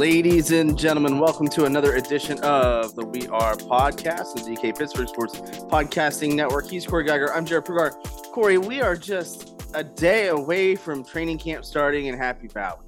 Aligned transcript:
Ladies 0.00 0.50
and 0.50 0.78
gentlemen, 0.78 1.18
welcome 1.18 1.46
to 1.48 1.66
another 1.66 1.96
edition 1.96 2.38
of 2.38 2.94
the 2.94 3.04
We 3.04 3.28
Are 3.28 3.54
podcast, 3.54 4.32
the 4.32 4.40
DK 4.40 4.78
Pittsburgh 4.78 5.10
Sports 5.10 5.38
Podcasting 5.68 6.34
Network. 6.34 6.70
He's 6.70 6.86
Corey 6.86 7.04
Giger. 7.04 7.28
I'm 7.34 7.44
Jared 7.44 7.66
Prugar. 7.66 7.92
Corey, 8.32 8.56
we 8.56 8.80
are 8.80 8.96
just 8.96 9.62
a 9.74 9.84
day 9.84 10.28
away 10.28 10.74
from 10.74 11.04
training 11.04 11.36
camp 11.36 11.66
starting 11.66 12.06
in 12.06 12.16
Happy 12.16 12.48
Valley. 12.48 12.86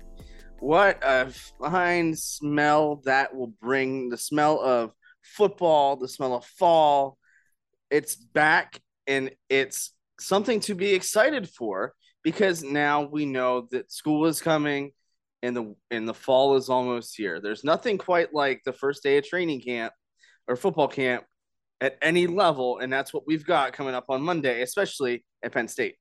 What 0.59 1.01
a 1.03 1.31
fine 1.61 2.17
smell 2.17 3.03
that 3.05 3.37
will 3.37 3.53
bring 3.61 4.09
the 4.09 4.17
smell 4.17 4.59
of 4.63 4.95
football, 5.21 5.97
the 5.97 6.09
smell 6.09 6.35
of 6.35 6.47
fall. 6.47 7.19
It's 7.91 8.17
back 8.17 8.81
and 9.07 9.33
it's 9.51 9.93
something 10.19 10.61
to 10.61 10.75
be 10.75 10.95
excited 10.95 11.47
for 11.47 11.93
because 12.23 12.63
now 12.63 13.03
we 13.03 13.27
know 13.27 13.69
that 13.71 13.93
school 13.93 14.25
is 14.25 14.41
coming 14.41 14.93
and 15.43 15.57
the 15.57 15.75
and 15.91 16.09
the 16.09 16.15
fall 16.15 16.57
is 16.57 16.69
almost 16.69 17.17
here. 17.17 17.41
There's 17.41 17.65
nothing 17.65 17.99
quite 17.99 18.33
like 18.33 18.63
the 18.65 18.73
first 18.73 19.03
day 19.03 19.19
of 19.19 19.27
training 19.27 19.61
camp 19.61 19.93
or 20.49 20.57
football 20.57 20.89
camp 20.89 21.25
at 21.81 21.99
any 22.01 22.27
level, 22.27 22.79
and 22.79 22.93
that's 22.93 23.13
what 23.13 23.27
we've 23.27 23.45
got 23.45 23.73
coming 23.73 23.95
up 23.95 24.07
on 24.09 24.23
Monday, 24.23 24.63
especially 24.63 25.25
at 25.43 25.53
Penn 25.53 25.69
State. 25.69 25.97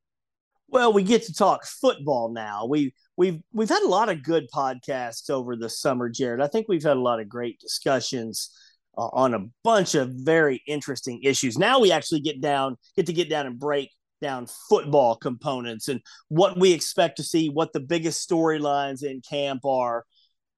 Well, 0.68 0.94
we 0.94 1.04
get 1.04 1.24
to 1.24 1.34
talk 1.34 1.66
football 1.66 2.32
now. 2.32 2.66
We 2.66 2.94
we've 3.18 3.42
we've 3.52 3.70
had 3.70 3.84
a 3.84 3.90
lot 3.90 4.10
of 4.10 4.24
good 4.24 4.48
podcasts 4.54 5.30
over 5.30 5.56
the 5.56 5.70
summer, 5.70 6.08
Jared. 6.08 6.42
I 6.42 6.48
think 6.48 6.68
we've 6.70 6.84
had 6.84 6.98
a 6.98 7.02
lot 7.02 7.20
of 7.20 7.28
great 7.28 7.60
discussions 7.60 8.52
uh, 8.98 9.10
on 9.12 9.34
a 9.34 9.46
bunch 9.64 9.96
of 9.96 10.12
very 10.12 10.62
interesting 10.68 11.22
issues. 11.24 11.58
Now 11.58 11.80
we 11.80 11.92
actually 11.92 12.22
get 12.22 12.42
down 12.42 12.78
get 12.96 13.08
to 13.08 13.14
get 13.14 13.30
down 13.30 13.48
and 13.48 13.60
break 13.60 13.92
down 14.22 14.48
football 14.70 15.16
components 15.16 15.88
and 15.88 16.02
what 16.30 16.58
we 16.58 16.72
expect 16.72 17.18
to 17.18 17.24
see, 17.24 17.50
what 17.50 17.74
the 17.74 17.80
biggest 17.80 18.28
storylines 18.30 19.04
in 19.04 19.22
camp 19.22 19.66
are. 19.66 20.06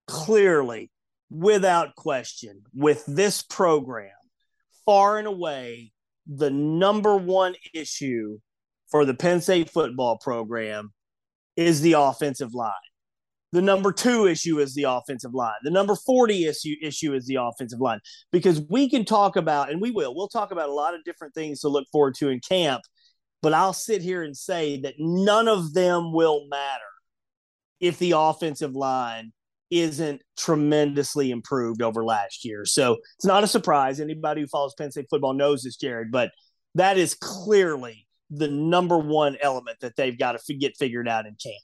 Clearly, 0.08 0.92
without 1.30 1.96
question, 1.96 2.62
with 2.74 3.06
this 3.08 3.42
program, 3.42 4.12
far 4.86 5.18
and 5.18 5.28
away, 5.28 5.92
the 6.28 6.52
number 6.52 7.16
one 7.16 7.56
issue 7.74 8.40
for 8.92 9.06
the 9.06 9.14
Penn 9.14 9.42
State 9.42 9.70
football 9.70 10.18
program 10.18 10.94
is 11.56 11.82
the 11.82 11.94
offensive 11.94 12.54
line. 12.54 12.74
The 13.54 13.62
number 13.62 13.92
two 13.92 14.26
issue 14.26 14.60
is 14.60 14.74
the 14.74 14.84
offensive 14.84 15.36
line. 15.36 15.54
The 15.62 15.70
number 15.70 15.96
40 15.96 16.46
issue, 16.46 16.76
issue 16.82 17.14
is 17.14 17.28
the 17.28 17.36
offensive 17.36 17.80
line. 17.80 18.00
Because 18.32 18.62
we 18.68 18.90
can 18.90 19.06
talk 19.06 19.36
about, 19.36 19.70
and 19.70 19.80
we 19.80 19.92
will, 19.92 20.16
we'll 20.16 20.28
talk 20.28 20.52
about 20.52 20.70
a 20.70 20.74
lot 20.74 20.96
of 20.96 21.04
different 21.04 21.36
things 21.36 21.60
to 21.60 21.70
look 21.70 21.86
forward 21.92 22.16
to 22.16 22.30
in 22.30 22.40
camp 22.40 22.82
but 23.44 23.54
I'll 23.54 23.74
sit 23.74 24.02
here 24.02 24.24
and 24.24 24.36
say 24.36 24.80
that 24.82 24.96
none 24.98 25.50
of 25.50 25.74
them 25.74 26.14
will 26.14 26.48
matter 26.48 26.82
if 27.82 28.00
the 28.00 28.14
offensive 28.16 28.74
line 28.74 29.34
isn't 29.70 30.22
tremendously 30.38 31.30
improved 31.30 31.82
over 31.82 32.06
last 32.06 32.46
year. 32.46 32.64
So 32.64 32.98
it's 33.18 33.26
not 33.26 33.44
a 33.44 33.48
surprise. 33.48 34.00
Anybody 34.00 34.42
who 34.42 34.48
follows 34.48 34.74
Penn 34.78 34.92
State 34.92 35.08
football 35.10 35.34
knows 35.34 35.64
this, 35.64 35.76
Jared, 35.76 36.10
but 36.10 36.32
that 36.76 36.98
is 36.98 37.16
clearly 37.16 38.08
the 38.30 38.48
number 38.48 38.98
one 38.98 39.38
element 39.42 39.78
that 39.82 39.98
they've 39.98 40.18
got 40.18 40.40
to 40.40 40.54
get 40.54 40.78
figured 40.78 41.10
out 41.10 41.26
in 41.26 41.36
camp. 41.36 41.56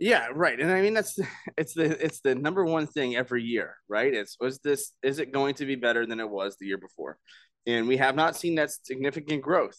Yeah, 0.00 0.26
right. 0.34 0.58
And 0.58 0.72
I 0.72 0.82
mean 0.82 0.94
that's 0.94 1.16
it's 1.56 1.74
the 1.74 2.04
it's 2.04 2.20
the 2.20 2.34
number 2.34 2.64
one 2.64 2.88
thing 2.88 3.14
every 3.14 3.44
year, 3.44 3.76
right? 3.88 4.12
It's 4.12 4.36
was 4.40 4.58
this 4.58 4.92
is 5.00 5.20
it 5.20 5.32
going 5.32 5.54
to 5.56 5.66
be 5.66 5.76
better 5.76 6.06
than 6.06 6.18
it 6.18 6.28
was 6.28 6.56
the 6.56 6.66
year 6.66 6.78
before? 6.78 7.18
And 7.66 7.86
we 7.86 7.98
have 7.98 8.16
not 8.16 8.36
seen 8.36 8.56
that 8.56 8.72
significant 8.72 9.40
growth 9.40 9.78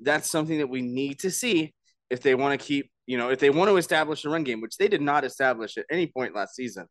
that's 0.00 0.30
something 0.30 0.58
that 0.58 0.68
we 0.68 0.82
need 0.82 1.20
to 1.20 1.30
see 1.30 1.74
if 2.10 2.20
they 2.20 2.34
want 2.34 2.58
to 2.58 2.64
keep, 2.64 2.90
you 3.06 3.16
know, 3.16 3.30
if 3.30 3.38
they 3.38 3.50
want 3.50 3.70
to 3.70 3.76
establish 3.76 4.24
a 4.24 4.28
run 4.28 4.44
game, 4.44 4.60
which 4.60 4.76
they 4.76 4.88
did 4.88 5.02
not 5.02 5.24
establish 5.24 5.76
at 5.76 5.86
any 5.90 6.06
point 6.06 6.34
last 6.34 6.54
season. 6.54 6.86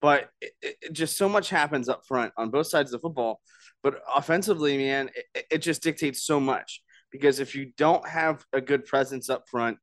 But 0.00 0.28
it, 0.40 0.52
it 0.60 0.92
just 0.92 1.16
so 1.16 1.28
much 1.28 1.48
happens 1.48 1.88
up 1.88 2.02
front 2.06 2.32
on 2.36 2.50
both 2.50 2.66
sides 2.66 2.92
of 2.92 3.00
the 3.00 3.06
football. 3.06 3.40
But 3.82 4.00
offensively, 4.14 4.76
man, 4.76 5.10
it, 5.34 5.46
it 5.50 5.58
just 5.58 5.82
dictates 5.82 6.24
so 6.24 6.40
much 6.40 6.82
because 7.10 7.40
if 7.40 7.54
you 7.54 7.72
don't 7.76 8.06
have 8.08 8.44
a 8.52 8.60
good 8.60 8.84
presence 8.84 9.30
up 9.30 9.44
front, 9.48 9.78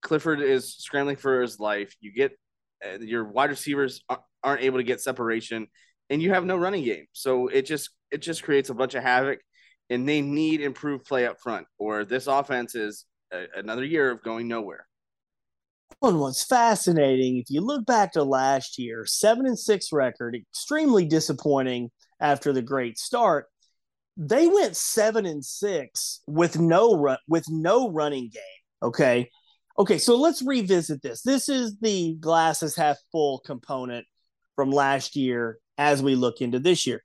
Clifford 0.00 0.40
is 0.40 0.76
scrambling 0.76 1.16
for 1.16 1.42
his 1.42 1.58
life. 1.58 1.94
You 2.00 2.12
get 2.12 2.32
uh, 2.84 2.98
your 3.00 3.24
wide 3.24 3.50
receivers 3.50 4.02
aren't 4.42 4.62
able 4.62 4.78
to 4.78 4.84
get 4.84 5.00
separation, 5.00 5.66
and 6.08 6.22
you 6.22 6.32
have 6.32 6.44
no 6.44 6.56
running 6.56 6.84
game. 6.84 7.06
So 7.12 7.48
it 7.48 7.62
just 7.62 7.90
it 8.10 8.18
just 8.18 8.42
creates 8.42 8.70
a 8.70 8.74
bunch 8.74 8.94
of 8.94 9.02
havoc 9.02 9.40
and 9.90 10.08
they 10.08 10.20
need 10.20 10.60
improved 10.60 11.04
play 11.04 11.26
up 11.26 11.40
front, 11.40 11.66
or 11.78 12.04
this 12.04 12.26
offense 12.26 12.74
is 12.74 13.04
a, 13.32 13.46
another 13.56 13.84
year 13.84 14.10
of 14.10 14.22
going 14.22 14.48
nowhere. 14.48 14.86
One 16.00 16.18
was 16.18 16.44
fascinating, 16.44 17.38
if 17.38 17.46
you 17.48 17.60
look 17.60 17.86
back 17.86 18.12
to 18.12 18.22
last 18.22 18.78
year, 18.78 19.04
seven 19.06 19.46
and 19.46 19.58
six 19.58 19.88
record, 19.92 20.36
extremely 20.36 21.04
disappointing 21.04 21.90
after 22.20 22.52
the 22.52 22.62
great 22.62 22.98
start. 22.98 23.46
They 24.16 24.48
went 24.48 24.76
seven 24.76 25.26
and 25.26 25.44
six 25.44 26.20
with 26.26 26.58
no 26.58 26.96
run 26.96 27.18
with 27.28 27.44
no 27.48 27.90
running 27.90 28.30
game. 28.32 28.42
Okay. 28.82 29.30
Okay, 29.78 29.98
so 29.98 30.16
let's 30.16 30.42
revisit 30.42 31.02
this. 31.02 31.22
This 31.22 31.48
is 31.48 31.76
the 31.80 32.16
glasses 32.18 32.74
half 32.74 32.96
full 33.12 33.38
component 33.38 34.06
from 34.56 34.72
last 34.72 35.14
year 35.14 35.58
as 35.78 36.02
we 36.02 36.16
look 36.16 36.40
into 36.40 36.58
this 36.58 36.84
year. 36.84 37.00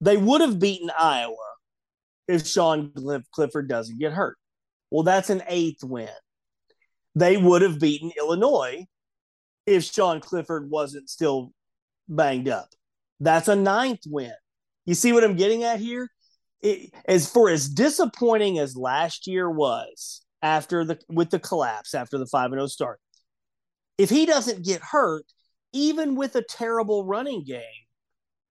They 0.00 0.16
would 0.16 0.40
have 0.40 0.58
beaten 0.58 0.90
Iowa 0.98 1.34
if 2.28 2.46
Sean 2.46 2.92
Clifford 3.32 3.68
doesn't 3.68 3.98
get 3.98 4.12
hurt. 4.12 4.36
Well, 4.90 5.02
that's 5.02 5.30
an 5.30 5.42
eighth 5.48 5.82
win. 5.82 6.08
They 7.14 7.36
would 7.36 7.62
have 7.62 7.80
beaten 7.80 8.12
Illinois 8.18 8.86
if 9.66 9.84
Sean 9.84 10.20
Clifford 10.20 10.70
wasn't 10.70 11.08
still 11.08 11.52
banged 12.08 12.48
up. 12.48 12.68
That's 13.20 13.48
a 13.48 13.56
ninth 13.56 14.02
win. 14.06 14.32
You 14.86 14.94
see 14.94 15.12
what 15.12 15.24
I'm 15.24 15.36
getting 15.36 15.64
at 15.64 15.80
here? 15.80 16.08
It, 16.60 16.92
as 17.06 17.30
for 17.30 17.50
as 17.50 17.68
disappointing 17.68 18.58
as 18.58 18.76
last 18.76 19.26
year 19.26 19.50
was 19.50 20.22
after 20.42 20.84
the 20.84 20.98
with 21.08 21.30
the 21.30 21.38
collapse 21.38 21.94
after 21.94 22.18
the 22.18 22.26
5 22.26 22.52
and 22.52 22.60
0 22.60 22.66
start, 22.66 23.00
if 23.98 24.10
he 24.10 24.26
doesn't 24.26 24.64
get 24.64 24.80
hurt, 24.80 25.24
even 25.72 26.16
with 26.16 26.36
a 26.36 26.42
terrible 26.42 27.04
running 27.04 27.44
game, 27.44 27.62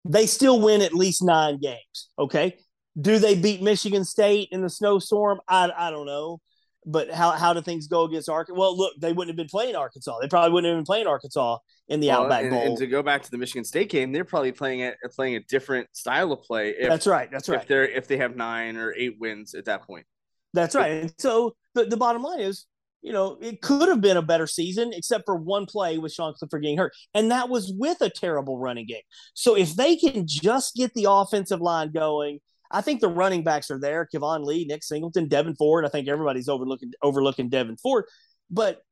they 0.04 0.26
still 0.26 0.60
win 0.60 0.82
at 0.82 0.94
least 0.94 1.22
nine 1.22 1.58
games. 1.58 2.08
Okay. 2.18 2.58
Do 3.00 3.18
they 3.18 3.34
beat 3.34 3.62
Michigan 3.62 4.04
State 4.04 4.48
in 4.52 4.62
the 4.62 4.70
snowstorm? 4.70 5.40
I, 5.48 5.70
I 5.76 5.90
don't 5.90 6.06
know. 6.06 6.40
But 6.86 7.10
how, 7.10 7.32
how 7.32 7.52
do 7.52 7.60
things 7.60 7.88
go 7.88 8.04
against 8.04 8.30
Arkansas? 8.30 8.58
Well, 8.58 8.76
look, 8.76 8.94
they 8.98 9.12
wouldn't 9.12 9.28
have 9.28 9.36
been 9.36 9.50
playing 9.50 9.76
Arkansas. 9.76 10.18
They 10.20 10.28
probably 10.28 10.52
wouldn't 10.52 10.70
have 10.70 10.78
been 10.78 10.86
playing 10.86 11.06
Arkansas 11.06 11.58
in 11.88 12.00
the 12.00 12.08
well, 12.08 12.22
Outback 12.22 12.44
and, 12.44 12.50
Bowl. 12.52 12.62
And 12.62 12.76
to 12.78 12.86
go 12.86 13.02
back 13.02 13.22
to 13.22 13.30
the 13.30 13.36
Michigan 13.36 13.64
State 13.64 13.90
game, 13.90 14.12
they're 14.12 14.24
probably 14.24 14.52
playing 14.52 14.80
it 14.80 14.96
playing 15.14 15.36
a 15.36 15.40
different 15.40 15.88
style 15.92 16.32
of 16.32 16.40
play. 16.42 16.70
If, 16.70 16.88
that's 16.88 17.06
right. 17.06 17.30
That's 17.30 17.50
right. 17.50 17.60
If 17.60 17.68
they're 17.68 17.86
if 17.86 18.08
they 18.08 18.16
have 18.16 18.34
nine 18.34 18.78
or 18.78 18.94
eight 18.96 19.16
wins 19.20 19.54
at 19.54 19.66
that 19.66 19.82
point. 19.82 20.06
That's 20.54 20.74
right. 20.74 20.90
And 20.90 21.14
so 21.18 21.54
the, 21.74 21.84
the 21.84 21.98
bottom 21.98 22.22
line 22.22 22.40
is 22.40 22.66
you 23.02 23.12
know, 23.12 23.38
it 23.40 23.62
could 23.62 23.88
have 23.88 24.00
been 24.00 24.16
a 24.16 24.22
better 24.22 24.46
season, 24.46 24.92
except 24.92 25.24
for 25.24 25.36
one 25.36 25.66
play 25.66 25.98
with 25.98 26.12
Sean 26.12 26.34
Clifford 26.34 26.62
getting 26.62 26.76
hurt. 26.76 26.92
And 27.14 27.30
that 27.30 27.48
was 27.48 27.72
with 27.76 28.00
a 28.00 28.10
terrible 28.10 28.58
running 28.58 28.86
game. 28.86 29.02
So 29.34 29.56
if 29.56 29.74
they 29.74 29.96
can 29.96 30.26
just 30.26 30.74
get 30.74 30.92
the 30.94 31.06
offensive 31.08 31.60
line 31.60 31.92
going, 31.92 32.40
I 32.70 32.80
think 32.80 33.00
the 33.00 33.08
running 33.08 33.42
backs 33.42 33.70
are 33.70 33.80
there. 33.80 34.08
Keyvone 34.12 34.44
Lee, 34.44 34.64
Nick 34.64 34.82
Singleton, 34.82 35.28
Devyn 35.28 35.56
Ford. 35.56 35.84
I 35.84 35.88
think 35.88 36.08
everybody's 36.08 36.48
overlooking 36.48 36.92
overlooking 37.02 37.50
Devyn 37.50 37.80
Ford. 37.80 38.04
But 38.50 38.82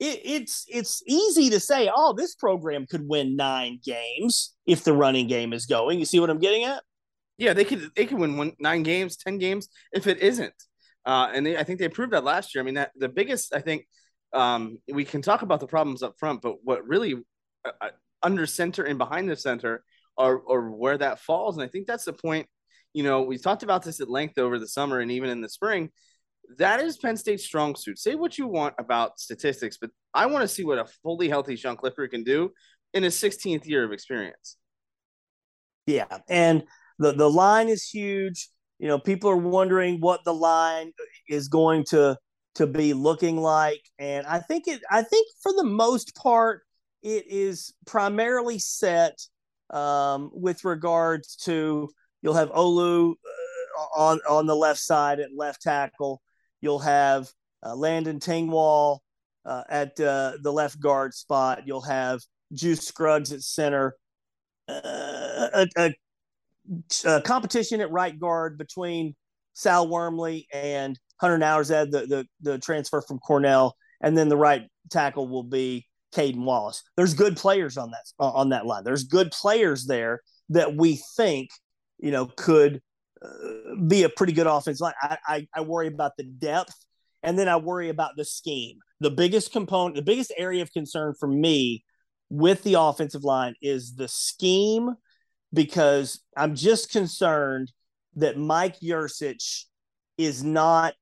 it, 0.00 0.20
it's 0.24 0.64
it's 0.68 1.02
easy 1.06 1.50
to 1.50 1.60
say, 1.60 1.90
oh, 1.94 2.12
this 2.12 2.34
program 2.34 2.86
could 2.86 3.06
win 3.06 3.36
nine 3.36 3.80
games 3.84 4.54
if 4.66 4.84
the 4.84 4.92
running 4.92 5.26
game 5.26 5.52
is 5.52 5.66
going. 5.66 5.98
You 5.98 6.04
see 6.04 6.20
what 6.20 6.30
I'm 6.30 6.38
getting 6.38 6.64
at? 6.64 6.82
Yeah, 7.36 7.52
they 7.52 7.64
could 7.64 7.90
they 7.94 8.06
could 8.06 8.18
win 8.18 8.36
one, 8.36 8.52
nine 8.58 8.82
games, 8.82 9.16
ten 9.16 9.38
games 9.38 9.68
if 9.92 10.06
it 10.06 10.20
isn't. 10.20 10.54
Uh, 11.04 11.30
and 11.32 11.46
they, 11.46 11.56
I 11.56 11.62
think 11.62 11.78
they 11.78 11.88
proved 11.88 12.12
that 12.12 12.24
last 12.24 12.54
year. 12.54 12.62
I 12.62 12.64
mean, 12.66 12.74
that 12.74 12.90
the 12.96 13.08
biggest, 13.08 13.54
I 13.54 13.60
think, 13.60 13.86
um, 14.34 14.78
we 14.92 15.04
can 15.04 15.22
talk 15.22 15.42
about 15.42 15.60
the 15.60 15.66
problems 15.66 16.02
up 16.02 16.18
front, 16.18 16.42
but 16.42 16.56
what 16.62 16.86
really 16.86 17.14
uh, 17.64 17.70
uh 17.80 17.90
under 18.22 18.46
center 18.46 18.82
and 18.82 18.98
behind 18.98 19.30
the 19.30 19.36
center 19.36 19.84
are, 20.16 20.36
or 20.36 20.70
where 20.72 20.98
that 20.98 21.20
falls. 21.20 21.56
And 21.56 21.64
I 21.64 21.68
think 21.68 21.86
that's 21.86 22.04
the 22.04 22.12
point. 22.12 22.46
You 22.98 23.04
know, 23.04 23.22
we 23.22 23.38
talked 23.38 23.62
about 23.62 23.84
this 23.84 24.00
at 24.00 24.10
length 24.10 24.38
over 24.38 24.58
the 24.58 24.66
summer 24.66 24.98
and 24.98 25.10
even 25.12 25.30
in 25.30 25.40
the 25.40 25.48
spring. 25.48 25.90
That 26.56 26.80
is 26.80 26.96
Penn 26.96 27.16
State's 27.16 27.44
strong 27.44 27.76
suit. 27.76 27.98
Say 27.98 28.14
what 28.14 28.38
you 28.38 28.48
want 28.48 28.74
about 28.78 29.20
statistics, 29.20 29.78
but 29.80 29.90
I 30.14 30.26
want 30.26 30.42
to 30.42 30.48
see 30.48 30.64
what 30.64 30.78
a 30.78 30.86
fully 31.02 31.28
healthy 31.28 31.54
Sean 31.56 31.76
Clifford 31.76 32.10
can 32.10 32.24
do 32.24 32.50
in 32.94 33.02
his 33.02 33.14
16th 33.14 33.66
year 33.66 33.84
of 33.84 33.92
experience. 33.92 34.56
Yeah, 35.86 36.18
and 36.28 36.64
the 36.98 37.12
the 37.12 37.30
line 37.30 37.68
is 37.68 37.88
huge 37.88 38.48
you 38.78 38.88
know 38.88 38.98
people 38.98 39.30
are 39.30 39.36
wondering 39.36 40.00
what 40.00 40.24
the 40.24 40.34
line 40.34 40.92
is 41.28 41.48
going 41.48 41.84
to 41.84 42.16
to 42.54 42.66
be 42.66 42.92
looking 42.92 43.36
like 43.36 43.82
and 43.98 44.26
i 44.26 44.38
think 44.38 44.66
it 44.66 44.80
i 44.90 45.02
think 45.02 45.28
for 45.42 45.52
the 45.52 45.64
most 45.64 46.14
part 46.14 46.62
it 47.02 47.26
is 47.28 47.72
primarily 47.86 48.58
set 48.58 49.18
um, 49.70 50.30
with 50.32 50.64
regards 50.64 51.36
to 51.36 51.88
you'll 52.22 52.34
have 52.34 52.50
olu 52.50 53.12
uh, 53.12 53.82
on 53.96 54.20
on 54.28 54.46
the 54.46 54.56
left 54.56 54.80
side 54.80 55.20
at 55.20 55.30
left 55.36 55.62
tackle 55.62 56.20
you'll 56.60 56.78
have 56.78 57.28
uh, 57.64 57.74
landon 57.74 58.18
tengwall 58.20 58.98
uh, 59.44 59.62
at 59.68 59.98
uh, 60.00 60.32
the 60.42 60.52
left 60.52 60.80
guard 60.80 61.14
spot 61.14 61.62
you'll 61.66 61.80
have 61.80 62.20
juice 62.52 62.86
scruggs 62.86 63.32
at 63.32 63.42
center 63.42 63.96
uh, 64.68 65.48
a, 65.54 65.68
a, 65.76 65.94
uh, 67.06 67.20
competition 67.22 67.80
at 67.80 67.90
right 67.90 68.18
guard 68.18 68.58
between 68.58 69.14
Sal 69.54 69.88
Wormley 69.88 70.46
and 70.52 70.98
Hunter 71.20 71.38
Nourzad, 71.38 71.90
the, 71.90 72.06
the 72.06 72.26
the 72.40 72.58
transfer 72.58 73.00
from 73.00 73.18
Cornell, 73.18 73.76
and 74.00 74.16
then 74.16 74.28
the 74.28 74.36
right 74.36 74.62
tackle 74.90 75.28
will 75.28 75.42
be 75.42 75.86
Caden 76.14 76.44
Wallace. 76.44 76.82
There's 76.96 77.14
good 77.14 77.36
players 77.36 77.76
on 77.76 77.90
that 77.90 78.04
on 78.18 78.50
that 78.50 78.66
line. 78.66 78.84
There's 78.84 79.04
good 79.04 79.30
players 79.32 79.86
there 79.86 80.20
that 80.50 80.76
we 80.76 81.00
think 81.16 81.50
you 81.98 82.10
know 82.10 82.26
could 82.26 82.80
uh, 83.22 83.74
be 83.86 84.04
a 84.04 84.08
pretty 84.08 84.32
good 84.32 84.46
offense 84.46 84.80
line. 84.80 84.94
I, 85.02 85.18
I 85.26 85.48
I 85.54 85.60
worry 85.62 85.88
about 85.88 86.12
the 86.16 86.24
depth, 86.24 86.74
and 87.22 87.38
then 87.38 87.48
I 87.48 87.56
worry 87.56 87.88
about 87.88 88.16
the 88.16 88.24
scheme. 88.24 88.78
The 89.00 89.10
biggest 89.10 89.52
component, 89.52 89.96
the 89.96 90.02
biggest 90.02 90.32
area 90.36 90.62
of 90.62 90.72
concern 90.72 91.14
for 91.18 91.28
me 91.28 91.84
with 92.30 92.62
the 92.62 92.74
offensive 92.74 93.24
line 93.24 93.54
is 93.62 93.94
the 93.94 94.08
scheme 94.08 94.94
because 95.52 96.20
I'm 96.36 96.54
just 96.54 96.90
concerned 96.90 97.72
that 98.16 98.36
Mike 98.36 98.80
Yurcich 98.80 99.64
is 100.16 100.42
not 100.44 100.94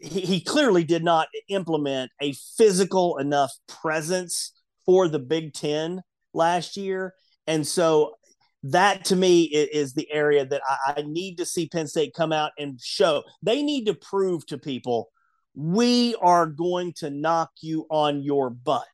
he, 0.00 0.20
he, 0.20 0.40
clearly 0.40 0.84
did 0.84 1.02
not 1.02 1.26
implement 1.48 2.12
a 2.20 2.32
physical 2.56 3.18
enough 3.18 3.52
presence 3.66 4.52
for 4.86 5.08
the 5.08 5.18
Big 5.18 5.52
Ten 5.52 6.02
last 6.32 6.76
year. 6.76 7.14
And 7.48 7.66
so 7.66 8.14
that 8.64 9.04
to 9.06 9.16
me 9.16 9.42
is, 9.42 9.92
the 9.94 10.10
area 10.10 10.46
that 10.46 10.62
I, 10.86 11.02
need 11.02 11.36
to 11.38 11.46
see 11.46 11.68
Penn 11.68 11.88
State 11.88 12.14
come 12.14 12.32
out 12.32 12.52
and 12.58 12.80
show. 12.80 13.24
They 13.42 13.62
need 13.62 13.86
to 13.86 13.94
prove 13.94 14.46
to 14.46 14.58
people 14.58 15.10
we 15.54 16.14
are 16.16 16.46
going 16.46 16.92
to 16.94 17.10
knock 17.10 17.50
you 17.60 17.86
on 17.90 18.22
your 18.22 18.50
butt 18.50 18.86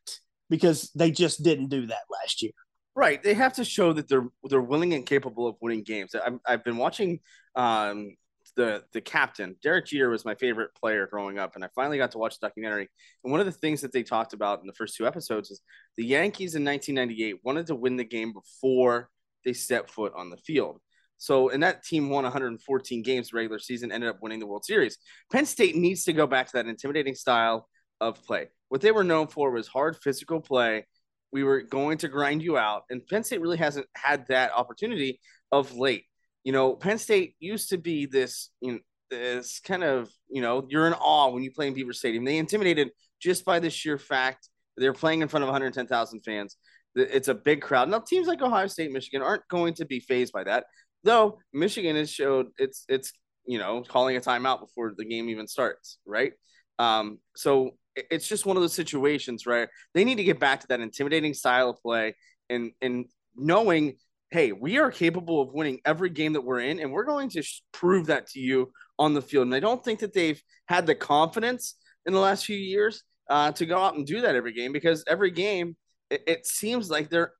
because 0.51 0.91
they 0.95 1.11
just 1.11 1.43
didn't 1.43 1.69
do 1.69 1.87
that 1.87 2.03
last 2.11 2.43
year. 2.43 2.53
Right, 2.97 3.23
they 3.23 3.35
have 3.35 3.53
to 3.55 3.65
show 3.65 3.93
that 3.93 4.09
they're 4.09 4.27
they're 4.49 4.61
willing 4.61 4.95
and 4.95 5.07
capable 5.07 5.47
of 5.47 5.55
winning 5.61 5.85
games. 5.85 6.17
i 6.17 6.51
have 6.51 6.65
been 6.65 6.77
watching 6.77 7.21
um, 7.55 8.17
the 8.57 8.83
the 8.93 9.01
captain 9.01 9.55
Derek 9.63 9.87
Jeter 9.87 10.11
was 10.11 10.25
my 10.25 10.35
favorite 10.35 10.71
player 10.75 11.07
growing 11.07 11.39
up, 11.39 11.55
and 11.55 11.65
I 11.65 11.69
finally 11.77 11.97
got 11.97 12.11
to 12.13 12.19
watch 12.19 12.41
the 12.41 12.49
documentary. 12.49 12.89
And 13.23 13.31
one 13.31 13.39
of 13.39 13.47
the 13.47 13.53
things 13.53 13.83
that 13.83 13.93
they 13.93 14.03
talked 14.03 14.33
about 14.33 14.61
in 14.61 14.67
the 14.67 14.73
first 14.73 14.97
two 14.97 15.07
episodes 15.07 15.51
is 15.53 15.61
the 15.97 16.05
Yankees 16.05 16.57
in 16.57 16.65
1998 16.65 17.37
wanted 17.45 17.69
to 17.69 17.77
win 17.77 17.97
the 17.97 18.05
game 18.05 18.33
before 18.33 19.11
they 19.45 19.53
stepped 19.53 19.91
foot 19.91 20.13
on 20.17 20.31
the 20.31 20.37
field. 20.37 20.81
So, 21.17 21.49
and 21.49 21.63
that 21.63 21.83
team 21.83 22.11
won 22.11 22.23
114 22.25 23.03
games 23.03 23.33
regular 23.33 23.59
season, 23.59 23.91
ended 23.91 24.11
up 24.11 24.19
winning 24.23 24.39
the 24.39 24.47
World 24.47 24.65
Series. 24.65 24.99
Penn 25.33 25.47
State 25.47 25.75
needs 25.75 26.05
to 26.05 26.13
go 26.13 26.27
back 26.27 26.47
to 26.47 26.53
that 26.55 26.67
intimidating 26.67 27.15
style 27.15 27.69
of 28.01 28.23
play. 28.25 28.49
What 28.69 28.81
they 28.81 28.93
were 28.93 29.05
known 29.05 29.27
for 29.27 29.51
was 29.51 29.67
hard 29.67 29.97
physical 29.97 30.41
play 30.41 30.85
we 31.33 31.45
were 31.45 31.61
going 31.61 31.99
to 31.99 32.09
grind 32.09 32.43
you 32.43 32.57
out. 32.57 32.85
And 32.91 33.07
Penn 33.07 33.25
State 33.25 33.41
really 33.41 33.59
hasn't 33.59 33.87
had 33.95 34.27
that 34.29 34.53
opportunity 34.53 35.21
of 35.53 35.77
late. 35.77 36.05
You 36.45 36.53
know, 36.53 36.75
Penn 36.75 36.99
State 36.99 37.35
used 37.39 37.71
to 37.71 37.79
be 37.79 38.07
this, 38.07 38.51
you 38.61 38.73
know, 38.73 38.79
this 39.11 39.61
kind 39.61 39.83
of, 39.83 40.11
you 40.29 40.43
know, 40.43 40.67
you're 40.69 40.87
in 40.87 40.95
awe 40.95 41.29
when 41.31 41.43
you 41.43 41.51
play 41.51 41.67
in 41.67 41.75
Beaver 41.75 41.93
Stadium. 41.93 42.25
They 42.25 42.39
intimidated 42.39 42.91
just 43.21 43.45
by 43.45 43.59
the 43.59 43.71
sheer 43.71 43.99
fact 43.99 44.49
they're 44.77 44.93
playing 44.93 45.23
in 45.23 45.29
front 45.29 45.43
of 45.43 45.49
110,000 45.49 46.21
fans. 46.21 46.57
It's 46.99 47.29
a 47.29 47.35
big 47.35 47.63
crowd. 47.63 47.89
Now, 47.89 48.01
teams 48.01 48.27
like 48.27 48.43
Ohio 48.43 48.67
State, 48.67 48.93
Michigan 48.93 49.23
aren't 49.23 49.47
going 49.49 49.75
to 49.75 49.85
be 49.85 50.01
phased 50.01 50.33
by 50.33 50.45
that, 50.45 50.65
though. 51.05 51.39
Michigan 51.53 51.97
has 51.97 52.11
showed 52.11 52.49
it's 52.59 52.85
it's 52.89 53.13
you 53.47 53.59
know 53.59 53.83
calling 53.87 54.17
a 54.17 54.21
timeout 54.21 54.61
before 54.61 54.95
the 54.97 55.05
game 55.05 55.29
even 55.29 55.47
starts, 55.47 55.99
right? 56.07 56.33
Um, 56.79 57.19
so 57.37 57.73
it's 58.11 58.29
just 58.29 58.47
one 58.47 58.57
of 58.57 58.63
those 58.63 58.75
situations, 58.75 59.47
right? 59.47 59.69
They 59.95 60.05
need 60.05 60.17
to 60.17 60.25
get 60.25 60.39
back 60.39 60.61
to 60.61 60.67
that 60.69 60.81
intimidating 60.81 61.35
style 61.35 61.71
of 61.71 61.81
play 61.83 62.15
and 62.49 62.73
and 62.81 63.07
knowing, 63.37 63.97
hey, 64.31 64.53
we 64.53 64.79
are 64.79 64.91
capable 64.91 65.41
of 65.41 65.53
winning 65.53 65.81
every 65.85 66.11
game 66.11 66.35
that 66.35 66.43
we're 66.43 66.61
in, 66.61 66.81
and 66.81 66.93
we're 66.93 67.05
going 67.05 67.31
to 67.31 67.43
sh- 67.43 67.63
prove 67.73 68.07
that 68.07 68.27
to 68.29 68.41
you 68.41 68.73
on 68.99 69.15
the 69.15 69.23
field. 69.23 69.47
And 69.47 69.55
I 69.55 69.61
don't 69.61 69.85
think 69.85 70.01
that 70.01 70.13
they've 70.13 70.41
had 70.67 70.87
the 70.87 70.95
confidence 70.95 71.77
in 72.07 72.13
the 72.13 72.21
last 72.21 72.45
few 72.45 72.57
years 72.57 73.03
uh, 73.31 73.53
to 73.53 73.67
go 73.67 73.79
out 73.79 73.95
and 73.95 74.07
do 74.07 74.23
that 74.23 74.35
every 74.35 74.53
game 74.53 74.73
because 74.73 75.05
every 75.07 75.31
game 75.31 75.77
it, 76.11 76.23
it 76.27 76.47
seems 76.47 76.91
like 76.91 77.11
they're 77.11 77.33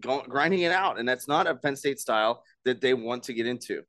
grinding 0.00 0.60
it 0.60 0.72
out, 0.72 0.98
and 0.98 1.08
that's 1.08 1.28
not 1.28 1.46
a 1.46 1.54
Penn 1.54 1.76
State 1.76 1.98
style 1.98 2.42
that 2.64 2.80
they 2.80 2.94
want 2.94 3.24
to 3.24 3.34
get 3.34 3.46
into. 3.46 3.82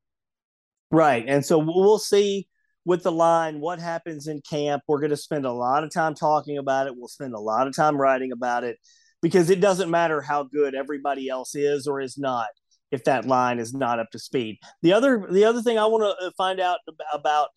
Right, 0.90 1.24
and 1.26 1.44
so 1.44 1.58
we'll 1.58 1.98
see 1.98 2.48
with 2.84 3.02
the 3.02 3.12
line, 3.12 3.60
what 3.60 3.78
happens 3.78 4.26
in 4.26 4.40
camp. 4.40 4.82
We're 4.88 5.00
going 5.00 5.10
to 5.10 5.16
spend 5.16 5.46
a 5.46 5.52
lot 5.52 5.84
of 5.84 5.92
time 5.92 6.14
talking 6.14 6.58
about 6.58 6.86
it. 6.86 6.94
We'll 6.96 7.08
spend 7.08 7.34
a 7.34 7.40
lot 7.40 7.66
of 7.66 7.76
time 7.76 7.96
writing 7.96 8.32
about 8.32 8.64
it 8.64 8.78
because 9.20 9.50
it 9.50 9.60
doesn't 9.60 9.90
matter 9.90 10.20
how 10.20 10.42
good 10.42 10.74
everybody 10.74 11.28
else 11.28 11.54
is 11.54 11.86
or 11.86 12.00
is 12.00 12.18
not 12.18 12.48
if 12.90 13.04
that 13.04 13.24
line 13.24 13.58
is 13.58 13.72
not 13.72 14.00
up 14.00 14.10
to 14.10 14.18
speed. 14.18 14.58
The 14.82 14.92
other 14.92 15.26
the 15.30 15.44
other 15.44 15.62
thing 15.62 15.78
I 15.78 15.86
want 15.86 16.02
to 16.02 16.26
uh, 16.26 16.30
find 16.36 16.60
out 16.60 16.80
about 17.12 17.48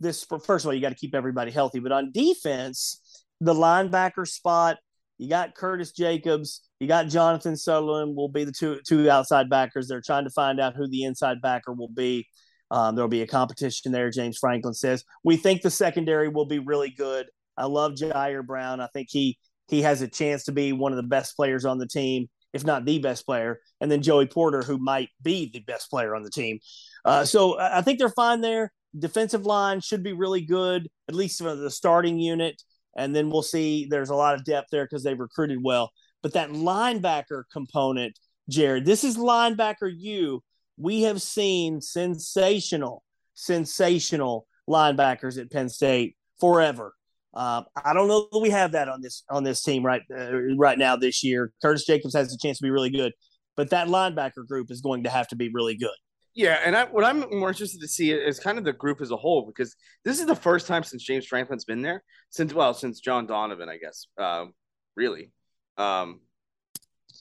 this 0.00 0.24
first 0.24 0.64
of 0.64 0.66
all, 0.66 0.74
you 0.74 0.80
got 0.80 0.90
to 0.90 0.94
keep 0.96 1.14
everybody 1.14 1.50
healthy, 1.50 1.78
but 1.78 1.92
on 1.92 2.10
defense, 2.12 3.24
the 3.40 3.54
linebacker 3.54 4.26
spot, 4.26 4.78
you 5.18 5.28
got 5.28 5.54
Curtis 5.54 5.92
Jacobs, 5.92 6.62
you 6.80 6.88
got 6.88 7.08
Jonathan 7.08 7.56
Sutherland 7.56 8.16
will 8.16 8.28
be 8.28 8.44
the 8.44 8.52
two 8.52 8.80
two 8.86 9.08
outside 9.08 9.48
backers. 9.48 9.88
They're 9.88 10.00
trying 10.00 10.24
to 10.24 10.30
find 10.30 10.60
out 10.60 10.74
who 10.74 10.88
the 10.88 11.04
inside 11.04 11.40
backer 11.40 11.72
will 11.72 11.88
be. 11.88 12.26
Um, 12.70 12.94
there'll 12.94 13.08
be 13.08 13.22
a 13.22 13.26
competition 13.26 13.92
there, 13.92 14.10
James 14.10 14.38
Franklin 14.38 14.74
says. 14.74 15.04
We 15.22 15.36
think 15.36 15.60
the 15.60 15.70
secondary 15.70 16.28
will 16.28 16.46
be 16.46 16.58
really 16.58 16.90
good. 16.90 17.26
I 17.56 17.66
love 17.66 17.92
Ji'Ayir 17.92 18.46
Brown. 18.46 18.80
I 18.80 18.88
think 18.94 19.08
he 19.10 19.38
he 19.68 19.82
has 19.82 20.02
a 20.02 20.08
chance 20.08 20.44
to 20.44 20.52
be 20.52 20.72
one 20.72 20.92
of 20.92 20.96
the 20.96 21.02
best 21.02 21.36
players 21.36 21.64
on 21.64 21.78
the 21.78 21.86
team, 21.86 22.28
if 22.52 22.64
not 22.64 22.84
the 22.84 22.98
best 22.98 23.26
player. 23.26 23.60
And 23.80 23.90
then 23.90 24.02
Joey 24.02 24.26
Porter, 24.26 24.62
who 24.62 24.78
might 24.78 25.10
be 25.22 25.50
the 25.52 25.60
best 25.60 25.90
player 25.90 26.14
on 26.14 26.22
the 26.22 26.30
team. 26.30 26.58
Uh, 27.04 27.24
so 27.24 27.58
I 27.58 27.82
think 27.82 27.98
they're 27.98 28.08
fine 28.08 28.40
there. 28.40 28.72
Defensive 28.98 29.46
line 29.46 29.80
should 29.80 30.02
be 30.02 30.12
really 30.12 30.42
good, 30.42 30.88
at 31.08 31.14
least 31.14 31.40
for 31.40 31.54
the 31.54 31.70
starting 31.70 32.18
unit. 32.18 32.62
And 32.96 33.14
then 33.14 33.30
we'll 33.30 33.42
see. 33.42 33.86
There's 33.88 34.10
a 34.10 34.14
lot 34.14 34.34
of 34.34 34.44
depth 34.44 34.68
there 34.70 34.84
because 34.84 35.02
they've 35.02 35.18
recruited 35.18 35.58
well. 35.62 35.90
But 36.22 36.34
that 36.34 36.50
linebacker 36.50 37.44
component, 37.52 38.18
Jared, 38.48 38.84
this 38.84 39.02
is 39.02 39.16
linebacker 39.16 39.90
you 39.94 40.42
we 40.76 41.02
have 41.02 41.22
seen 41.22 41.80
sensational, 41.80 43.04
sensational 43.34 44.46
linebackers 44.68 45.40
at 45.40 45.50
Penn 45.50 45.68
State 45.68 46.16
forever. 46.40 46.94
Uh, 47.34 47.62
I 47.82 47.94
don't 47.94 48.08
know 48.08 48.28
that 48.30 48.38
we 48.40 48.50
have 48.50 48.72
that 48.72 48.88
on 48.88 49.00
this 49.00 49.24
on 49.30 49.42
this 49.42 49.62
team 49.62 49.84
right 49.84 50.02
uh, 50.14 50.54
right 50.56 50.78
now 50.78 50.96
this 50.96 51.24
year. 51.24 51.52
Curtis 51.62 51.86
Jacobs 51.86 52.14
has 52.14 52.32
a 52.32 52.38
chance 52.38 52.58
to 52.58 52.62
be 52.62 52.70
really 52.70 52.90
good, 52.90 53.12
but 53.56 53.70
that 53.70 53.88
linebacker 53.88 54.46
group 54.46 54.70
is 54.70 54.82
going 54.82 55.04
to 55.04 55.10
have 55.10 55.28
to 55.28 55.36
be 55.36 55.50
really 55.52 55.76
good. 55.76 55.90
Yeah, 56.34 56.60
and 56.64 56.74
I, 56.74 56.86
what 56.86 57.04
I'm 57.04 57.24
more 57.30 57.50
interested 57.50 57.80
to 57.82 57.88
see 57.88 58.10
is 58.10 58.40
kind 58.40 58.56
of 58.56 58.64
the 58.64 58.72
group 58.72 59.02
as 59.02 59.10
a 59.10 59.16
whole 59.16 59.44
because 59.46 59.76
this 60.04 60.18
is 60.18 60.26
the 60.26 60.34
first 60.34 60.66
time 60.66 60.82
since 60.82 61.02
James 61.02 61.26
Franklin's 61.26 61.66
been 61.66 61.82
there 61.82 62.02
since 62.30 62.54
well 62.54 62.72
since 62.72 63.00
John 63.00 63.26
Donovan, 63.26 63.68
I 63.68 63.76
guess. 63.76 64.06
Um, 64.16 64.54
really, 64.96 65.30
um, 65.76 66.20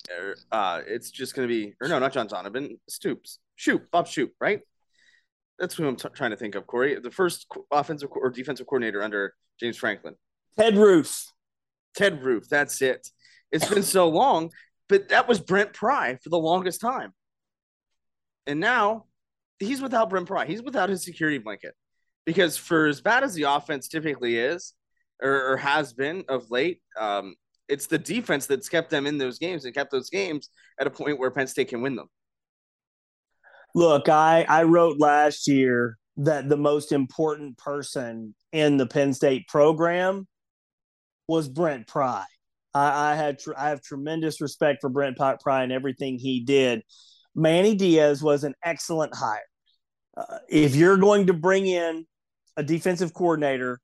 er, 0.10 0.36
uh, 0.52 0.82
it's 0.88 1.12
just 1.12 1.36
going 1.36 1.48
to 1.48 1.54
be 1.54 1.74
or 1.82 1.90
no, 1.90 2.00
not 2.00 2.14
John 2.14 2.28
Donovan, 2.28 2.80
Stoops, 2.88 3.40
Shoop, 3.58 3.92
Bob 3.92 4.08
Shoop, 4.08 4.32
right? 4.40 4.62
That's 5.60 5.76
who 5.76 5.88
I'm 5.88 5.98
t- 5.98 6.08
trying 6.16 6.32
to 6.32 6.38
think 6.38 6.56
of. 6.56 6.66
Corey, 6.66 6.98
the 6.98 7.12
first 7.12 7.48
offensive 7.70 8.10
or 8.12 8.30
defensive 8.30 8.66
coordinator 8.66 9.04
under 9.04 9.34
James 9.60 9.78
Franklin, 9.78 10.16
Ted 10.58 10.78
Roof. 10.78 11.34
Ted 11.96 12.24
Roof. 12.24 12.48
That's 12.50 12.82
it. 12.82 13.10
It's 13.52 13.68
been 13.68 13.84
so 13.84 14.08
long, 14.08 14.52
but 14.88 15.10
that 15.10 15.28
was 15.28 15.42
Brent 15.42 15.74
Pry 15.74 16.18
for 16.24 16.30
the 16.30 16.40
longest 16.40 16.80
time. 16.80 17.14
And 18.48 18.60
now 18.60 19.06
he's 19.60 19.82
without 19.82 20.10
Brent 20.10 20.28
Pry. 20.28 20.46
He's 20.46 20.64
without 20.64 20.90
his 20.90 21.04
security 21.04 21.38
blanket. 21.38 21.74
Because 22.26 22.58
for 22.58 22.88
as 22.88 23.02
bad 23.02 23.24
as 23.24 23.34
the 23.34 23.44
offense 23.44 23.88
typically 23.88 24.38
is 24.38 24.74
or, 25.22 25.54
or 25.54 25.58
has 25.58 25.94
been 25.94 26.24
of 26.30 26.52
late, 26.52 26.82
um, 27.00 27.36
it's 27.68 27.88
the 27.88 27.98
defense 27.98 28.46
that's 28.46 28.70
kept 28.70 28.90
them 28.90 29.08
in 29.08 29.18
those 29.18 29.40
games 29.40 29.66
and 29.66 29.74
kept 29.74 29.92
those 29.92 30.10
games 30.10 30.50
at 30.80 30.88
a 30.88 30.92
point 30.92 31.20
where 31.20 31.32
Penn 31.32 31.48
State 31.48 31.70
can 31.70 31.82
win 31.82 31.96
them. 31.96 32.08
Look, 33.74 34.10
I, 34.10 34.46
I 34.48 34.64
wrote 34.64 35.00
last 35.00 35.48
year 35.48 35.98
that 36.18 36.50
the 36.50 36.58
most 36.58 36.92
important 36.92 37.58
person 37.58 38.36
in 38.52 38.78
the 38.78 38.86
Penn 38.86 39.14
State 39.14 39.48
program 39.48 40.28
was 41.28 41.48
Brent 41.48 41.88
Pry. 41.88 42.26
I, 42.74 43.12
I 43.12 43.16
had 43.16 43.40
tr- 43.40 43.58
I 43.58 43.70
have 43.70 43.82
tremendous 43.82 44.42
respect 44.42 44.80
for 44.82 44.90
Brent 44.90 45.18
Pry 45.18 45.64
and 45.64 45.72
everything 45.72 46.20
he 46.20 46.42
did. 46.42 46.84
Manny 47.36 47.76
Diaz 47.76 48.22
was 48.22 48.44
an 48.44 48.54
excellent 48.64 49.16
hire. 49.16 49.40
Uh, 50.16 50.40
if 50.50 50.76
you're 50.76 50.98
going 50.98 51.28
to 51.28 51.34
bring 51.34 51.66
in 51.66 52.06
a 52.58 52.64
defensive 52.64 53.14
coordinator, 53.14 53.80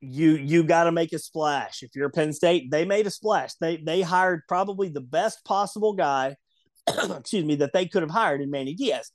you 0.00 0.32
you 0.32 0.62
got 0.62 0.84
to 0.84 0.92
make 0.92 1.12
a 1.12 1.18
splash. 1.18 1.82
If 1.82 1.90
you're 1.94 2.10
Penn 2.10 2.32
State, 2.32 2.70
they 2.70 2.84
made 2.84 3.06
a 3.06 3.10
splash. 3.10 3.54
They 3.54 3.78
they 3.78 4.02
hired 4.02 4.42
probably 4.48 4.88
the 4.88 5.00
best 5.00 5.44
possible 5.44 5.94
guy, 5.94 6.36
excuse 6.88 7.44
me, 7.44 7.56
that 7.56 7.72
they 7.72 7.86
could 7.86 8.02
have 8.02 8.10
hired 8.10 8.40
in 8.40 8.50
Manny 8.50 8.74
Diaz. 8.74 9.10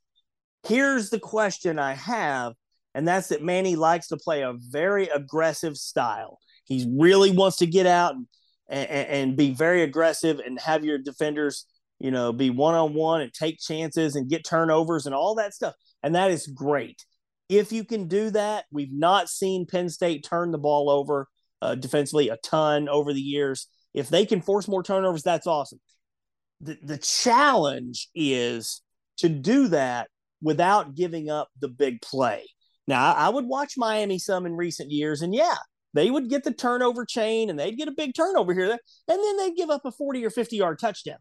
Here's 0.67 1.09
the 1.09 1.19
question 1.19 1.79
I 1.79 1.93
have, 1.93 2.53
and 2.93 3.07
that's 3.07 3.29
that 3.29 3.43
Manny 3.43 3.75
likes 3.75 4.07
to 4.09 4.17
play 4.17 4.41
a 4.41 4.53
very 4.53 5.07
aggressive 5.07 5.77
style. 5.77 6.39
He 6.65 6.87
really 6.97 7.31
wants 7.31 7.57
to 7.57 7.65
get 7.65 7.85
out 7.85 8.15
and, 8.15 8.27
and, 8.69 9.07
and 9.07 9.37
be 9.37 9.53
very 9.53 9.83
aggressive 9.83 10.39
and 10.39 10.59
have 10.59 10.83
your 10.85 10.97
defenders 10.97 11.65
you 12.01 12.11
know, 12.11 12.33
be 12.33 12.49
one 12.49 12.73
on 12.73 12.93
one 12.93 13.21
and 13.21 13.31
take 13.33 13.59
chances 13.59 14.15
and 14.15 14.29
get 14.29 14.43
turnovers 14.43 15.05
and 15.05 15.13
all 15.13 15.35
that 15.35 15.53
stuff. 15.53 15.75
And 16.03 16.15
that 16.15 16.31
is 16.31 16.47
great. 16.47 17.05
If 17.47 17.71
you 17.71 17.83
can 17.83 18.07
do 18.07 18.29
that, 18.31 18.65
we've 18.71 18.93
not 18.93 19.29
seen 19.29 19.67
Penn 19.67 19.89
State 19.89 20.23
turn 20.23 20.51
the 20.51 20.57
ball 20.57 20.89
over 20.89 21.27
uh, 21.61 21.75
defensively 21.75 22.29
a 22.29 22.37
ton 22.37 22.89
over 22.89 23.13
the 23.13 23.21
years. 23.21 23.67
If 23.93 24.09
they 24.09 24.25
can 24.25 24.41
force 24.41 24.67
more 24.67 24.83
turnovers, 24.83 25.23
that's 25.23 25.47
awesome. 25.47 25.79
The, 26.61 26.77
the 26.81 26.97
challenge 26.97 28.09
is 28.15 28.81
to 29.17 29.29
do 29.29 29.67
that 29.67 30.07
without 30.41 30.95
giving 30.95 31.29
up 31.29 31.49
the 31.59 31.67
big 31.67 32.01
play. 32.01 32.45
Now, 32.87 33.13
I 33.13 33.29
would 33.29 33.45
watch 33.45 33.73
Miami 33.77 34.17
some 34.17 34.45
in 34.45 34.55
recent 34.55 34.89
years, 34.89 35.21
and 35.21 35.35
yeah, 35.35 35.55
they 35.93 36.09
would 36.09 36.29
get 36.29 36.43
the 36.43 36.53
turnover 36.53 37.05
chain 37.05 37.49
and 37.49 37.59
they'd 37.59 37.77
get 37.77 37.87
a 37.87 37.93
big 37.95 38.13
turnover 38.15 38.53
here, 38.53 38.67
there, 38.67 38.79
and 39.07 39.19
then 39.23 39.37
they'd 39.37 39.55
give 39.55 39.69
up 39.69 39.85
a 39.85 39.91
40 39.91 40.25
or 40.25 40.29
50 40.29 40.55
yard 40.55 40.79
touchdown. 40.79 41.17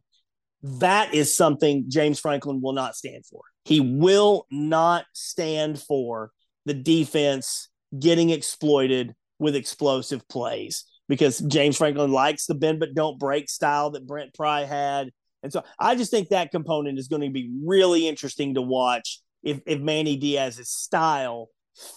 That 0.62 1.14
is 1.14 1.34
something 1.34 1.84
James 1.88 2.20
Franklin 2.20 2.60
will 2.60 2.72
not 2.72 2.96
stand 2.96 3.24
for. 3.26 3.42
He 3.64 3.80
will 3.80 4.46
not 4.50 5.06
stand 5.12 5.80
for 5.80 6.32
the 6.66 6.74
defense 6.74 7.68
getting 7.98 8.30
exploited 8.30 9.14
with 9.38 9.56
explosive 9.56 10.26
plays 10.28 10.84
because 11.08 11.38
James 11.38 11.76
Franklin 11.76 12.12
likes 12.12 12.46
the 12.46 12.54
bend 12.54 12.78
but 12.78 12.94
don't 12.94 13.18
break 13.18 13.48
style 13.48 13.90
that 13.90 14.06
Brent 14.06 14.34
Pry 14.34 14.64
had. 14.64 15.10
And 15.42 15.52
so 15.52 15.64
I 15.78 15.96
just 15.96 16.10
think 16.10 16.28
that 16.28 16.50
component 16.50 16.98
is 16.98 17.08
going 17.08 17.22
to 17.22 17.30
be 17.30 17.50
really 17.64 18.06
interesting 18.06 18.54
to 18.54 18.62
watch 18.62 19.20
if, 19.42 19.60
if 19.66 19.80
Manny 19.80 20.16
Diaz's 20.16 20.70
style 20.70 21.48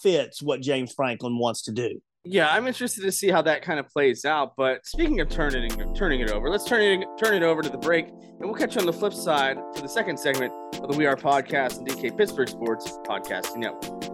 fits 0.01 0.41
what 0.41 0.61
James 0.61 0.93
Franklin 0.93 1.37
wants 1.37 1.63
to 1.63 1.71
do 1.71 2.01
yeah, 2.25 2.49
I'm 2.53 2.67
interested 2.67 3.01
to 3.01 3.11
see 3.11 3.29
how 3.29 3.41
that 3.41 3.61
kind 3.61 3.79
of 3.79 3.89
plays 3.89 4.23
out. 4.23 4.53
But 4.55 4.85
speaking 4.85 5.19
of 5.19 5.29
turning 5.29 5.93
turning 5.93 6.21
it 6.21 6.31
over, 6.31 6.49
let's 6.49 6.63
turn 6.63 6.81
it 6.81 7.07
turn 7.21 7.33
it 7.33 7.43
over 7.43 7.61
to 7.61 7.69
the 7.69 7.77
break, 7.77 8.07
and 8.07 8.39
we'll 8.41 8.53
catch 8.53 8.75
you 8.75 8.81
on 8.81 8.85
the 8.85 8.93
flip 8.93 9.13
side 9.13 9.57
for 9.75 9.81
the 9.81 9.89
second 9.89 10.17
segment 10.17 10.53
of 10.75 10.89
the 10.89 10.97
We 10.97 11.05
Are 11.05 11.17
Podcast 11.17 11.79
and 11.79 11.87
DK 11.87 12.17
Pittsburgh 12.17 12.47
Sports 12.47 12.97
Podcasting 13.05 13.57
Network. 13.57 14.13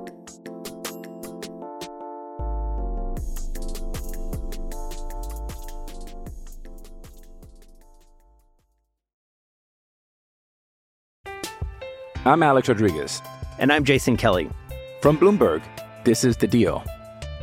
I'm 12.25 12.43
Alex 12.43 12.67
Rodriguez. 12.67 13.21
And 13.59 13.71
I'm 13.71 13.83
Jason 13.83 14.17
Kelly. 14.17 14.49
From 15.01 15.17
Bloomberg, 15.17 15.63
this 16.03 16.23
is 16.23 16.37
The 16.37 16.47
Deal. 16.47 16.83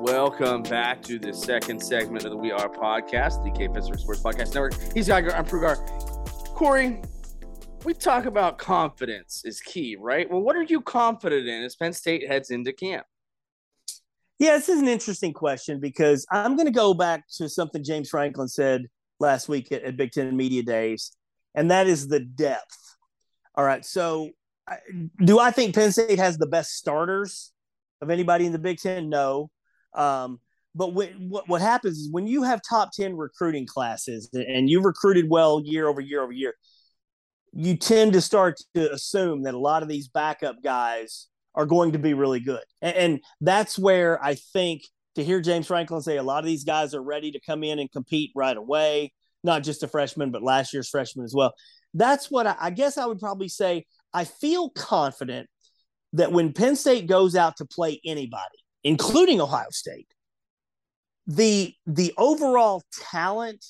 Welcome 0.00 0.62
back 0.62 1.02
to 1.02 1.18
the 1.18 1.34
second 1.34 1.82
segment 1.82 2.24
of 2.24 2.30
the 2.30 2.36
We 2.36 2.52
Are 2.52 2.68
podcast, 2.68 3.42
the 3.42 3.50
K 3.50 3.66
Pittsburgh 3.66 3.98
Sports 3.98 4.22
Podcast 4.22 4.54
Network. 4.54 4.74
He's 4.94 5.08
Giger. 5.08 5.34
I'm 5.34 5.44
Prugar. 5.44 5.76
Corey, 6.54 7.02
we 7.84 7.94
talk 7.94 8.26
about 8.26 8.58
confidence 8.58 9.42
is 9.44 9.60
key, 9.60 9.96
right? 9.98 10.30
Well, 10.30 10.40
what 10.40 10.54
are 10.54 10.62
you 10.62 10.80
confident 10.82 11.48
in 11.48 11.64
as 11.64 11.74
Penn 11.74 11.92
State 11.92 12.28
heads 12.28 12.50
into 12.50 12.72
camp? 12.72 13.06
Yeah, 14.38 14.52
this 14.52 14.68
is 14.68 14.80
an 14.80 14.86
interesting 14.86 15.32
question 15.32 15.80
because 15.80 16.24
I'm 16.30 16.54
going 16.54 16.68
to 16.68 16.72
go 16.72 16.94
back 16.94 17.24
to 17.38 17.48
something 17.48 17.82
James 17.82 18.08
Franklin 18.08 18.46
said 18.46 18.86
last 19.18 19.48
week 19.48 19.72
at, 19.72 19.82
at 19.82 19.96
Big 19.96 20.12
Ten 20.12 20.36
Media 20.36 20.62
Days, 20.62 21.10
and 21.56 21.72
that 21.72 21.88
is 21.88 22.06
the 22.06 22.20
depth. 22.20 22.96
All 23.56 23.64
right. 23.64 23.84
So, 23.84 24.30
do 25.24 25.40
I 25.40 25.50
think 25.50 25.74
Penn 25.74 25.90
State 25.90 26.20
has 26.20 26.38
the 26.38 26.46
best 26.46 26.76
starters 26.76 27.52
of 28.00 28.10
anybody 28.10 28.46
in 28.46 28.52
the 28.52 28.60
Big 28.60 28.78
Ten? 28.78 29.08
No. 29.08 29.50
Um, 29.98 30.40
but 30.74 30.94
when, 30.94 31.28
what 31.28 31.48
what 31.48 31.60
happens 31.60 31.98
is 31.98 32.10
when 32.10 32.26
you 32.26 32.44
have 32.44 32.60
top 32.68 32.92
ten 32.92 33.16
recruiting 33.16 33.66
classes 33.66 34.30
and 34.32 34.70
you've 34.70 34.84
recruited 34.84 35.28
well 35.28 35.60
year 35.64 35.88
over 35.88 36.00
year 36.00 36.22
over 36.22 36.32
year, 36.32 36.54
you 37.52 37.76
tend 37.76 38.12
to 38.12 38.20
start 38.20 38.56
to 38.74 38.92
assume 38.92 39.42
that 39.42 39.54
a 39.54 39.58
lot 39.58 39.82
of 39.82 39.88
these 39.88 40.08
backup 40.08 40.62
guys 40.62 41.26
are 41.54 41.66
going 41.66 41.92
to 41.92 41.98
be 41.98 42.14
really 42.14 42.40
good, 42.40 42.62
and, 42.80 42.96
and 42.96 43.20
that's 43.40 43.78
where 43.78 44.22
I 44.24 44.36
think 44.36 44.82
to 45.16 45.24
hear 45.24 45.40
James 45.40 45.66
Franklin 45.66 46.00
say 46.00 46.16
a 46.16 46.22
lot 46.22 46.38
of 46.38 46.44
these 46.44 46.62
guys 46.62 46.94
are 46.94 47.02
ready 47.02 47.32
to 47.32 47.40
come 47.40 47.64
in 47.64 47.80
and 47.80 47.90
compete 47.90 48.30
right 48.36 48.56
away, 48.56 49.12
not 49.42 49.64
just 49.64 49.82
a 49.82 49.88
freshman, 49.88 50.30
but 50.30 50.44
last 50.44 50.72
year's 50.72 50.88
freshman 50.88 51.24
as 51.24 51.34
well. 51.34 51.52
That's 51.92 52.30
what 52.30 52.46
I, 52.46 52.54
I 52.60 52.70
guess 52.70 52.96
I 52.96 53.06
would 53.06 53.18
probably 53.18 53.48
say. 53.48 53.84
I 54.14 54.24
feel 54.24 54.70
confident 54.70 55.48
that 56.12 56.30
when 56.30 56.52
Penn 56.52 56.76
State 56.76 57.08
goes 57.08 57.34
out 57.34 57.56
to 57.56 57.64
play 57.64 58.00
anybody, 58.04 58.58
including 58.84 59.40
Ohio 59.40 59.70
State. 59.70 60.08
The 61.26 61.74
the 61.86 62.12
overall 62.16 62.82
talent 63.10 63.64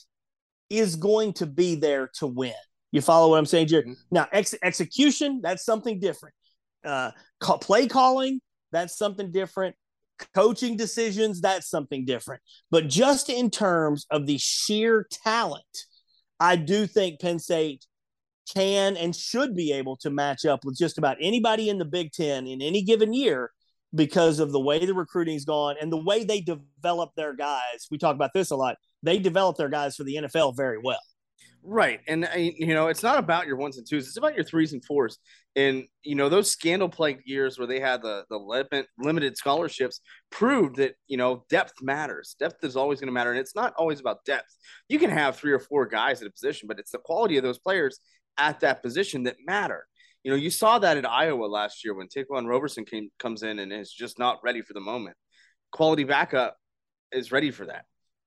is 0.71 0.97
going 0.97 1.33
to 1.35 1.47
be 1.47 1.75
there 1.75 2.11
to 2.19 2.27
win. 2.27 2.53
You 2.93 3.01
follow 3.01 3.31
what 3.31 3.39
I'm 3.39 3.47
saying, 3.47 3.69
Jerry? 3.69 3.83
Mm-hmm. 3.83 3.93
Now, 4.11 4.29
ex- 4.33 4.55
execution, 4.63 5.41
that's 5.43 5.65
something 5.65 5.99
different. 5.99 6.35
Uh, 6.85 7.11
call, 7.41 7.59
play 7.59 7.87
calling, 7.87 8.41
that's 8.73 8.97
something 8.97 9.31
different. 9.33 9.77
Coaching 10.35 10.77
decisions, 10.77 11.41
that's 11.41 11.69
something 11.69 12.05
different. 12.05 12.43
But 12.71 12.89
just 12.89 13.29
in 13.29 13.51
terms 13.51 14.07
of 14.11 14.27
the 14.27 14.39
sheer 14.39 15.07
talent, 15.25 15.65
I 16.41 16.57
do 16.57 16.87
think 16.87 17.21
Penn 17.21 17.39
State 17.39 17.85
can 18.55 18.97
and 18.97 19.15
should 19.15 19.55
be 19.55 19.73
able 19.73 19.97
to 19.99 20.11
match 20.11 20.45
up 20.47 20.65
with 20.65 20.77
just 20.77 20.99
about 20.99 21.19
anybody 21.21 21.69
in 21.69 21.79
the 21.79 21.85
Big 21.85 22.13
Ten 22.13 22.47
in 22.47 22.63
any 22.63 22.83
given 22.83 23.13
year 23.13 23.51
because 23.95 24.39
of 24.39 24.53
the 24.53 24.61
way 24.61 24.85
the 24.85 24.95
recruiting's 24.95 25.45
gone 25.45 25.77
and 25.81 25.91
the 25.91 26.03
way 26.03 26.25
they 26.25 26.41
develop 26.41 27.11
their 27.17 27.35
guys. 27.35 27.87
We 27.91 27.99
talk 27.99 28.15
about 28.15 28.33
this 28.35 28.51
a 28.51 28.57
lot. 28.57 28.77
They 29.03 29.19
develop 29.19 29.57
their 29.57 29.69
guys 29.69 29.97
for 29.97 30.05
the 30.05 30.17
NFL 30.17 30.57
very 30.57 30.79
well. 30.79 31.01
Right. 31.63 32.01
And, 32.07 32.25
uh, 32.25 32.37
you 32.37 32.73
know, 32.73 32.87
it's 32.87 33.03
not 33.03 33.19
about 33.19 33.47
your 33.47 33.57
ones 33.57 33.79
and 33.79 33.87
twos, 33.87 34.07
it's 34.07 34.17
about 34.17 34.35
your 34.35 34.45
threes 34.45 34.73
and 34.73 34.85
fours. 34.85 35.19
And, 35.57 35.85
you 36.03 36.15
know, 36.15 36.29
those 36.29 36.51
scandal 36.51 36.89
plagued 36.89 37.23
years 37.27 37.59
where 37.59 37.67
they 37.67 37.81
had 37.81 38.01
the, 38.01 38.25
the 38.31 38.39
limit, 38.39 38.87
limited 38.99 39.37
scholarships 39.37 40.01
proved 40.31 40.77
that, 40.77 40.95
you 41.09 41.17
know, 41.17 41.45
depth 41.51 41.75
matters. 41.83 42.37
Depth 42.39 42.63
is 42.63 42.77
always 42.77 43.01
going 43.01 43.09
to 43.09 43.13
matter. 43.13 43.33
And 43.33 43.41
it's 43.41 43.57
not 43.57 43.75
always 43.77 43.99
about 43.99 44.25
depth. 44.25 44.57
You 44.89 44.99
can 44.99 45.11
have 45.11 45.37
three 45.37 45.53
or 45.53 45.59
four 45.59 45.85
guys 45.87 46.23
at 46.23 46.29
a 46.29 46.31
position, 46.31 46.69
but 46.69 46.79
it's 46.79 46.93
the 46.93 46.99
quality 46.99 47.37
of 47.37 47.43
those 47.43 47.59
players 47.59 47.99
at 48.39 48.61
that 48.61 48.83
position 48.83 49.25
that 49.25 49.37
matter. 49.45 49.85
You 50.29 50.35
know, 50.35 50.41
you 50.41 50.51
saw 50.51 50.79
that 50.79 50.99
at 50.99 51.09
Iowa 51.09 51.47
last 51.47 51.83
year 51.83 51.95
when 51.95 52.07
Ta'Quan 52.07 52.47
Roberson 52.47 52.85
came 52.85 53.09
comes 53.19 53.43
in 53.43 53.61
and 53.61 53.73
is 53.73 53.91
just 53.91 54.19
not 54.19 54.41
ready 54.45 54.61
for 54.61 54.75
the 54.75 54.81
moment. 54.81 55.17
Quality 55.73 56.05
backup 56.05 56.55
is 57.11 57.33
ready 57.33 57.51
for 57.51 57.65
that. 57.65 57.87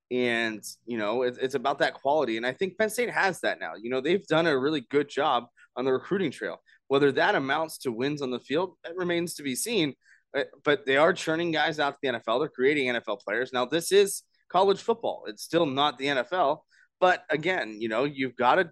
And, 0.09 0.63
you 0.87 0.97
know, 0.97 1.21
it, 1.21 1.37
it's 1.39 1.53
about 1.53 1.77
that 1.77 1.93
quality. 1.93 2.37
And 2.37 2.45
I 2.47 2.53
think 2.53 2.75
Penn 2.75 2.89
State 2.89 3.11
has 3.11 3.39
that 3.41 3.59
now. 3.59 3.73
You 3.79 3.91
know, 3.91 4.01
they've 4.01 4.25
done 4.25 4.47
a 4.47 4.57
really 4.57 4.81
good 4.89 5.09
job 5.09 5.45
on 5.75 5.85
the 5.85 5.93
recruiting 5.93 6.31
trail. 6.31 6.59
Whether 6.87 7.11
that 7.11 7.35
amounts 7.35 7.77
to 7.83 7.91
wins 7.91 8.23
on 8.23 8.31
the 8.31 8.39
field, 8.39 8.77
it 8.83 8.95
remains 8.95 9.35
to 9.35 9.43
be 9.43 9.53
seen. 9.53 9.93
But, 10.33 10.47
but 10.63 10.87
they 10.87 10.97
are 10.97 11.13
churning 11.13 11.51
guys 11.51 11.79
out 11.79 11.91
to 11.91 11.99
the 12.01 12.17
NFL. 12.17 12.39
They're 12.39 12.49
creating 12.49 12.87
NFL 12.87 13.19
players. 13.19 13.53
Now, 13.53 13.65
this 13.65 13.91
is 13.91 14.23
college 14.49 14.81
football. 14.81 15.25
It's 15.27 15.43
still 15.43 15.67
not 15.67 15.99
the 15.99 16.07
NFL. 16.07 16.61
But 16.99 17.25
again, 17.29 17.79
you 17.79 17.89
know, 17.89 18.05
you've 18.05 18.35
got 18.35 18.55
to 18.55 18.71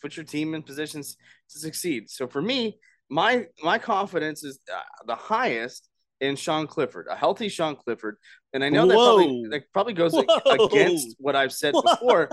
put 0.00 0.16
your 0.16 0.24
team 0.24 0.54
in 0.54 0.62
positions 0.62 1.18
to 1.52 1.58
succeed. 1.58 2.10
So 2.10 2.26
for 2.26 2.42
me, 2.42 2.78
my 3.08 3.46
my 3.62 3.78
confidence 3.78 4.44
is 4.44 4.58
uh, 4.72 4.80
the 5.06 5.16
highest 5.16 5.88
in 6.20 6.36
Sean 6.36 6.66
Clifford, 6.66 7.06
a 7.10 7.16
healthy 7.16 7.48
Sean 7.48 7.76
Clifford. 7.76 8.16
And 8.52 8.62
I 8.62 8.68
know 8.68 8.86
that 8.86 8.94
probably, 8.94 9.46
that 9.50 9.72
probably 9.72 9.94
goes 9.94 10.12
Whoa. 10.14 10.66
against 10.66 11.16
what 11.18 11.34
I've 11.34 11.52
said 11.52 11.74
Whoa. 11.74 11.82
before. 11.82 12.30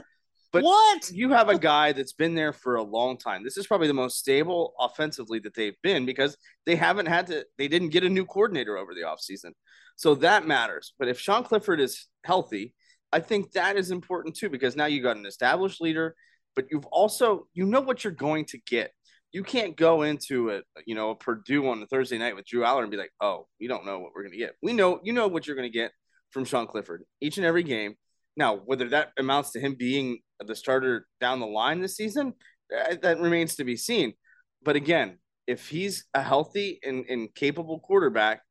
But 0.54 0.64
what? 0.64 1.12
you 1.12 1.32
have 1.32 1.50
a 1.50 1.60
guy 1.60 1.92
that's 1.92 2.14
been 2.14 2.34
there 2.34 2.54
for 2.54 2.76
a 2.76 2.84
long 2.84 3.18
time. 3.18 3.44
This 3.44 3.58
is 3.58 3.68
probably 3.68 3.88
the 3.88 3.94
most 3.94 4.18
stable 4.18 4.74
offensively 4.80 5.40
that 5.40 5.54
they've 5.54 5.76
been 5.84 6.06
because 6.06 6.38
they 6.66 6.76
haven't 6.76 7.08
had 7.08 7.28
to, 7.28 7.46
they 7.58 7.68
didn't 7.68 7.90
get 7.90 8.06
a 8.06 8.10
new 8.10 8.26
coordinator 8.26 8.78
over 8.78 8.94
the 8.94 9.02
offseason. 9.02 9.52
So 9.98 10.16
that 10.16 10.48
matters. 10.48 10.94
But 10.98 11.10
if 11.10 11.20
Sean 11.20 11.44
Clifford 11.44 11.82
is 11.82 12.08
healthy, 12.24 12.74
I 13.12 13.20
think 13.20 13.52
that 13.54 13.76
is 13.76 13.92
important 13.92 14.36
too 14.36 14.50
because 14.50 14.76
now 14.76 14.86
you 14.86 15.02
got 15.02 15.18
an 15.18 15.26
established 15.26 15.82
leader, 15.82 16.16
but 16.56 16.66
you've 16.72 16.86
also, 16.88 17.48
you 17.54 17.66
know 17.66 17.82
what 17.82 18.04
you're 18.04 18.14
going 18.14 18.46
to 18.46 18.60
get 18.66 18.92
you 19.32 19.44
can't 19.44 19.76
go 19.76 20.04
into 20.04 20.50
it, 20.50 20.64
you 20.86 20.96
know 20.96 21.12
a 21.12 21.16
Purdue 21.16 21.68
on 21.70 21.80
the 21.80 21.88
Thursday 21.88 22.18
night 22.18 22.36
with 22.36 22.46
Drew 22.46 22.64
Allar 22.64 22.82
and 22.82 22.92
be 22.92 22.98
like, 22.98 23.12
oh, 23.22 23.48
we 23.60 23.68
don't 23.68 23.86
know 23.86 24.00
what 24.00 24.12
we're 24.16 24.24
gonna 24.24 24.38
get. 24.38 24.56
We 24.62 24.74
know 24.74 25.00
you 25.04 25.14
know 25.14 25.28
what 25.28 25.48
you're 25.48 25.56
gonna 25.56 25.70
get 25.70 25.92
from 26.32 26.46
Sean 26.46 26.68
Clifford 26.68 27.04
each 27.22 27.38
and 27.38 27.46
every 27.46 27.64
game. 27.64 27.96
Now, 28.36 28.56
whether 28.56 28.88
that 28.90 29.12
amounts 29.18 29.52
to 29.52 29.60
him 29.60 29.76
being 29.76 30.20
the 30.46 30.56
starter 30.56 31.08
down 31.20 31.40
the 31.40 31.48
line 31.48 31.82
this 31.82 31.96
season, 31.96 32.34
that, 32.70 33.02
that 33.02 33.20
remains 33.20 33.56
to 33.56 33.64
be 33.64 33.76
seen. 33.76 34.14
But 34.64 34.76
again, 34.76 35.18
if 35.48 35.68
he's 35.68 36.06
a 36.14 36.22
healthy 36.22 36.80
and, 36.84 37.06
and 37.10 37.34
capable 37.34 37.80
quarterback, 37.80 38.42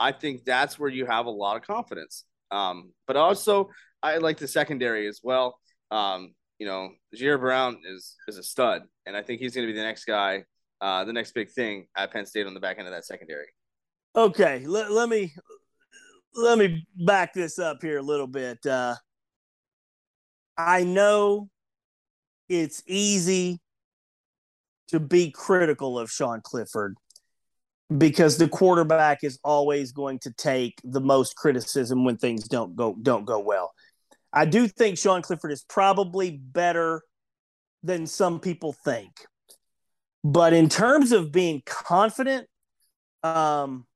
I 0.00 0.12
think 0.12 0.44
that's 0.44 0.78
where 0.78 0.90
you 0.90 1.06
have 1.06 1.26
a 1.26 1.30
lot 1.30 1.56
of 1.56 1.62
confidence. 1.62 2.24
Um, 2.50 2.92
but 3.06 3.16
also, 3.16 3.70
I 4.02 4.18
like 4.18 4.38
the 4.38 4.48
secondary 4.48 5.06
as 5.06 5.20
well. 5.22 5.58
Um, 5.90 6.34
you 6.58 6.66
know, 6.66 6.90
Ji'Ayir 7.14 7.40
Brown 7.40 7.78
is 7.86 8.16
is 8.28 8.38
a 8.38 8.42
stud, 8.42 8.82
and 9.04 9.16
I 9.16 9.22
think 9.22 9.40
he's 9.40 9.54
going 9.54 9.66
to 9.66 9.72
be 9.72 9.78
the 9.78 9.84
next 9.84 10.04
guy, 10.04 10.44
uh, 10.80 11.04
the 11.04 11.12
next 11.12 11.32
big 11.32 11.50
thing 11.50 11.86
at 11.96 12.12
Penn 12.12 12.26
State 12.26 12.46
on 12.46 12.54
the 12.54 12.60
back 12.60 12.78
end 12.78 12.88
of 12.88 12.94
that 12.94 13.04
secondary. 13.04 13.48
Okay, 14.14 14.64
let, 14.66 14.90
let 14.90 15.08
me 15.08 15.34
let 16.34 16.58
me 16.58 16.86
back 17.04 17.34
this 17.34 17.58
up 17.58 17.78
here 17.82 17.98
a 17.98 18.02
little 18.02 18.26
bit. 18.26 18.64
Uh, 18.64 18.94
I 20.56 20.84
know 20.84 21.50
it's 22.48 22.82
easy 22.86 23.60
to 24.88 25.00
be 25.00 25.30
critical 25.30 25.98
of 25.98 26.10
Sean 26.10 26.40
Clifford 26.42 26.96
because 27.98 28.36
the 28.38 28.48
quarterback 28.48 29.22
is 29.22 29.38
always 29.44 29.92
going 29.92 30.18
to 30.20 30.32
take 30.32 30.80
the 30.84 31.00
most 31.00 31.36
criticism 31.36 32.04
when 32.04 32.16
things 32.16 32.48
don't 32.48 32.74
go 32.76 32.96
don't 33.02 33.24
go 33.24 33.38
well. 33.38 33.72
I 34.36 34.44
do 34.44 34.68
think 34.68 34.98
Sean 34.98 35.22
Clifford 35.22 35.50
is 35.50 35.64
probably 35.66 36.30
better 36.30 37.00
than 37.82 38.06
some 38.06 38.38
people 38.38 38.74
think. 38.74 39.10
But 40.22 40.52
in 40.52 40.68
terms 40.68 41.10
of 41.12 41.32
being 41.32 41.62
confident, 41.64 42.46
um, 43.22 43.86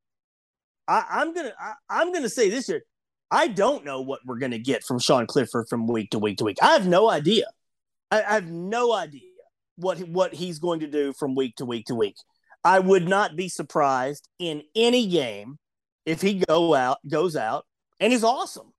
I, 0.89 1.21
am 1.21 1.35
gonna 1.35 1.53
I, 1.91 2.01
am 2.01 2.11
gonna 2.13 2.31
say 2.31 2.49
this 2.49 2.71
year, 2.71 2.83
I 3.31 3.49
don't 3.49 3.85
know 3.85 4.01
what 4.01 4.21
we're 4.25 4.39
gonna 4.39 4.59
get 4.59 4.83
from 4.83 4.99
Sean 4.99 5.27
Clifford 5.27 5.67
from 5.69 5.87
week 5.87 6.11
to 6.11 6.19
week 6.19 6.39
to 6.39 6.45
week. 6.45 6.57
I 6.63 6.73
have 6.73 6.87
no 6.87 7.11
idea. 7.11 7.45
I, 8.11 8.23
I 8.23 8.33
have 8.33 8.51
no 8.51 8.95
idea 8.95 9.21
what 9.77 9.99
what 10.09 10.33
he's 10.33 10.59
going 10.59 10.81
to 10.81 10.87
do 10.87 11.13
from 11.13 11.35
week 11.35 11.57
to 11.57 11.67
week 11.67 11.85
to 11.87 11.95
week. 11.95 12.17
I 12.65 12.79
would 12.79 13.07
not 13.07 13.37
be 13.37 13.51
surprised 13.51 14.27
in 14.39 14.63
any 14.75 15.07
game 15.07 15.59
if 16.07 16.23
he 16.23 16.43
go 16.49 16.75
out 16.75 16.97
goes 17.07 17.37
out 17.37 17.67
and 17.99 18.11
is 18.11 18.25
awesome. 18.25 18.73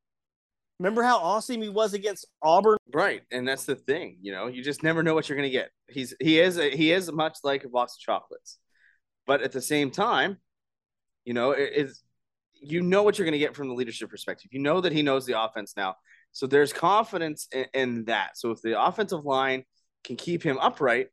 Remember 0.82 1.04
how 1.04 1.20
awesome 1.20 1.62
he 1.62 1.70
was 1.70 1.94
against 1.94 2.26
Auburn? 2.42 2.80
Right, 2.92 3.22
and 3.30 3.48
that's 3.48 3.66
the 3.66 3.76
thing. 3.76 4.18
You 4.20 4.32
know, 4.32 4.48
you 4.48 4.64
just 4.64 4.82
never 4.82 5.04
know 5.04 5.14
what 5.14 5.30
you're 5.30 5.38
going 5.38 5.48
to 5.48 5.56
get. 5.56 5.70
He's 5.88 6.16
he 6.20 6.40
is 6.40 6.58
a, 6.58 6.76
he 6.76 6.92
is 6.92 7.12
much 7.12 7.38
like 7.44 7.64
a 7.64 7.70
box 7.70 7.94
of 7.94 8.00
chocolates, 8.00 8.58
but 9.28 9.44
at 9.44 9.52
the 9.52 9.62
same 9.62 9.92
time, 9.92 10.38
you 11.24 11.36
know, 11.36 11.52
it 11.52 11.70
is 11.76 12.02
you 12.54 12.82
know 12.82 13.04
what 13.04 13.20
you're 13.20 13.26
going 13.26 13.34
to 13.34 13.40
get 13.40 13.56
from 13.56 13.68
the 13.68 13.76
leadership 13.76 14.10
perspective. 14.10 14.50
You 14.52 14.60
know 14.60 14.82
that 14.82 14.92
he 14.92 15.04
knows 15.04 15.28
the 15.28 15.40
offense 15.40 15.76
now, 15.78 15.98
so 16.32 16.48
there's 16.48 16.74
confidence 16.74 17.48
in, 17.54 17.66
in 17.76 18.06
that. 18.06 18.36
So 18.36 18.50
if 18.50 18.64
the 18.64 18.82
offensive 18.82 19.24
line 19.24 19.66
can 20.04 20.16
keep 20.16 20.42
him 20.42 20.58
upright, 20.60 21.10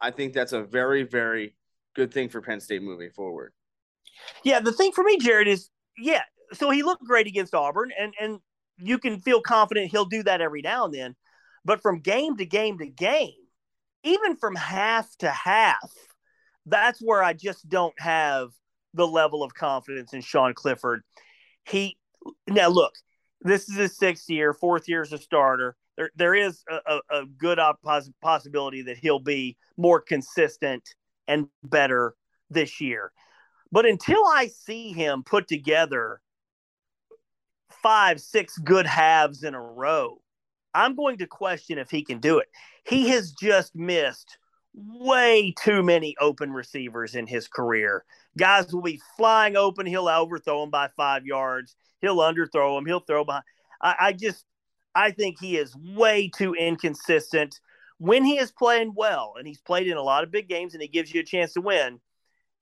I 0.00 0.10
think 0.10 0.32
that's 0.32 0.52
a 0.52 0.64
very 0.64 1.04
very 1.04 1.54
good 1.94 2.12
thing 2.12 2.30
for 2.30 2.40
Penn 2.40 2.58
State 2.58 2.82
moving 2.82 3.10
forward. 3.10 3.52
Yeah, 4.42 4.58
the 4.58 4.72
thing 4.72 4.90
for 4.90 5.04
me, 5.04 5.18
Jared, 5.18 5.46
is 5.46 5.70
yeah. 5.96 6.22
So 6.52 6.70
he 6.70 6.82
looked 6.82 7.04
great 7.04 7.28
against 7.28 7.54
Auburn, 7.54 7.92
and 7.96 8.12
and 8.20 8.40
you 8.78 8.98
can 8.98 9.20
feel 9.20 9.40
confident 9.40 9.90
he'll 9.90 10.04
do 10.04 10.22
that 10.22 10.40
every 10.40 10.62
now 10.62 10.84
and 10.84 10.94
then. 10.94 11.16
But 11.64 11.80
from 11.80 12.00
game 12.00 12.36
to 12.36 12.44
game 12.44 12.78
to 12.78 12.86
game, 12.86 13.32
even 14.02 14.36
from 14.36 14.54
half 14.54 15.08
to 15.18 15.30
half, 15.30 15.90
that's 16.66 17.00
where 17.00 17.22
I 17.22 17.32
just 17.32 17.68
don't 17.68 17.98
have 17.98 18.50
the 18.92 19.06
level 19.06 19.42
of 19.42 19.54
confidence 19.54 20.12
in 20.12 20.20
Sean 20.20 20.54
Clifford. 20.54 21.02
He 21.64 21.96
now 22.48 22.68
look, 22.68 22.92
this 23.40 23.68
is 23.68 23.76
his 23.76 23.96
sixth 23.96 24.28
year, 24.28 24.52
fourth 24.52 24.88
year 24.88 25.02
as 25.02 25.12
a 25.12 25.18
starter. 25.18 25.76
There, 25.96 26.10
there 26.16 26.34
is 26.34 26.62
a, 26.68 27.00
a, 27.10 27.24
good 27.38 27.58
poss- 27.84 28.10
possibility 28.20 28.82
that 28.82 28.98
he'll 28.98 29.20
be 29.20 29.56
more 29.76 30.00
consistent 30.00 30.82
and 31.28 31.46
better 31.62 32.14
this 32.50 32.80
year. 32.80 33.12
But 33.70 33.86
until 33.86 34.24
I 34.26 34.48
see 34.48 34.92
him 34.92 35.22
put 35.22 35.46
together 35.46 36.20
five, 37.84 38.18
six 38.20 38.56
good 38.58 38.86
halves 38.86 39.44
in 39.44 39.54
a 39.54 39.60
row, 39.60 40.20
I'm 40.74 40.96
going 40.96 41.18
to 41.18 41.26
question 41.26 41.78
if 41.78 41.90
he 41.90 42.02
can 42.02 42.18
do 42.18 42.38
it. 42.38 42.48
He 42.84 43.10
has 43.10 43.32
just 43.32 43.76
missed 43.76 44.38
way 44.74 45.54
too 45.56 45.82
many 45.82 46.16
open 46.18 46.50
receivers 46.50 47.14
in 47.14 47.26
his 47.26 47.46
career. 47.46 48.04
Guys 48.36 48.72
will 48.72 48.82
be 48.82 49.00
flying 49.16 49.54
open. 49.54 49.86
He'll 49.86 50.08
overthrow 50.08 50.62
them 50.62 50.70
by 50.70 50.88
five 50.96 51.26
yards. 51.26 51.76
He'll 52.00 52.16
underthrow 52.16 52.76
them. 52.76 52.86
He'll 52.86 53.00
throw 53.00 53.24
behind. 53.24 53.44
I, 53.80 53.96
I 54.00 54.12
just, 54.12 54.46
I 54.94 55.10
think 55.10 55.36
he 55.38 55.58
is 55.58 55.76
way 55.76 56.30
too 56.34 56.54
inconsistent. 56.54 57.60
When 57.98 58.24
he 58.24 58.38
is 58.38 58.50
playing 58.50 58.94
well, 58.96 59.34
and 59.38 59.46
he's 59.46 59.60
played 59.60 59.88
in 59.88 59.96
a 59.96 60.02
lot 60.02 60.24
of 60.24 60.32
big 60.32 60.48
games, 60.48 60.72
and 60.72 60.82
he 60.82 60.88
gives 60.88 61.12
you 61.12 61.20
a 61.20 61.24
chance 61.24 61.52
to 61.52 61.60
win, 61.60 62.00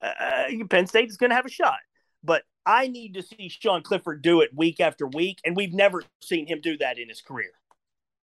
uh, 0.01 0.43
Penn 0.69 0.85
State 0.85 1.09
is 1.09 1.17
going 1.17 1.31
to 1.31 1.35
have 1.35 1.45
a 1.45 1.49
shot. 1.49 1.79
But 2.23 2.43
I 2.65 2.87
need 2.87 3.13
to 3.15 3.21
see 3.21 3.49
Sean 3.49 3.81
Clifford 3.81 4.21
do 4.21 4.41
it 4.41 4.51
week 4.55 4.79
after 4.79 5.07
week, 5.07 5.39
and 5.45 5.55
we've 5.55 5.73
never 5.73 6.03
seen 6.21 6.47
him 6.47 6.61
do 6.61 6.77
that 6.77 6.97
in 6.97 7.09
his 7.09 7.21
career. 7.21 7.51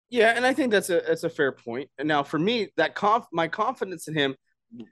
Yeah, 0.10 0.34
and 0.36 0.45
I 0.45 0.54
think 0.54 0.71
that's 0.71 0.89
a 0.89 1.02
that's 1.06 1.23
a 1.23 1.30
fair 1.30 1.52
point. 1.52 1.89
And 1.97 2.08
now 2.08 2.23
for 2.23 2.39
me, 2.39 2.69
that 2.78 2.95
conf 2.95 3.26
my 3.32 3.47
confidence 3.47 4.08
in 4.08 4.13
him 4.13 4.36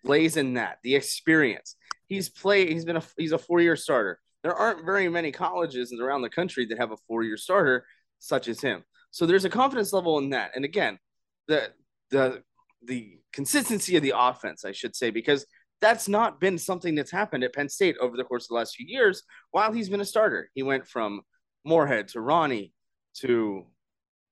lays 0.03 0.37
in 0.37 0.55
that 0.55 0.79
the 0.83 0.95
experience. 0.95 1.75
He's 2.07 2.29
played. 2.29 2.69
He's 2.69 2.85
been 2.85 2.97
a 2.97 3.03
he's 3.17 3.31
a 3.31 3.37
four 3.37 3.61
year 3.61 3.75
starter. 3.75 4.19
There 4.43 4.53
aren't 4.53 4.85
very 4.85 5.07
many 5.09 5.31
colleges 5.31 5.93
around 5.93 6.21
the 6.21 6.29
country 6.29 6.65
that 6.67 6.77
have 6.77 6.91
a 6.91 6.97
four 7.07 7.23
year 7.23 7.37
starter 7.37 7.85
such 8.19 8.47
as 8.47 8.61
him. 8.61 8.83
So 9.11 9.25
there's 9.25 9.45
a 9.45 9.49
confidence 9.49 9.93
level 9.93 10.17
in 10.19 10.31
that. 10.31 10.51
And 10.55 10.65
again, 10.65 10.99
the 11.47 11.71
the 12.09 12.43
the 12.83 13.19
consistency 13.31 13.95
of 13.95 14.03
the 14.03 14.13
offense, 14.15 14.65
I 14.65 14.71
should 14.71 14.95
say, 14.95 15.09
because 15.09 15.45
that's 15.81 16.07
not 16.07 16.39
been 16.39 16.57
something 16.57 16.95
that's 16.95 17.11
happened 17.11 17.43
at 17.43 17.53
Penn 17.53 17.69
State 17.69 17.97
over 17.99 18.17
the 18.17 18.23
course 18.23 18.45
of 18.45 18.49
the 18.49 18.55
last 18.55 18.75
few 18.75 18.87
years 18.87 19.23
while 19.51 19.71
he's 19.71 19.89
been 19.89 20.01
a 20.01 20.05
starter. 20.05 20.49
He 20.53 20.63
went 20.63 20.87
from 20.87 21.21
Moorhead 21.65 22.07
to 22.09 22.19
Rahne 22.19 22.71
to 23.15 23.65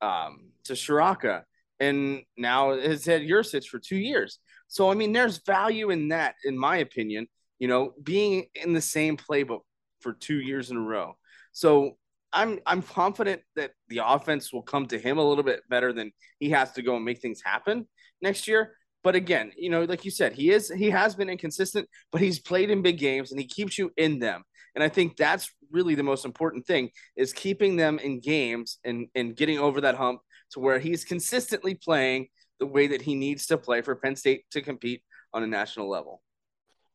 um, 0.02 0.52
to 0.66 0.74
Ciarrocca, 0.74 1.44
and 1.80 2.24
now 2.38 2.78
has 2.78 3.06
had 3.06 3.22
Yurcich 3.22 3.68
for 3.68 3.80
two 3.80 3.98
years. 3.98 4.40
So 4.68 4.90
I 4.90 4.96
mean, 4.96 5.14
there's 5.14 5.40
value 5.46 5.90
in 5.90 6.10
that, 6.10 6.36
in 6.44 6.58
my 6.58 6.78
opinion. 6.78 7.28
You 7.60 7.68
know, 7.68 7.94
being 8.02 8.48
in 8.56 8.74
the 8.74 8.82
same 8.82 9.16
playbook 9.16 9.62
for 10.02 10.14
two 10.14 10.40
years 10.40 10.70
in 10.70 10.78
a 10.78 10.82
row. 10.82 11.16
So 11.54 11.98
I'm 12.34 12.60
I'm 12.66 12.82
confident 12.82 13.42
that 13.56 13.72
the 13.88 14.02
offense 14.06 14.52
will 14.52 14.64
come 14.64 14.88
to 14.88 15.00
him 15.00 15.18
a 15.18 15.24
little 15.24 15.44
bit 15.44 15.62
better 15.70 15.94
than 15.94 16.12
he 16.40 16.50
has 16.50 16.74
to 16.74 16.82
go 16.82 16.96
and 16.96 17.06
make 17.06 17.20
things 17.20 17.42
happen 17.44 17.88
next 18.22 18.48
year. 18.48 18.76
But 19.04 19.16
again, 19.16 19.52
you 19.58 19.70
know, 19.70 19.84
like 19.84 20.06
you 20.06 20.12
said, 20.12 20.34
he 20.34 20.52
is 20.52 20.70
he 20.70 20.90
has 20.90 21.14
been 21.14 21.30
inconsistent, 21.30 21.90
but 22.12 22.22
he's 22.22 22.40
played 22.40 22.70
in 22.70 22.82
big 22.82 22.98
games 22.98 23.32
and 23.32 23.40
he 23.40 23.48
keeps 23.48 23.78
you 23.78 23.92
in 23.98 24.20
them. 24.20 24.44
And 24.76 24.84
I 24.84 24.90
think 24.90 25.18
that's 25.18 25.52
really 25.72 25.96
the 25.96 26.04
most 26.04 26.26
important 26.26 26.66
thing 26.66 26.90
is 27.16 27.34
keeping 27.34 27.76
them 27.76 28.00
in 28.00 28.22
games 28.22 28.80
and 28.84 29.08
and 29.14 29.36
getting 29.36 29.60
over 29.60 29.82
that 29.82 29.96
hump 29.96 30.22
to 30.52 30.60
where 30.60 30.80
he's 30.80 31.04
consistently 31.04 31.76
playing 31.76 32.28
the 32.60 32.66
way 32.66 32.88
that 32.88 33.02
he 33.02 33.16
needs 33.16 33.48
to 33.48 33.58
play 33.58 33.82
for 33.82 33.96
Penn 33.96 34.16
State 34.16 34.46
to 34.52 34.62
compete 34.62 35.04
on 35.34 35.44
a 35.44 35.48
national 35.48 35.90
level. 35.90 36.22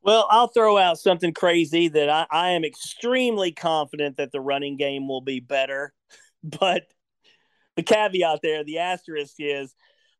Well, 0.00 0.26
I'll 0.30 0.48
throw 0.48 0.78
out 0.78 0.98
something 0.98 1.34
crazy 1.34 1.88
that 1.88 2.08
I, 2.08 2.26
I 2.30 2.48
am 2.50 2.64
extremely 2.64 3.52
confident 3.52 4.16
that 4.16 4.32
the 4.32 4.40
running 4.40 4.76
game 4.76 5.08
will 5.08 5.20
be 5.20 5.40
better. 5.40 5.92
But 6.44 6.84
the 7.74 7.82
caveat 7.82 8.38
there, 8.44 8.62
the 8.62 8.78
asterisk 8.78 9.34
is 9.40 9.74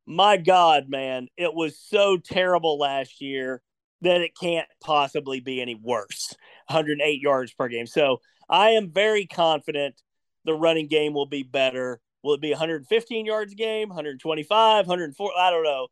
my 0.09 0.39
God, 0.39 0.89
man, 0.89 1.29
it 1.37 1.53
was 1.53 1.79
so 1.79 2.17
terrible 2.17 2.79
last 2.79 3.21
year 3.21 3.61
that 4.01 4.23
it 4.23 4.31
can't 4.41 4.67
possibly 4.83 5.41
be 5.41 5.61
any 5.61 5.75
worse. 5.75 6.35
108 6.69 7.21
yards 7.21 7.53
per 7.53 7.69
game. 7.69 7.87
So 7.87 8.21
I 8.49 8.71
am 8.71 8.91
very 8.91 9.27
confident 9.27 10.01
the 10.47 10.55
running 10.55 10.87
game 10.87 11.13
will 11.13 11.27
be 11.27 11.43
better. 11.43 12.01
Will 12.23 12.35
it 12.35 12.41
be 12.41 12.51
115 12.51 13.27
yards 13.27 13.53
a 13.53 13.55
game, 13.55 13.91
125, 13.91 14.87
104? 14.87 15.31
I 15.39 15.51
don't 15.51 15.65
know. 15.65 15.89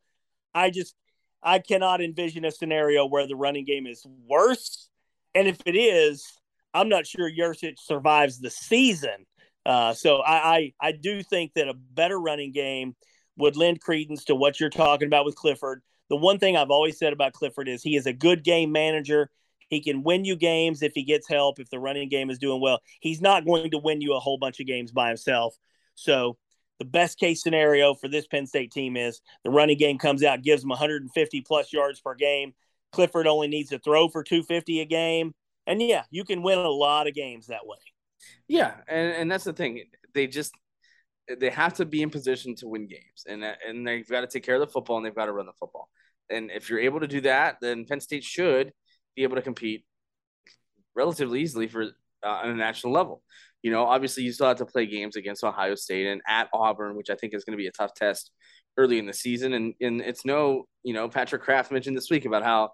I 0.55 0.70
just 0.70 0.94
I 1.42 1.59
cannot 1.59 2.00
envision 2.00 2.46
a 2.46 2.50
scenario 2.50 3.05
where 3.05 3.26
the 3.26 3.37
running 3.37 3.66
game 3.66 3.87
is 3.87 4.07
worse. 4.26 4.88
And 5.35 5.46
if 5.46 5.61
it 5.66 5.76
is, 5.76 6.24
I'm 6.72 6.88
not 6.88 7.07
sure 7.07 7.31
Yurcich 7.31 7.79
survives 7.79 8.40
the 8.40 8.50
season. 8.50 9.26
Uh, 9.66 9.92
so 9.92 10.18
I, 10.18 10.57
I, 10.57 10.72
I 10.81 10.92
do 10.92 11.22
think 11.22 11.52
that 11.55 11.68
a 11.68 11.74
better 11.74 12.18
running 12.18 12.52
game 12.52 12.96
would 13.37 13.57
lend 13.57 13.81
credence 13.81 14.25
to 14.25 14.35
what 14.35 14.61
you're 14.61 14.70
talking 14.70 15.07
about 15.07 15.25
with 15.25 15.35
Clifford. 15.35 15.83
The 16.09 16.16
one 16.16 16.38
thing 16.38 16.57
I've 16.57 16.70
always 16.70 16.99
said 16.99 17.12
about 17.12 17.33
Clifford 17.33 17.68
is 17.68 17.83
he 17.83 17.96
is 17.96 18.07
a 18.07 18.12
good 18.12 18.44
game 18.44 18.72
manager. 18.72 19.31
He 19.68 19.81
can 19.81 20.03
win 20.03 20.25
you 20.25 20.37
games 20.37 20.83
if 20.83 20.92
he 20.94 21.03
gets 21.03 21.29
help, 21.29 21.59
if 21.59 21.68
the 21.70 21.81
running 21.81 22.09
game 22.09 22.31
is 22.31 22.38
doing 22.38 22.61
well. 22.61 22.81
He's 23.01 23.20
not 23.20 23.44
going 23.44 23.70
to 23.72 23.79
win 23.79 24.01
you 24.01 24.14
a 24.14 24.20
whole 24.20 24.38
bunch 24.38 24.61
of 24.61 24.66
games 24.66 24.92
by 24.92 25.09
himself. 25.09 25.57
So 25.96 26.37
the 26.79 26.85
best 26.85 27.18
case 27.18 27.42
scenario 27.42 27.94
for 27.94 28.09
this 28.09 28.27
Penn 28.27 28.46
State 28.46 28.70
team 28.70 28.96
is 28.96 29.20
the 29.44 29.51
running 29.51 29.79
game 29.79 29.99
comes 29.99 30.22
out, 30.22 30.42
gives 30.42 30.62
them 30.62 30.68
150 30.68 31.40
plus 31.40 31.72
yards 31.72 32.01
per 32.01 32.14
game. 32.14 32.55
Clifford 32.92 33.27
only 33.27 33.49
needs 33.49 33.70
to 33.70 33.79
throw 33.79 34.09
for 34.09 34.22
250 34.22 34.81
a 34.81 34.85
game. 34.85 35.35
And 35.66 35.83
yeah, 35.83 36.05
you 36.11 36.25
can 36.25 36.42
win 36.42 36.59
a 36.59 36.68
lot 36.68 37.09
of 37.09 37.14
games 37.14 37.49
that 37.49 37.66
way. 37.66 37.79
Yeah, 38.46 38.75
and, 38.87 39.12
and 39.12 39.31
that's 39.31 39.44
the 39.44 39.53
thing. 39.53 39.83
They 40.14 40.27
just 40.27 40.53
they 41.41 41.51
have 41.51 41.75
to 41.75 41.85
be 41.85 42.03
in 42.03 42.11
position 42.11 42.55
to 42.57 42.69
win 42.69 42.87
games, 42.87 43.25
and 43.29 43.45
and 43.45 43.87
they've 43.87 44.09
got 44.09 44.21
to 44.21 44.27
take 44.27 44.45
care 44.45 44.55
of 44.55 44.61
the 44.61 44.67
football 44.67 44.97
and 44.97 45.05
they've 45.05 45.15
got 45.15 45.27
to 45.27 45.33
run 45.33 45.47
the 45.47 45.53
football. 45.59 45.89
And 46.31 46.51
if 46.51 46.71
you're 46.71 46.81
able 46.81 47.01
to 47.01 47.07
do 47.07 47.21
that, 47.23 47.57
then 47.61 47.85
Penn 47.85 48.01
State 48.01 48.25
should 48.25 48.73
be 49.15 49.23
able 49.23 49.37
to 49.37 49.43
compete 49.43 49.85
relatively 50.95 51.41
easily 51.41 51.69
for 51.69 51.83
uh, 52.25 52.29
on 52.29 52.51
a 52.51 52.55
national 52.55 52.93
level. 52.93 53.23
You 53.62 53.71
know, 53.71 53.85
obviously 53.85 54.23
you 54.23 54.33
still 54.33 54.49
have 54.49 54.59
to 54.59 54.67
play 54.67 54.87
games 54.87 55.17
against 55.17 55.45
Ohio 55.45 55.75
State 55.75 56.07
and 56.07 56.21
at 56.27 56.49
Auburn, 56.55 56.97
which 56.97 57.11
I 57.11 57.15
think 57.15 57.35
is 57.35 57.45
going 57.45 57.57
to 57.57 57.62
be 57.62 57.67
a 57.67 57.73
tough 57.73 57.95
test 57.95 58.31
early 58.77 58.99
in 58.99 59.07
the 59.07 59.12
season. 59.12 59.53
And 59.53 59.75
and 59.81 60.01
it's 60.01 60.25
no, 60.25 60.67
you 60.83 60.95
know, 60.95 61.09
Patrick 61.09 61.43
Kraft 61.43 61.73
mentioned 61.73 61.97
this 61.97 62.11
week 62.11 62.25
about 62.25 62.43
how, 62.43 62.71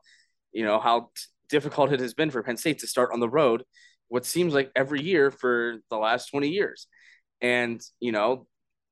you 0.53 0.65
know, 0.65 0.79
how 0.79 1.11
difficult 1.49 1.93
it 1.93 2.01
has 2.01 2.15
been 2.15 2.31
for 2.31 2.43
Penn 2.43 2.57
State 2.57 2.81
to 2.81 2.87
start 2.87 3.11
on 3.13 3.21
the 3.21 3.29
road, 3.29 3.65
what 4.09 4.25
seems 4.25 4.55
like 4.55 4.71
every 4.75 5.03
year 5.03 5.31
for 5.31 5.77
the 5.91 5.97
last 5.97 6.31
20 6.31 6.49
years. 6.49 6.87
And, 7.43 7.83
you 8.01 8.13
know, 8.13 8.47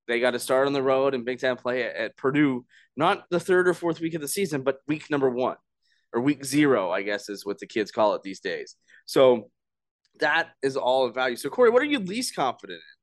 they 0.06 0.20
got 0.20 0.32
to 0.32 0.38
start 0.38 0.66
on 0.66 0.72
the 0.72 0.82
road 0.82 1.14
and 1.14 1.24
Big 1.24 1.38
Ten 1.38 1.56
play 1.56 1.84
at, 1.84 1.96
at 1.96 2.16
Purdue, 2.16 2.66
not 2.96 3.24
the 3.30 3.40
third 3.40 3.68
or 3.68 3.74
fourth 3.74 4.00
week 4.00 4.14
of 4.14 4.20
the 4.20 4.28
season, 4.28 4.62
but 4.62 4.80
week 4.86 5.08
number 5.08 5.30
one 5.30 5.56
or 6.12 6.20
week 6.20 6.44
zero, 6.44 6.90
I 6.90 7.02
guess 7.02 7.28
is 7.28 7.46
what 7.46 7.60
the 7.60 7.66
kids 7.66 7.92
call 7.92 8.14
it 8.14 8.22
these 8.22 8.40
days. 8.40 8.76
So 9.06 9.50
that 10.18 10.48
is 10.62 10.76
all 10.76 11.06
of 11.06 11.14
value. 11.14 11.36
So, 11.36 11.48
Corey, 11.48 11.70
what 11.70 11.80
are 11.80 11.86
you 11.86 12.00
least 12.00 12.34
confident 12.34 12.78
in? 12.78 13.00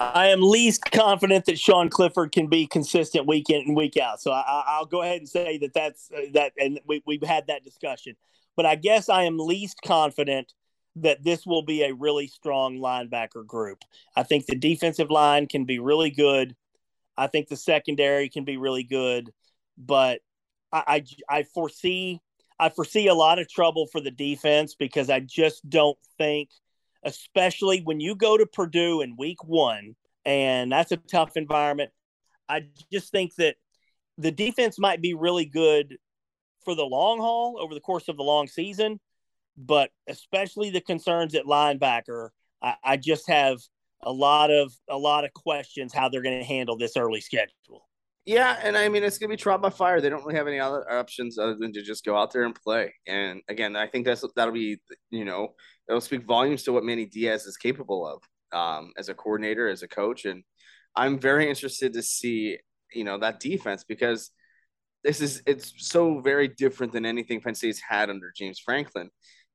I 0.00 0.28
am 0.28 0.40
least 0.42 0.90
confident 0.90 1.44
that 1.44 1.58
Sean 1.58 1.88
Clifford 1.88 2.32
can 2.32 2.48
be 2.48 2.66
consistent 2.66 3.28
week 3.28 3.48
in 3.48 3.62
and 3.66 3.76
week 3.76 3.96
out. 3.96 4.20
So 4.20 4.32
I, 4.32 4.78
will 4.80 4.86
go 4.86 5.02
ahead 5.02 5.18
and 5.18 5.28
say 5.28 5.58
that 5.58 5.72
that's 5.72 6.10
uh, 6.16 6.22
that, 6.32 6.52
and 6.58 6.80
we, 6.86 7.02
we've 7.06 7.22
had 7.22 7.46
that 7.46 7.62
discussion. 7.62 8.16
But 8.56 8.66
I 8.66 8.74
guess 8.74 9.08
I 9.08 9.24
am 9.24 9.38
least 9.38 9.78
confident 9.84 10.52
that 10.96 11.24
this 11.24 11.44
will 11.44 11.62
be 11.62 11.82
a 11.82 11.94
really 11.94 12.28
strong 12.28 12.78
linebacker 12.78 13.46
group. 13.46 13.78
I 14.16 14.22
think 14.22 14.46
the 14.46 14.56
defensive 14.56 15.10
line 15.10 15.46
can 15.46 15.64
be 15.64 15.78
really 15.78 16.10
good. 16.10 16.54
I 17.16 17.26
think 17.26 17.48
the 17.48 17.56
secondary 17.56 18.28
can 18.28 18.44
be 18.44 18.56
really 18.56 18.84
good, 18.84 19.32
but 19.76 20.20
I, 20.72 21.04
I, 21.28 21.38
I 21.38 21.42
foresee 21.44 22.20
I 22.58 22.68
foresee 22.68 23.08
a 23.08 23.14
lot 23.14 23.38
of 23.38 23.48
trouble 23.48 23.86
for 23.88 24.00
the 24.00 24.10
defense 24.10 24.74
because 24.74 25.10
I 25.10 25.20
just 25.20 25.68
don't 25.68 25.98
think, 26.18 26.50
especially 27.02 27.80
when 27.80 28.00
you 28.00 28.14
go 28.14 28.36
to 28.36 28.46
Purdue 28.46 29.00
in 29.00 29.16
week 29.16 29.42
one, 29.44 29.96
and 30.24 30.70
that's 30.70 30.92
a 30.92 30.96
tough 30.96 31.36
environment. 31.36 31.90
I 32.48 32.66
just 32.92 33.10
think 33.10 33.34
that 33.36 33.56
the 34.18 34.30
defense 34.30 34.78
might 34.78 35.02
be 35.02 35.14
really 35.14 35.46
good 35.46 35.96
for 36.64 36.74
the 36.74 36.84
long 36.84 37.18
haul 37.18 37.58
over 37.60 37.74
the 37.74 37.80
course 37.80 38.08
of 38.08 38.16
the 38.16 38.22
long 38.22 38.46
season, 38.46 39.00
but 39.56 39.90
especially 40.08 40.70
the 40.70 40.80
concerns 40.80 41.34
at 41.34 41.44
linebacker, 41.44 42.30
I, 42.62 42.74
I 42.82 42.96
just 42.96 43.28
have 43.28 43.58
a 44.02 44.12
lot 44.12 44.50
of 44.50 44.72
a 44.88 44.98
lot 44.98 45.24
of 45.24 45.32
questions 45.32 45.92
how 45.92 46.08
they're 46.08 46.22
going 46.22 46.38
to 46.38 46.44
handle 46.44 46.76
this 46.76 46.96
early 46.96 47.20
schedule. 47.20 47.88
Yeah, 48.26 48.58
and 48.62 48.76
I 48.76 48.88
mean 48.88 49.04
it's 49.04 49.18
gonna 49.18 49.28
be 49.28 49.36
trial 49.36 49.58
by 49.58 49.68
fire. 49.68 50.00
They 50.00 50.08
don't 50.08 50.24
really 50.24 50.38
have 50.38 50.48
any 50.48 50.58
other 50.58 50.90
options 50.90 51.38
other 51.38 51.56
than 51.56 51.74
to 51.74 51.82
just 51.82 52.06
go 52.06 52.16
out 52.16 52.32
there 52.32 52.44
and 52.44 52.54
play. 52.54 52.94
And 53.06 53.42
again, 53.48 53.76
I 53.76 53.86
think 53.86 54.06
that's 54.06 54.24
that'll 54.34 54.54
be 54.54 54.78
you 55.10 55.26
know 55.26 55.54
it'll 55.88 56.00
speak 56.00 56.24
volumes 56.24 56.62
to 56.62 56.72
what 56.72 56.84
Manny 56.84 57.04
Diaz 57.04 57.44
is 57.44 57.58
capable 57.58 58.06
of 58.06 58.58
um, 58.58 58.92
as 58.96 59.10
a 59.10 59.14
coordinator, 59.14 59.68
as 59.68 59.82
a 59.82 59.88
coach, 59.88 60.24
and 60.24 60.42
I'm 60.96 61.18
very 61.18 61.50
interested 61.50 61.92
to 61.92 62.02
see 62.02 62.56
you 62.94 63.04
know 63.04 63.18
that 63.18 63.40
defense 63.40 63.84
because 63.84 64.30
this 65.02 65.20
is 65.20 65.42
it's 65.46 65.74
so 65.76 66.20
very 66.20 66.48
different 66.48 66.94
than 66.94 67.04
anything 67.04 67.42
Penn 67.42 67.54
State's 67.54 67.80
had 67.86 68.08
under 68.08 68.32
James 68.34 68.58
Franklin, 68.58 69.10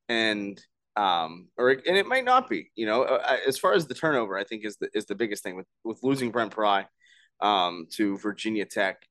and 0.10 0.62
um 0.96 1.48
or 1.58 1.70
and 1.70 1.96
it 1.96 2.08
might 2.08 2.26
not 2.26 2.50
be 2.50 2.72
you 2.76 2.86
know 2.86 3.04
uh, 3.04 3.38
as 3.48 3.58
far 3.58 3.74
as 3.74 3.88
the 3.88 3.94
turnover 3.94 4.38
I 4.38 4.44
think 4.44 4.66
is 4.66 4.76
the 4.78 4.90
is 4.94 5.06
the 5.06 5.16
biggest 5.16 5.44
thing 5.44 5.56
with 5.56 5.68
with 5.86 6.00
losing 6.04 6.32
Brent 6.32 6.52
Pry 6.52 6.86
um, 7.42 7.88
to 7.92 8.18
Virginia 8.18 8.66
Tech. 8.66 9.02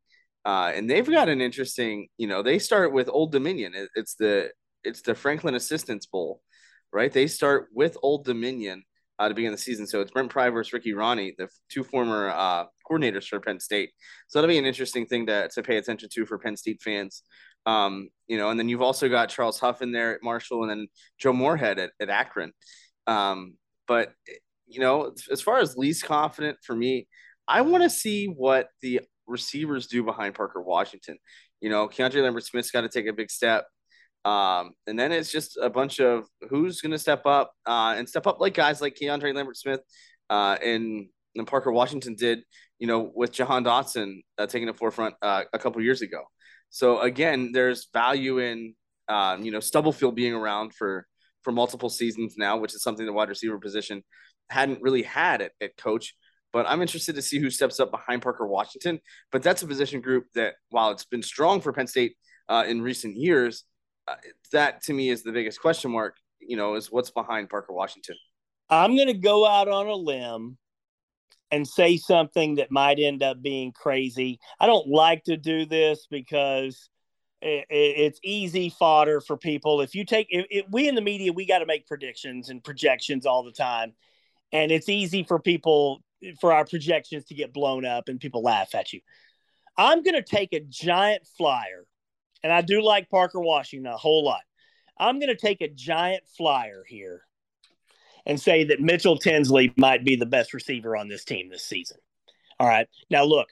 Uh, 0.44 0.72
and 0.74 0.88
they've 0.88 1.08
got 1.08 1.28
an 1.28 1.40
interesting, 1.40 2.08
you 2.16 2.26
know, 2.26 2.42
they 2.42 2.58
start 2.58 2.92
with 2.92 3.08
Old 3.08 3.32
Dominion. 3.32 3.74
It, 3.74 3.90
it's 3.94 4.14
the 4.14 4.50
it's 4.84 5.02
the 5.02 5.14
Franklin 5.14 5.54
Assistance 5.54 6.06
Bowl, 6.06 6.40
right? 6.92 7.12
They 7.12 7.26
start 7.26 7.68
with 7.74 7.96
Old 8.02 8.24
Dominion 8.24 8.84
uh, 9.18 9.28
to 9.28 9.34
begin 9.34 9.52
the 9.52 9.58
season. 9.58 9.87
So 9.87 10.00
it's 10.00 10.12
Brent 10.12 10.30
Pry 10.30 10.48
versus 10.50 10.72
Ricky 10.72 10.92
Rahne, 10.92 11.34
the 11.37 11.48
two 11.68 11.82
former 11.82 12.30
uh, 12.30 12.64
coordinators 12.88 13.26
for 13.26 13.40
Penn 13.40 13.61
State. 13.61 13.90
So 14.28 14.38
that'll 14.38 14.52
be 14.52 14.58
an 14.58 14.64
interesting 14.64 15.06
thing 15.06 15.26
to, 15.26 15.48
to 15.48 15.62
pay 15.62 15.76
attention 15.76 16.08
to 16.14 16.24
for 16.24 16.38
Penn 16.38 16.56
State 16.56 16.80
fans. 16.80 17.22
Um, 17.66 18.08
you 18.26 18.38
know, 18.38 18.50
and 18.50 18.58
then 18.58 18.68
you've 18.68 18.82
also 18.82 19.08
got 19.08 19.28
Charles 19.28 19.58
Huff 19.58 19.82
in 19.82 19.92
there 19.92 20.14
at 20.14 20.22
Marshall 20.22 20.62
and 20.62 20.70
then 20.70 20.88
Joe 21.18 21.32
Moorhead 21.32 21.78
at, 21.78 21.90
at 22.00 22.08
Akron. 22.08 22.52
Um, 23.06 23.54
but, 23.86 24.12
you 24.66 24.80
know, 24.80 25.14
as 25.30 25.40
far 25.40 25.58
as 25.58 25.76
least 25.76 26.04
confident 26.04 26.58
for 26.62 26.74
me, 26.74 27.08
I 27.46 27.62
want 27.62 27.82
to 27.82 27.90
see 27.90 28.26
what 28.26 28.68
the 28.82 29.00
receivers 29.26 29.86
do 29.86 30.02
behind 30.02 30.34
Parker 30.34 30.62
Washington. 30.62 31.18
You 31.60 31.70
know, 31.70 31.88
Keandre 31.88 32.22
Lambert 32.22 32.44
Smith's 32.44 32.70
got 32.70 32.82
to 32.82 32.88
take 32.88 33.06
a 33.06 33.12
big 33.12 33.30
step. 33.30 33.66
Um, 34.24 34.72
and 34.86 34.98
then 34.98 35.12
it's 35.12 35.32
just 35.32 35.56
a 35.56 35.70
bunch 35.70 36.00
of 36.00 36.26
who's 36.50 36.80
going 36.80 36.92
to 36.92 36.98
step 36.98 37.24
up 37.24 37.52
uh, 37.66 37.94
and 37.96 38.08
step 38.08 38.26
up 38.26 38.40
like 38.40 38.52
guys 38.52 38.80
like 38.80 38.96
Keandre 39.00 39.34
Lambert 39.34 39.56
Smith 39.56 39.80
uh, 40.28 40.58
and, 40.62 41.06
and 41.34 41.46
Parker 41.46 41.72
Washington 41.72 42.14
did, 42.14 42.40
you 42.78 42.86
know, 42.86 43.10
with 43.14 43.32
Jahan 43.32 43.64
Dotson 43.64 44.20
uh, 44.36 44.46
taking 44.46 44.66
the 44.66 44.74
forefront 44.74 45.14
uh, 45.22 45.44
a 45.52 45.58
couple 45.58 45.80
years 45.82 46.02
ago. 46.02 46.24
So 46.70 47.00
again, 47.00 47.50
there's 47.52 47.88
value 47.92 48.38
in, 48.38 48.74
um, 49.09 49.44
you 49.44 49.50
know, 49.50 49.61
Stubblefield 49.61 50.14
being 50.14 50.35
around 50.35 50.74
for 50.74 51.07
for 51.42 51.52
multiple 51.52 51.88
seasons 51.88 52.35
now, 52.37 52.59
which 52.59 52.74
is 52.74 52.83
something 52.83 53.07
the 53.07 53.12
wide 53.12 53.28
receiver 53.28 53.59
position 53.59 54.02
hadn't 54.50 54.83
really 54.83 55.02
had 55.02 55.40
at, 55.40 55.52
at 55.61 55.76
coach 55.76 56.14
But 56.52 56.66
I'm 56.68 56.81
interested 56.81 57.14
to 57.16 57.22
see 57.22 57.38
who 57.38 57.50
steps 57.50 57.78
up 57.81 57.90
behind 57.90 58.22
Parker 58.22 58.46
Washington. 58.46 59.00
But 59.31 59.42
that's 59.42 59.62
a 59.62 59.66
position 59.66 60.00
group 60.00 60.26
that, 60.35 60.54
while 60.70 60.90
it's 60.90 61.04
been 61.04 61.22
strong 61.22 61.61
for 61.61 61.72
Penn 61.72 61.87
State 61.87 62.16
uh, 62.48 62.64
in 62.66 62.81
recent 62.81 63.16
years, 63.16 63.64
uh, 64.07 64.14
that 64.52 64.83
to 64.85 64.92
me 64.92 65.11
is 65.11 65.22
the 65.22 65.33
biggest 65.33 65.61
question 65.61 65.90
mark. 65.90 66.16
You 66.40 66.57
know, 66.57 66.76
is 66.76 66.90
what's 66.90 67.11
behind 67.11 67.50
Parker 67.50 67.72
Washington. 67.72 68.16
I'm 68.70 68.96
going 68.96 69.09
to 69.09 69.14
go 69.14 69.46
out 69.46 69.68
on 69.68 69.87
a 69.87 69.94
limb 69.94 70.57
and 71.50 71.66
say 71.66 71.96
something 71.96 72.56
that 72.56 72.70
might 72.70 72.98
end 72.98 73.22
up 73.22 73.40
being 73.42 73.72
crazy. 73.72 74.38
I 74.61 74.66
don't 74.66 74.88
like 74.88 75.24
to 75.24 75.37
do 75.37 75.64
this 75.64 76.06
because 76.11 76.90
it, 77.40 77.66
it, 77.70 77.94
it's 77.98 78.20
easy 78.22 78.70
fodder 78.70 79.20
for 79.20 79.37
people. 79.37 79.80
If 79.80 79.94
you 79.94 80.04
take, 80.04 80.26
if, 80.30 80.66
we 80.70 80.88
in 80.88 80.94
the 80.94 81.00
media, 81.00 81.32
we 81.32 81.46
got 81.46 81.61
to 81.61 81.66
make 81.66 81.87
predictions 81.87 82.50
and 82.50 82.62
projections 82.62 83.26
all 83.26 83.44
the 83.44 83.52
time. 83.52 83.94
And 84.52 84.70
it's 84.70 84.88
easy 84.88 85.24
for 85.24 85.38
people, 85.38 86.02
for 86.40 86.52
our 86.52 86.64
projections 86.64 87.26
to 87.26 87.34
get 87.34 87.52
blown 87.52 87.84
up 87.84 88.08
and 88.08 88.20
people 88.20 88.42
laugh 88.42 88.74
at 88.74 88.92
you. 88.92 89.00
I'm 89.76 90.02
going 90.02 90.16
to 90.16 90.22
take 90.22 90.52
a 90.52 90.61
giant 90.61 91.24
flyer, 91.37 91.84
and 92.42 92.52
I 92.52 92.62
do 92.62 92.82
like 92.82 93.08
Parker 93.08 93.40
Washington 93.40 93.92
a 93.92 93.96
whole 93.96 94.24
lot. 94.24 94.40
I'm 94.98 95.20
going 95.20 95.28
to 95.28 95.37
take 95.37 95.61
a 95.61 95.68
giant 95.68 96.24
flyer 96.37 96.82
here 96.88 97.22
and 98.26 98.40
say 98.40 98.64
that 98.64 98.81
Mitchell 98.81 99.18
Tinsley 99.18 99.72
might 99.76 100.04
be 100.04 100.16
the 100.16 100.26
best 100.26 100.52
receiver 100.52 100.96
on 100.96 101.09
this 101.09 101.24
team 101.24 101.48
this 101.48 101.64
season. 101.64 101.98
All 102.61 102.66
right. 102.66 102.88
Now, 103.11 103.24
look, 103.24 103.48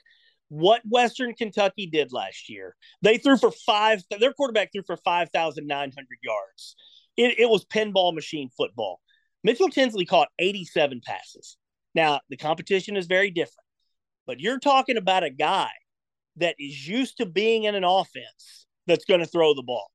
what 0.49 0.81
Western 0.87 1.33
Kentucky 1.33 1.87
did 1.87 2.13
last 2.13 2.49
year, 2.49 2.75
they 3.01 3.17
threw 3.17 3.37
for 3.37 3.51
five, 3.51 4.03
their 4.19 4.33
quarterback 4.33 4.71
threw 4.71 4.83
for 4.85 4.97
5,900 4.97 6.07
yards. 6.21 6.75
It, 7.17 7.39
it 7.39 7.49
was 7.49 7.65
pinball 7.65 8.13
machine 8.13 8.49
football. 8.55 9.01
Mitchell 9.43 9.69
Tinsley 9.69 10.05
caught 10.05 10.29
87 10.39 11.01
passes. 11.05 11.57
Now, 11.95 12.21
the 12.29 12.37
competition 12.37 12.95
is 12.95 13.07
very 13.07 13.31
different, 13.31 13.65
but 14.25 14.39
you're 14.39 14.59
talking 14.59 14.97
about 14.97 15.23
a 15.23 15.29
guy 15.29 15.69
that 16.37 16.55
is 16.59 16.87
used 16.87 17.17
to 17.17 17.25
being 17.25 17.63
in 17.63 17.75
an 17.75 17.83
offense 17.83 18.67
that's 18.85 19.05
going 19.05 19.19
to 19.19 19.25
throw 19.25 19.53
the 19.53 19.63
ball. 19.63 19.89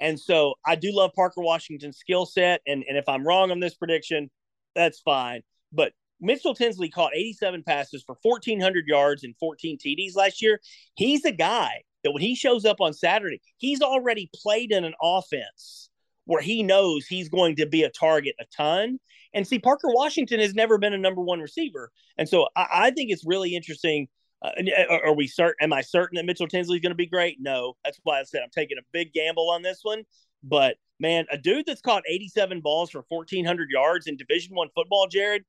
And 0.00 0.18
so 0.18 0.54
I 0.66 0.74
do 0.74 0.90
love 0.92 1.12
Parker 1.14 1.40
Washington's 1.40 1.98
skill 1.98 2.26
set. 2.26 2.60
And, 2.66 2.84
and 2.88 2.98
if 2.98 3.08
I'm 3.08 3.26
wrong 3.26 3.50
on 3.50 3.60
this 3.60 3.74
prediction, 3.74 4.30
that's 4.74 5.00
fine. 5.00 5.42
But 5.72 5.92
Mitchell 6.20 6.54
Tinsley 6.54 6.88
caught 6.88 7.14
87 7.14 7.62
passes 7.64 8.02
for 8.04 8.16
1,400 8.22 8.86
yards 8.86 9.24
and 9.24 9.34
14 9.38 9.78
TDs 9.78 10.16
last 10.16 10.42
year. 10.42 10.60
He's 10.94 11.24
a 11.24 11.32
guy 11.32 11.82
that 12.04 12.12
when 12.12 12.22
he 12.22 12.34
shows 12.34 12.64
up 12.64 12.80
on 12.80 12.92
Saturday, 12.92 13.40
he's 13.58 13.80
already 13.80 14.30
played 14.34 14.72
in 14.72 14.84
an 14.84 14.94
offense 15.02 15.90
where 16.24 16.42
he 16.42 16.62
knows 16.62 17.06
he's 17.06 17.28
going 17.28 17.56
to 17.56 17.66
be 17.66 17.82
a 17.82 17.90
target 17.90 18.34
a 18.40 18.44
ton. 18.56 18.98
And 19.34 19.46
see, 19.46 19.58
Parker 19.58 19.88
Washington 19.92 20.40
has 20.40 20.54
never 20.54 20.78
been 20.78 20.94
a 20.94 20.98
number 20.98 21.22
one 21.22 21.40
receiver. 21.40 21.90
And 22.18 22.28
so 22.28 22.48
I, 22.54 22.66
I 22.72 22.90
think 22.90 23.10
it's 23.10 23.24
really 23.26 23.56
interesting 23.56 24.08
uh, 24.42 24.50
uh, 24.90 24.98
are 25.04 25.14
we 25.14 25.26
certain? 25.26 25.56
Am 25.60 25.72
I 25.72 25.82
certain 25.82 26.16
that 26.16 26.24
Mitchell 26.24 26.48
Tinsley 26.48 26.76
is 26.76 26.82
going 26.82 26.90
to 26.90 26.96
be 26.96 27.06
great? 27.06 27.38
No. 27.40 27.74
That's 27.84 27.98
why 28.02 28.20
I 28.20 28.24
said 28.24 28.42
I'm 28.42 28.50
taking 28.54 28.78
a 28.78 28.84
big 28.92 29.12
gamble 29.12 29.50
on 29.50 29.62
this 29.62 29.80
one. 29.82 30.02
But 30.42 30.76
man, 30.98 31.26
a 31.30 31.38
dude 31.38 31.66
that's 31.66 31.80
caught 31.80 32.02
87 32.08 32.60
balls 32.60 32.90
for 32.90 33.04
1,400 33.08 33.70
yards 33.70 34.06
in 34.06 34.16
Division 34.16 34.54
One 34.54 34.68
football, 34.74 35.06
Jared, 35.08 35.44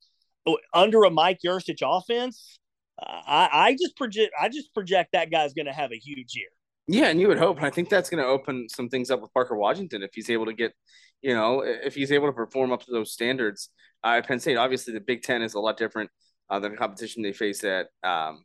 oh, 0.46 0.58
under 0.74 1.04
a 1.04 1.10
Mike 1.10 1.40
Yurcich 1.46 1.82
offense, 1.84 2.60
uh, 3.02 3.22
I, 3.26 3.50
I 3.52 3.72
just 3.74 3.98
project. 3.98 4.32
I 4.40 4.50
just 4.50 4.74
project 4.74 5.12
that 5.14 5.32
guy's 5.32 5.54
going 5.54 5.66
to 5.66 5.74
have 5.74 5.92
a 5.92 5.98
huge 5.98 6.36
year. 6.36 6.50
Yeah, 6.88 7.06
and 7.06 7.20
you 7.20 7.28
would 7.30 7.38
hope. 7.38 7.58
And 7.58 7.66
I 7.66 7.70
think 7.70 7.90
that's 7.90 8.10
going 8.10 8.22
to 8.22 8.30
open 8.30 8.68
some 8.70 8.90
things 8.90 9.10
up 9.10 9.22
with 9.22 9.34
Parker 9.34 9.56
Washington 9.56 10.04
if 10.04 10.12
he's 10.14 10.30
able 10.30 10.46
to 10.46 10.54
get, 10.54 10.74
you 11.22 11.34
know, 11.34 11.62
if 11.62 11.96
he's 11.96 12.12
able 12.12 12.28
to 12.28 12.34
perform 12.34 12.72
up 12.72 12.84
to 12.84 12.92
those 12.92 13.14
standards. 13.14 13.70
Uh, 14.04 14.22
Penn 14.22 14.40
State, 14.40 14.58
obviously, 14.58 14.94
the 14.94 15.00
Big 15.00 15.24
Ten 15.24 15.42
is 15.42 15.54
a 15.54 15.60
lot 15.60 15.78
different 15.78 16.10
uh, 16.50 16.60
than 16.60 16.72
the 16.72 16.78
competition 16.78 17.24
they 17.24 17.32
face 17.32 17.64
at 17.64 17.88
um, 18.04 18.44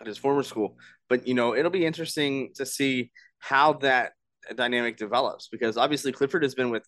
at 0.00 0.06
his 0.06 0.18
former 0.18 0.42
school. 0.42 0.76
But 1.08 1.26
you 1.26 1.34
know, 1.34 1.54
it'll 1.54 1.70
be 1.70 1.86
interesting 1.86 2.50
to 2.56 2.66
see 2.66 3.10
how 3.38 3.74
that 3.74 4.12
dynamic 4.56 4.96
develops 4.96 5.48
because 5.48 5.76
obviously 5.76 6.12
Clifford 6.12 6.42
has 6.42 6.54
been 6.54 6.70
with 6.70 6.86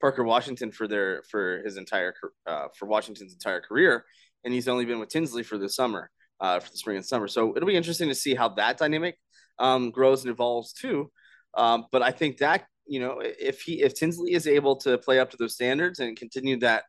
Parker 0.00 0.24
Washington 0.24 0.70
for 0.70 0.86
their 0.86 1.22
for 1.30 1.62
his 1.64 1.76
entire 1.76 2.14
uh, 2.46 2.66
for 2.76 2.86
Washington's 2.86 3.32
entire 3.32 3.60
career, 3.60 4.04
and 4.44 4.52
he's 4.52 4.68
only 4.68 4.84
been 4.84 4.98
with 4.98 5.08
Tinsley 5.08 5.42
for 5.42 5.56
the 5.56 5.68
summer, 5.68 6.10
uh, 6.40 6.60
for 6.60 6.70
the 6.70 6.76
spring 6.76 6.96
and 6.96 7.06
summer. 7.06 7.28
So 7.28 7.56
it'll 7.56 7.66
be 7.66 7.76
interesting 7.76 8.08
to 8.08 8.14
see 8.14 8.34
how 8.34 8.50
that 8.50 8.76
dynamic 8.76 9.16
um, 9.58 9.90
grows 9.90 10.22
and 10.22 10.30
evolves 10.30 10.72
too. 10.72 11.10
Um, 11.54 11.86
but 11.92 12.02
I 12.02 12.10
think 12.10 12.38
that 12.38 12.66
you 12.86 13.00
know 13.00 13.20
if 13.22 13.62
he 13.62 13.82
if 13.82 13.94
Tinsley 13.94 14.32
is 14.32 14.46
able 14.46 14.76
to 14.76 14.98
play 14.98 15.18
up 15.20 15.30
to 15.30 15.36
those 15.36 15.54
standards 15.54 16.00
and 16.00 16.16
continue 16.16 16.58
that 16.60 16.84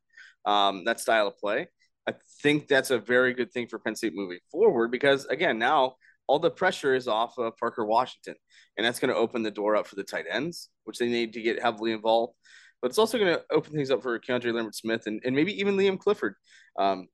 um, 0.46 0.84
that 0.86 1.00
style 1.00 1.28
of 1.28 1.38
play, 1.38 1.68
I 2.08 2.14
think 2.42 2.68
that's 2.68 2.92
a 2.92 3.00
very 3.00 3.34
good 3.34 3.52
thing 3.52 3.68
for 3.68 3.80
Penn 3.80 3.96
State 3.96 4.16
moving 4.16 4.40
forward 4.52 4.92
because 4.92 5.26
again, 5.26 5.58
now 5.58 5.96
all 6.28 6.40
the 6.40 6.52
pressure 6.52 6.96
is 6.96 7.08
off 7.08 7.38
of 7.38 7.58
Parker 7.58 7.86
Washington, 7.86 8.36
and 8.78 8.86
that's 8.86 9.00
going 9.00 9.14
to 9.14 9.20
open 9.20 9.44
the 9.44 9.52
door 9.52 9.76
up 9.76 9.88
for 9.88 9.96
the 9.96 10.04
tight 10.04 10.26
ends, 10.30 10.70
which 10.84 10.98
they 10.98 11.08
need 11.08 11.34
to 11.34 11.42
get 11.42 11.62
heavily 11.62 11.92
involved. 11.92 12.34
But 12.82 12.90
it's 12.90 12.98
also 12.98 13.18
going 13.18 13.34
to 13.34 13.44
open 13.52 13.74
things 13.74 13.92
up 13.92 14.04
for 14.04 14.20
Keandre 14.20 14.54
Lambert 14.54 14.76
Smith 14.76 15.08
and, 15.08 15.22
and 15.26 15.36
maybe 15.36 15.60
even 15.60 15.78
Liam 15.78 16.00
Clifford. 16.00 16.36
Um, 16.78 17.08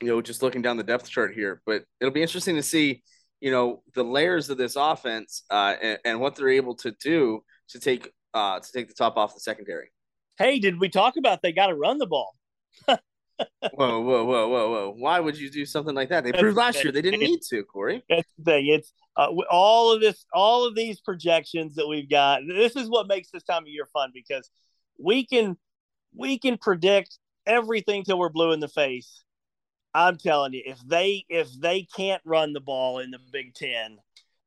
you 0.00 0.08
know, 0.08 0.20
just 0.20 0.42
looking 0.42 0.62
down 0.62 0.76
the 0.76 0.82
depth 0.82 1.08
chart 1.08 1.34
here, 1.34 1.62
but 1.64 1.84
it'll 2.00 2.12
be 2.12 2.22
interesting 2.22 2.56
to 2.56 2.62
see, 2.62 3.02
you 3.40 3.50
know, 3.50 3.82
the 3.94 4.04
layers 4.04 4.50
of 4.50 4.58
this 4.58 4.76
offense 4.76 5.44
uh, 5.50 5.74
and, 5.80 5.98
and 6.04 6.20
what 6.20 6.36
they're 6.36 6.50
able 6.50 6.74
to 6.76 6.92
do 7.02 7.42
to 7.68 7.80
take 7.80 8.12
uh, 8.34 8.60
to 8.60 8.72
take 8.72 8.88
the 8.88 8.94
top 8.94 9.16
off 9.16 9.34
the 9.34 9.40
secondary. 9.40 9.90
Hey, 10.38 10.58
did 10.58 10.78
we 10.78 10.90
talk 10.90 11.16
about 11.16 11.40
they 11.40 11.52
got 11.52 11.68
to 11.68 11.74
run 11.74 11.96
the 11.96 12.06
ball? 12.06 12.34
whoa, 13.38 14.00
whoa, 14.00 14.24
whoa, 14.24 14.48
whoa, 14.48 14.70
whoa! 14.70 14.94
Why 14.96 15.20
would 15.20 15.38
you 15.38 15.50
do 15.50 15.66
something 15.66 15.94
like 15.94 16.08
that? 16.08 16.24
They 16.24 16.32
proved 16.32 16.56
last 16.56 16.82
year 16.82 16.92
they 16.92 17.02
didn't 17.02 17.20
need 17.20 17.40
to, 17.50 17.62
Corey. 17.64 18.02
That's 18.08 18.28
the 18.38 18.44
thing. 18.44 18.66
It's 18.68 18.92
uh, 19.16 19.28
all 19.50 19.92
of 19.92 20.00
this, 20.00 20.24
all 20.32 20.66
of 20.66 20.74
these 20.74 21.00
projections 21.00 21.74
that 21.74 21.86
we've 21.86 22.08
got. 22.08 22.40
This 22.46 22.76
is 22.76 22.88
what 22.88 23.08
makes 23.08 23.30
this 23.30 23.42
time 23.42 23.62
of 23.62 23.68
year 23.68 23.86
fun 23.92 24.10
because 24.14 24.50
we 24.98 25.26
can 25.26 25.56
we 26.14 26.38
can 26.38 26.58
predict 26.58 27.18
everything 27.46 28.04
till 28.04 28.18
we're 28.18 28.28
blue 28.28 28.52
in 28.52 28.60
the 28.60 28.68
face. 28.68 29.22
I'm 29.94 30.18
telling 30.18 30.52
you, 30.52 30.62
if 30.64 30.78
they 30.86 31.24
if 31.28 31.48
they 31.58 31.86
can't 31.96 32.22
run 32.24 32.52
the 32.52 32.60
ball 32.60 32.98
in 32.98 33.10
the 33.10 33.18
Big 33.32 33.54
Ten, 33.54 33.98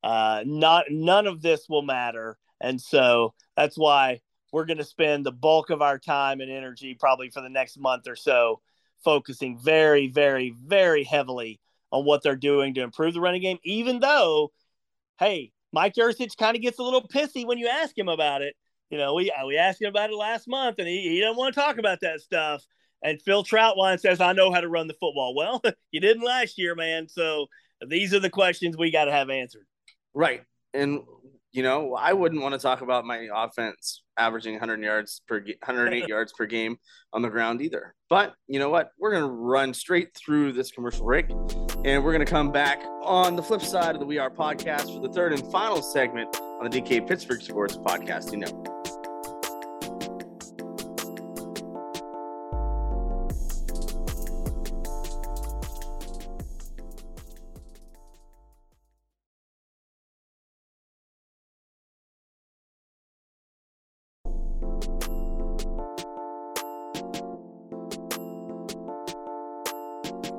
uh, 0.02 0.42
not 0.46 0.86
none 0.90 1.26
of 1.26 1.42
this 1.42 1.66
will 1.68 1.82
matter. 1.82 2.38
And 2.60 2.80
so 2.80 3.34
that's 3.56 3.76
why 3.76 4.20
we're 4.52 4.66
going 4.66 4.78
to 4.78 4.84
spend 4.84 5.24
the 5.24 5.32
bulk 5.32 5.70
of 5.70 5.82
our 5.82 5.98
time 5.98 6.40
and 6.40 6.50
energy 6.50 6.96
probably 6.98 7.30
for 7.30 7.40
the 7.40 7.48
next 7.48 7.78
month 7.78 8.06
or 8.08 8.16
so 8.16 8.60
focusing 9.04 9.58
very, 9.58 10.08
very, 10.08 10.54
very 10.64 11.04
heavily 11.04 11.60
on 11.92 12.04
what 12.04 12.22
they're 12.22 12.36
doing 12.36 12.74
to 12.74 12.82
improve 12.82 13.14
the 13.14 13.20
running 13.20 13.42
game, 13.42 13.58
even 13.64 14.00
though, 14.00 14.52
hey, 15.18 15.52
Mike 15.72 15.94
Yurcich 15.94 16.36
kind 16.36 16.56
of 16.56 16.62
gets 16.62 16.78
a 16.78 16.82
little 16.82 17.06
pissy 17.06 17.46
when 17.46 17.58
you 17.58 17.68
ask 17.68 17.96
him 17.96 18.08
about 18.08 18.42
it. 18.42 18.54
You 18.90 18.98
know, 18.98 19.14
we 19.14 19.32
we 19.46 19.56
asked 19.56 19.80
him 19.80 19.88
about 19.88 20.10
it 20.10 20.16
last 20.16 20.48
month, 20.48 20.78
and 20.78 20.88
he, 20.88 21.00
he 21.08 21.20
doesn't 21.20 21.36
want 21.36 21.54
to 21.54 21.60
talk 21.60 21.78
about 21.78 22.00
that 22.00 22.20
stuff. 22.20 22.64
And 23.02 23.22
Phil 23.22 23.44
Trautwein 23.44 24.00
says, 24.00 24.20
"I 24.20 24.32
know 24.32 24.52
how 24.52 24.60
to 24.60 24.68
run 24.68 24.88
the 24.88 24.94
football." 24.94 25.34
Well, 25.34 25.62
you 25.92 26.00
didn't 26.00 26.24
last 26.24 26.58
year, 26.58 26.74
man. 26.74 27.08
So 27.08 27.46
these 27.86 28.12
are 28.12 28.20
the 28.20 28.30
questions 28.30 28.76
we 28.76 28.90
got 28.90 29.04
to 29.04 29.12
have 29.12 29.30
answered. 29.30 29.66
Right, 30.12 30.42
and 30.74 31.02
you 31.52 31.62
know, 31.62 31.94
I 31.94 32.12
wouldn't 32.12 32.42
want 32.42 32.54
to 32.54 32.60
talk 32.60 32.80
about 32.80 33.04
my 33.04 33.28
offense 33.34 34.02
averaging 34.16 34.54
100 34.54 34.82
yards 34.82 35.22
per 35.26 35.40
108 35.40 36.08
yards 36.08 36.32
per 36.32 36.46
game 36.46 36.76
on 37.12 37.22
the 37.22 37.28
ground 37.28 37.60
either. 37.60 37.94
But 38.08 38.34
you 38.46 38.58
know 38.58 38.70
what? 38.70 38.90
We're 38.98 39.10
going 39.10 39.22
to 39.22 39.28
run 39.28 39.74
straight 39.74 40.14
through 40.14 40.52
this 40.52 40.70
commercial 40.70 41.04
break 41.04 41.30
and 41.84 42.04
we're 42.04 42.12
going 42.12 42.24
to 42.24 42.30
come 42.30 42.52
back 42.52 42.82
on 43.02 43.36
the 43.36 43.42
flip 43.42 43.62
side 43.62 43.94
of 43.94 44.00
the 44.00 44.06
We 44.06 44.18
Are 44.18 44.30
podcast 44.30 44.94
for 44.94 45.00
the 45.00 45.12
third 45.12 45.32
and 45.32 45.50
final 45.50 45.82
segment 45.82 46.36
on 46.40 46.68
the 46.68 46.80
DK 46.80 47.06
Pittsburgh 47.08 47.42
Sports 47.42 47.76
Podcasting 47.76 48.38
Network. 48.38 48.79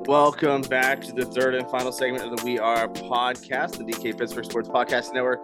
Welcome 0.06 0.62
back 0.62 1.00
to 1.02 1.12
the 1.12 1.24
third 1.24 1.54
and 1.54 1.70
final 1.70 1.92
segment 1.92 2.24
of 2.24 2.36
the 2.36 2.44
We 2.44 2.58
Are 2.58 2.88
podcast, 2.88 3.78
the 3.78 3.84
DK 3.84 4.18
Pittsburgh 4.18 4.44
Sports 4.44 4.68
Podcast 4.68 5.14
Network. 5.14 5.40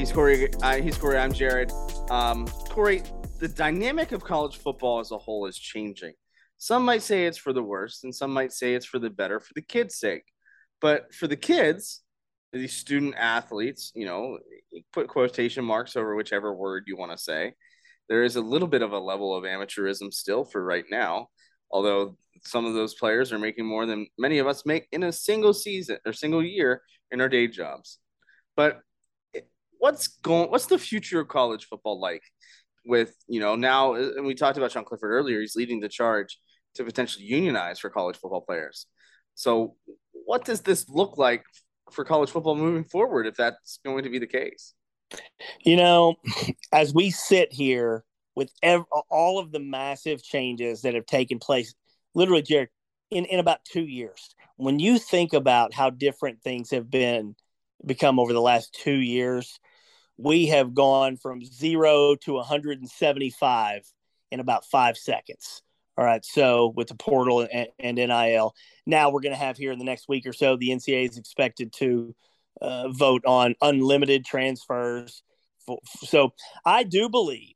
He's 0.00 0.10
Corey. 0.10 0.48
Uh, 0.62 0.76
he's 0.76 0.96
Corey. 0.96 1.18
I'm 1.18 1.30
Jared. 1.30 1.70
Um, 2.08 2.46
Corey, 2.70 3.02
the 3.38 3.48
dynamic 3.48 4.12
of 4.12 4.24
college 4.24 4.56
football 4.56 5.00
as 5.00 5.10
a 5.10 5.18
whole 5.18 5.44
is 5.44 5.58
changing. 5.58 6.14
Some 6.56 6.86
might 6.86 7.02
say 7.02 7.26
it's 7.26 7.36
for 7.36 7.52
the 7.52 7.62
worst, 7.62 8.04
and 8.04 8.14
some 8.14 8.32
might 8.32 8.52
say 8.52 8.74
it's 8.74 8.86
for 8.86 8.98
the 8.98 9.10
better 9.10 9.40
for 9.40 9.52
the 9.54 9.60
kids' 9.60 9.96
sake. 9.96 10.24
But 10.80 11.14
for 11.14 11.26
the 11.26 11.36
kids, 11.36 12.00
these 12.50 12.72
student 12.72 13.14
athletes, 13.18 13.92
you 13.94 14.06
know, 14.06 14.38
put 14.94 15.08
quotation 15.08 15.66
marks 15.66 15.96
over 15.96 16.16
whichever 16.16 16.54
word 16.54 16.84
you 16.86 16.96
want 16.96 17.12
to 17.12 17.18
say. 17.18 17.52
There 18.08 18.22
is 18.22 18.36
a 18.36 18.40
little 18.40 18.68
bit 18.68 18.80
of 18.80 18.92
a 18.92 18.98
level 18.98 19.36
of 19.36 19.44
amateurism 19.44 20.14
still 20.14 20.44
for 20.44 20.64
right 20.64 20.86
now. 20.90 21.28
Although 21.72 22.16
some 22.44 22.64
of 22.64 22.74
those 22.74 22.94
players 22.94 23.32
are 23.32 23.38
making 23.38 23.64
more 23.64 23.86
than 23.86 24.06
many 24.18 24.38
of 24.38 24.46
us 24.46 24.66
make 24.66 24.88
in 24.92 25.04
a 25.04 25.12
single 25.12 25.54
season 25.54 25.98
or 26.04 26.12
single 26.12 26.42
year 26.42 26.82
in 27.10 27.20
our 27.20 27.28
day 27.28 27.46
jobs. 27.46 27.98
But 28.56 28.80
what's 29.82 30.06
going 30.06 30.48
what's 30.48 30.66
the 30.66 30.78
future 30.78 31.18
of 31.18 31.26
college 31.26 31.66
football 31.66 32.00
like 32.00 32.22
with 32.86 33.16
you 33.26 33.40
know 33.40 33.56
now 33.56 33.94
and 33.94 34.24
we 34.24 34.32
talked 34.32 34.56
about 34.56 34.70
Sean 34.70 34.84
Clifford 34.84 35.10
earlier 35.10 35.40
he's 35.40 35.56
leading 35.56 35.80
the 35.80 35.88
charge 35.88 36.38
to 36.76 36.84
potentially 36.84 37.24
unionize 37.24 37.80
for 37.80 37.90
college 37.90 38.16
football 38.16 38.42
players 38.42 38.86
so 39.34 39.74
what 40.12 40.44
does 40.44 40.60
this 40.60 40.88
look 40.88 41.18
like 41.18 41.42
for 41.90 42.04
college 42.04 42.30
football 42.30 42.54
moving 42.54 42.84
forward 42.84 43.26
if 43.26 43.34
that's 43.34 43.80
going 43.84 44.04
to 44.04 44.10
be 44.10 44.20
the 44.20 44.26
case 44.26 44.74
you 45.64 45.74
know 45.74 46.14
as 46.72 46.94
we 46.94 47.10
sit 47.10 47.52
here 47.52 48.04
with 48.34 48.50
ev- 48.62 48.84
all 49.10 49.38
of 49.38 49.52
the 49.52 49.60
massive 49.60 50.22
changes 50.22 50.82
that 50.82 50.94
have 50.94 51.06
taken 51.06 51.38
place 51.38 51.74
literally 52.14 52.42
Jared 52.42 52.68
in, 53.10 53.24
in 53.26 53.38
about 53.38 53.64
two 53.64 53.84
years 53.84 54.34
when 54.56 54.78
you 54.78 54.98
think 54.98 55.32
about 55.32 55.74
how 55.74 55.90
different 55.90 56.42
things 56.42 56.70
have 56.70 56.90
been 56.90 57.34
become 57.84 58.18
over 58.18 58.32
the 58.32 58.40
last 58.40 58.72
two 58.72 58.98
years 58.98 59.58
we 60.16 60.46
have 60.46 60.74
gone 60.74 61.16
from 61.16 61.44
zero 61.44 62.14
to 62.16 62.34
175 62.34 63.82
in 64.30 64.40
about 64.40 64.64
five 64.66 64.96
seconds. 64.96 65.62
All 65.96 66.04
right. 66.04 66.24
So 66.24 66.72
with 66.74 66.88
the 66.88 66.94
portal 66.94 67.46
and, 67.52 67.68
and 67.78 67.96
NIL, 67.96 68.54
now 68.86 69.10
we're 69.10 69.20
going 69.20 69.34
to 69.34 69.38
have 69.38 69.56
here 69.56 69.72
in 69.72 69.78
the 69.78 69.84
next 69.84 70.08
week 70.08 70.26
or 70.26 70.32
so, 70.32 70.56
the 70.56 70.70
NCAA 70.70 71.10
is 71.10 71.18
expected 71.18 71.72
to 71.74 72.14
uh, 72.60 72.88
vote 72.88 73.22
on 73.26 73.54
unlimited 73.60 74.24
transfers. 74.24 75.22
So 76.04 76.32
I 76.64 76.82
do 76.84 77.08
believe, 77.08 77.54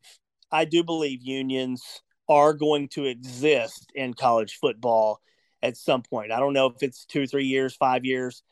I 0.51 0.65
do 0.65 0.83
believe 0.83 1.23
unions 1.23 2.03
are 2.29 2.53
going 2.53 2.89
to 2.89 3.05
exist 3.05 3.91
in 3.95 4.15
college 4.15 4.59
football 4.61 5.21
at 5.63 5.77
some 5.77 6.03
point. 6.03 6.33
I 6.33 6.39
don't 6.39 6.53
know 6.53 6.67
if 6.67 6.83
it's 6.83 7.05
two, 7.05 7.27
three 7.27 7.47
years, 7.47 7.75
five 7.75 8.05
years. 8.05 8.43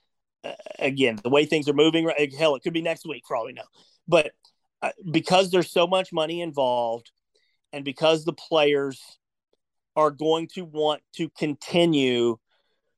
Uh, 0.43 0.53
again, 0.79 1.19
the 1.23 1.31
way 1.31 1.45
things 1.45 1.69
are 1.69 1.75
moving, 1.75 2.11
hell, 2.39 2.55
it 2.55 2.63
could 2.63 2.73
be 2.73 2.83
next 2.83 3.07
week 3.07 3.25
for 3.27 3.37
all 3.37 3.47
we 3.47 3.53
know. 3.53 3.63
But 4.07 4.33
uh, 4.83 4.91
because 5.11 5.51
there's 5.51 5.71
so 5.71 5.87
much 5.87 6.13
money 6.13 6.41
involved 6.41 7.11
and 7.73 7.85
because 7.85 8.25
the 8.25 8.33
players 8.33 9.01
are 9.97 10.11
going 10.11 10.49
to 10.55 10.65
want 10.65 11.03
to 11.15 11.29
continue 11.31 12.37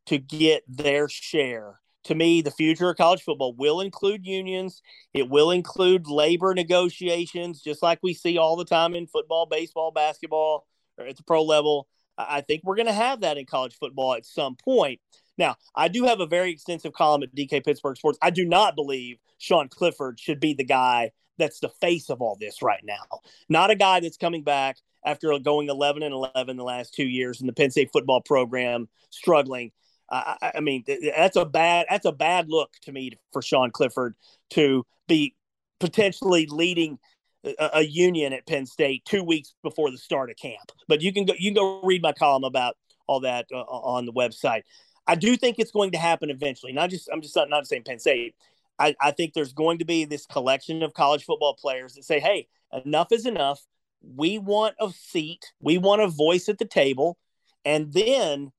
to 0.07 0.19
get 0.19 0.63
their 0.69 1.09
share. 1.09 1.81
To 2.07 2.15
me, 2.15 2.41
the 2.41 2.53
future 2.53 2.89
of 2.89 2.97
college 2.97 3.23
football 3.23 3.53
will 3.53 3.81
include 3.81 4.25
unions. 4.25 4.81
It 5.13 5.29
will 5.29 5.51
include 5.51 6.07
labor 6.07 6.55
negotiations, 6.55 7.61
just 7.63 7.83
like 7.83 7.99
we 8.01 8.15
see 8.15 8.39
all 8.39 8.55
the 8.55 8.65
time 8.65 8.95
in 8.95 9.09
football, 9.09 9.45
baseball, 9.47 9.91
basketball, 9.91 10.69
or 10.99 11.07
at 11.07 11.17
the 11.17 11.25
pro 11.25 11.43
level. 11.43 11.89
I 12.17 12.43
think 12.43 12.63
we're 12.63 12.77
going 12.77 12.87
to 12.87 12.93
have 12.93 13.23
that 13.23 13.39
in 13.39 13.45
college 13.45 13.77
football 13.77 14.15
at 14.15 14.25
some 14.25 14.55
point. 14.55 15.01
Now, 15.37 15.57
I 15.75 15.89
do 15.89 16.05
have 16.05 16.21
a 16.21 16.27
very 16.27 16.53
extensive 16.53 16.93
column 16.93 17.25
at 17.25 17.35
DK 17.35 17.65
Pittsburgh 17.65 17.97
Sports. 17.97 18.21
I 18.23 18.31
do 18.31 18.45
not 18.45 18.77
believe 18.77 19.19
Sean 19.39 19.69
Clifford 19.69 20.21
should 20.21 20.39
be 20.39 20.55
the 20.55 20.65
guy 20.65 21.11
that's 21.39 21.59
the 21.59 21.69
face 21.69 22.09
of 22.09 22.23
all 22.23 22.37
this 22.41 22.63
right 22.63 22.85
now. 22.85 23.21
Not 23.49 23.71
a 23.73 23.75
guy 23.75 23.99
that's 23.99 24.17
coming 24.17 24.45
back 24.45 24.79
after 25.05 25.37
going 25.41 25.69
11 25.69 26.05
and 26.05 26.15
11 26.15 26.57
the 26.57 26.63
last 26.63 26.95
two 26.95 27.07
years 27.07 27.41
in 27.41 27.49
the 27.49 27.53
Penn 27.53 27.73
State 27.73 27.91
football 27.93 28.21
program, 28.21 28.89
struggling. 29.11 29.73
Uh, 30.09 30.35
I 30.55 30.61
mean, 30.61 30.85
that's 30.87 31.37
a 31.37 31.45
bad 31.45 31.87
that's 31.91 32.07
a 32.07 32.13
bad 32.13 32.49
look 32.49 32.73
to 32.83 32.93
me 32.93 33.13
for 33.33 33.43
Sean 33.43 33.71
Clifford 33.71 34.15
to 34.51 34.87
be 35.09 35.35
potentially 35.81 36.47
leading 36.47 36.99
a, 37.45 37.71
a, 37.75 37.83
union 37.83 38.33
at 38.33 38.47
Penn 38.47 38.67
State 38.67 39.05
two 39.05 39.23
weeks 39.23 39.55
before 39.63 39.91
the 39.91 39.99
start 39.99 40.31
of 40.31 40.37
camp. 40.37 40.73
But 40.89 41.01
you 41.01 41.13
can 41.13 41.25
go 41.25 41.35
you 41.39 41.51
can 41.51 41.63
go 41.63 41.81
read 41.83 42.03
my 42.03 42.13
column 42.13 42.45
about 42.45 42.77
all 43.07 43.21
that 43.21 43.47
uh, 43.53 43.59
on 43.59 44.07
the 44.07 44.13
website. 44.13 44.63
I 45.07 45.15
do 45.15 45.37
think 45.37 45.59
it's 45.59 45.71
going 45.71 45.93
to 45.93 45.99
happen 45.99 46.31
eventually. 46.31 46.73
Not 46.73 46.91
just 46.91 47.09
I'm 47.13 47.21
just 47.21 47.37
not, 47.37 47.51
not 47.51 47.67
saying 47.67 47.83
Penn 47.85 47.99
State. 47.99 48.35
I, 48.79 48.95
I 49.01 49.11
think 49.11 49.33
there's 49.33 49.55
going 49.55 49.79
to 49.79 49.85
be 49.85 50.05
this 50.05 50.27
collection 50.27 50.83
of 50.83 50.93
college 50.93 51.25
football 51.25 51.55
players 51.55 51.95
that 51.95 52.05
say, 52.05 52.21
"Hey, 52.21 52.49
enough 52.85 53.09
is 53.11 53.27
enough. 53.27 53.61
We 54.03 54.39
want 54.39 54.75
a 54.81 54.91
seat. 54.91 55.53
We 55.61 55.79
want 55.79 56.03
a 56.03 56.09
voice 56.09 56.49
at 56.49 56.59
the 56.59 56.65
table." 56.65 57.19
And 57.65 57.93
then 57.93 58.53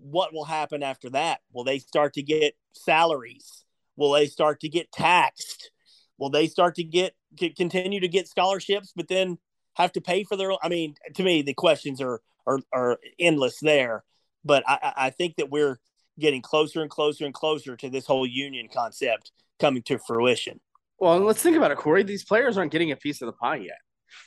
what 0.00 0.32
will 0.32 0.44
happen 0.44 0.82
after 0.82 1.10
that? 1.10 1.40
Will 1.52 1.64
they 1.64 1.78
start 1.78 2.14
to 2.14 2.22
get 2.22 2.54
salaries? 2.72 3.64
Will 3.96 4.12
they 4.12 4.26
start 4.26 4.60
to 4.60 4.68
get 4.68 4.92
taxed? 4.92 5.70
Will 6.18 6.30
they 6.30 6.46
start 6.46 6.74
to 6.76 6.84
get 6.84 7.14
continue 7.56 8.00
to 8.00 8.08
get 8.08 8.28
scholarships, 8.28 8.92
but 8.94 9.08
then 9.08 9.38
have 9.74 9.92
to 9.92 10.00
pay 10.00 10.24
for 10.24 10.36
their? 10.36 10.52
I 10.62 10.68
mean, 10.68 10.94
to 11.14 11.22
me, 11.22 11.42
the 11.42 11.54
questions 11.54 12.00
are 12.00 12.20
are, 12.46 12.60
are 12.72 12.98
endless 13.18 13.58
there. 13.60 14.04
But 14.44 14.64
I, 14.66 14.92
I 14.96 15.10
think 15.10 15.36
that 15.36 15.50
we're 15.50 15.78
getting 16.18 16.42
closer 16.42 16.82
and 16.82 16.90
closer 16.90 17.24
and 17.24 17.34
closer 17.34 17.76
to 17.76 17.88
this 17.90 18.06
whole 18.06 18.26
union 18.26 18.68
concept 18.72 19.32
coming 19.58 19.82
to 19.82 19.98
fruition. 19.98 20.60
Well, 20.98 21.18
let's 21.20 21.42
think 21.42 21.56
about 21.56 21.70
it, 21.70 21.78
Corey. 21.78 22.02
These 22.02 22.24
players 22.24 22.58
aren't 22.58 22.72
getting 22.72 22.90
a 22.90 22.96
piece 22.96 23.22
of 23.22 23.26
the 23.26 23.32
pie 23.32 23.56
yet. 23.56 23.78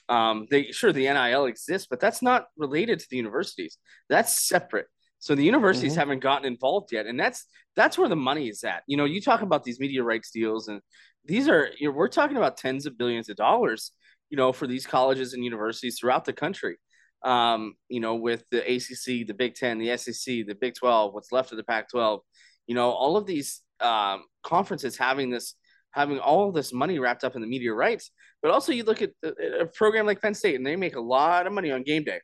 Um, 0.10 0.48
they 0.50 0.72
sure 0.72 0.92
the 0.92 1.12
NIL 1.12 1.46
exists, 1.46 1.88
but 1.90 2.00
that's 2.00 2.22
not 2.22 2.48
related 2.58 3.00
to 3.00 3.06
the 3.10 3.18
universities. 3.18 3.78
That's 4.10 4.48
separate. 4.48 4.88
So 5.24 5.36
the 5.36 5.44
universities 5.44 5.94
mm-hmm. 5.94 6.00
haven't 6.00 6.20
gotten 6.20 6.46
involved 6.46 6.92
yet, 6.92 7.06
and 7.06 7.18
that's 7.18 7.46
that's 7.78 7.98
where 7.98 8.10
the 8.10 8.16
money 8.16 8.50
is 8.50 8.64
at. 8.66 8.84
You 8.88 8.98
know, 8.98 9.06
you 9.06 9.22
talk 9.22 9.42
about 9.42 9.64
these 9.64 9.80
media 9.80 10.04
rights 10.04 10.32
deals, 10.32 10.68
and 10.68 10.82
these 11.24 11.48
are 11.48 11.70
you 11.80 11.88
know, 11.88 11.96
we're 11.96 12.10
talking 12.10 12.36
about 12.36 12.58
tens 12.58 12.86
of 12.86 12.98
billions 12.98 13.30
of 13.30 13.38
dollars. 13.38 13.92
You 14.30 14.38
know, 14.38 14.52
for 14.52 14.68
these 14.68 14.86
colleges 14.86 15.34
and 15.34 15.44
universities 15.44 15.98
throughout 15.98 16.26
the 16.26 16.34
country 16.34 16.78
um, 17.24 17.76
you 17.88 18.00
know, 18.00 18.16
with 18.16 18.44
the 18.52 18.60
ACC, 18.60 19.26
the 19.26 19.34
Big 19.34 19.56
Ten, 19.56 19.80
the 19.80 19.96
SEC, 19.98 20.46
the 20.46 20.58
Big 20.60 20.76
12, 20.76 21.14
what's 21.14 21.32
left 21.32 21.52
of 21.52 21.58
the 21.58 21.64
Pac 21.64 21.90
12, 21.90 22.20
you 22.68 22.76
know, 22.76 22.92
all 22.92 23.18
of 23.18 23.26
these 23.26 23.62
um, 23.80 24.24
conferences 24.44 24.98
having 24.98 25.30
this, 25.30 25.56
having 25.92 26.20
all 26.20 26.52
this 26.52 26.74
money 26.74 27.00
wrapped 27.00 27.24
up 27.24 27.36
in 27.36 27.42
the 27.42 27.48
media 27.48 27.74
rights. 27.74 28.12
But 28.42 28.52
also, 28.52 28.74
you 28.74 28.84
look 28.84 29.02
at 29.02 29.12
a 29.24 29.66
program 29.74 30.06
like 30.06 30.22
Penn 30.22 30.34
State, 30.34 30.56
and 30.56 30.66
they 30.66 30.76
make 30.76 30.96
a 30.96 31.02
lot 31.02 31.48
of 31.48 31.54
money 31.54 31.72
on 31.72 31.84
game 31.84 32.04
day 32.04 32.20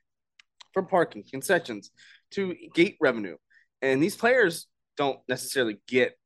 from 0.74 0.86
parking, 0.86 1.24
concessions 1.30 1.92
to 2.32 2.56
gate 2.74 2.98
revenue. 3.00 3.38
And 3.82 4.02
these 4.02 4.16
players 4.16 4.68
don't 4.98 5.20
necessarily 5.28 5.80
get 5.88 6.18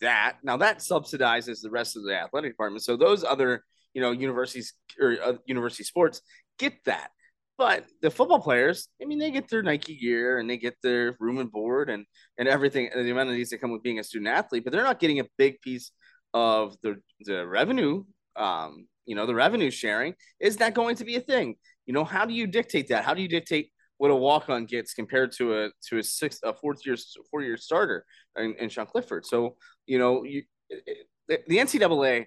that. 0.00 0.38
Now, 0.42 0.56
that 0.58 0.78
subsidizes 0.78 1.60
the 1.62 1.70
rest 1.70 1.96
of 1.96 2.04
the 2.04 2.14
athletic 2.14 2.52
department. 2.52 2.84
So, 2.84 2.96
those 2.96 3.24
other, 3.24 3.64
you 3.94 4.02
know, 4.02 4.12
universities 4.12 4.74
or 5.00 5.16
uh, 5.22 5.32
university 5.46 5.84
sports 5.84 6.22
get 6.58 6.74
that. 6.84 7.10
But 7.58 7.84
the 8.00 8.10
football 8.10 8.40
players, 8.40 8.88
I 9.00 9.04
mean, 9.04 9.18
they 9.18 9.30
get 9.30 9.48
their 9.48 9.62
Nike 9.62 9.96
gear 9.96 10.38
and 10.38 10.48
they 10.48 10.56
get 10.56 10.76
their 10.82 11.16
room 11.20 11.38
and 11.38 11.50
board 11.50 11.90
and 11.90 12.06
and 12.38 12.48
everything, 12.48 12.88
and 12.92 13.06
the 13.06 13.10
amenities 13.10 13.50
that 13.50 13.60
come 13.60 13.70
with 13.70 13.82
being 13.82 13.98
a 13.98 14.04
student 14.04 14.28
athlete. 14.28 14.64
But 14.64 14.72
they're 14.72 14.82
not 14.82 15.00
getting 15.00 15.20
a 15.20 15.26
big 15.38 15.60
piece 15.60 15.92
of 16.34 16.76
the 16.82 17.00
the 17.20 17.46
revenue. 17.46 18.04
Um, 18.36 18.86
you 19.04 19.14
know, 19.14 19.26
the 19.26 19.34
revenue 19.34 19.70
sharing 19.70 20.14
is 20.40 20.56
that 20.56 20.74
going 20.74 20.96
to 20.96 21.04
be 21.04 21.16
a 21.16 21.20
thing? 21.20 21.56
You 21.86 21.92
know, 21.92 22.04
how 22.04 22.24
do 22.24 22.32
you 22.32 22.46
dictate 22.46 22.88
that? 22.88 23.04
How 23.04 23.14
do 23.14 23.22
you 23.22 23.28
dictate 23.28 23.70
what 24.02 24.10
a 24.10 24.16
walk 24.16 24.48
on 24.48 24.64
gets 24.64 24.94
compared 24.94 25.30
to 25.30 25.56
a 25.56 25.70
to 25.88 25.98
a 25.98 26.02
six 26.02 26.40
a 26.42 26.52
fourth 26.52 26.84
year 26.84 26.96
four 27.30 27.40
year 27.40 27.56
starter 27.56 28.04
in, 28.36 28.52
in 28.58 28.68
Sean 28.68 28.84
Clifford? 28.84 29.24
So 29.24 29.54
you 29.86 29.96
know, 29.96 30.24
you 30.24 30.42
the 31.28 31.38
NCAA 31.48 32.26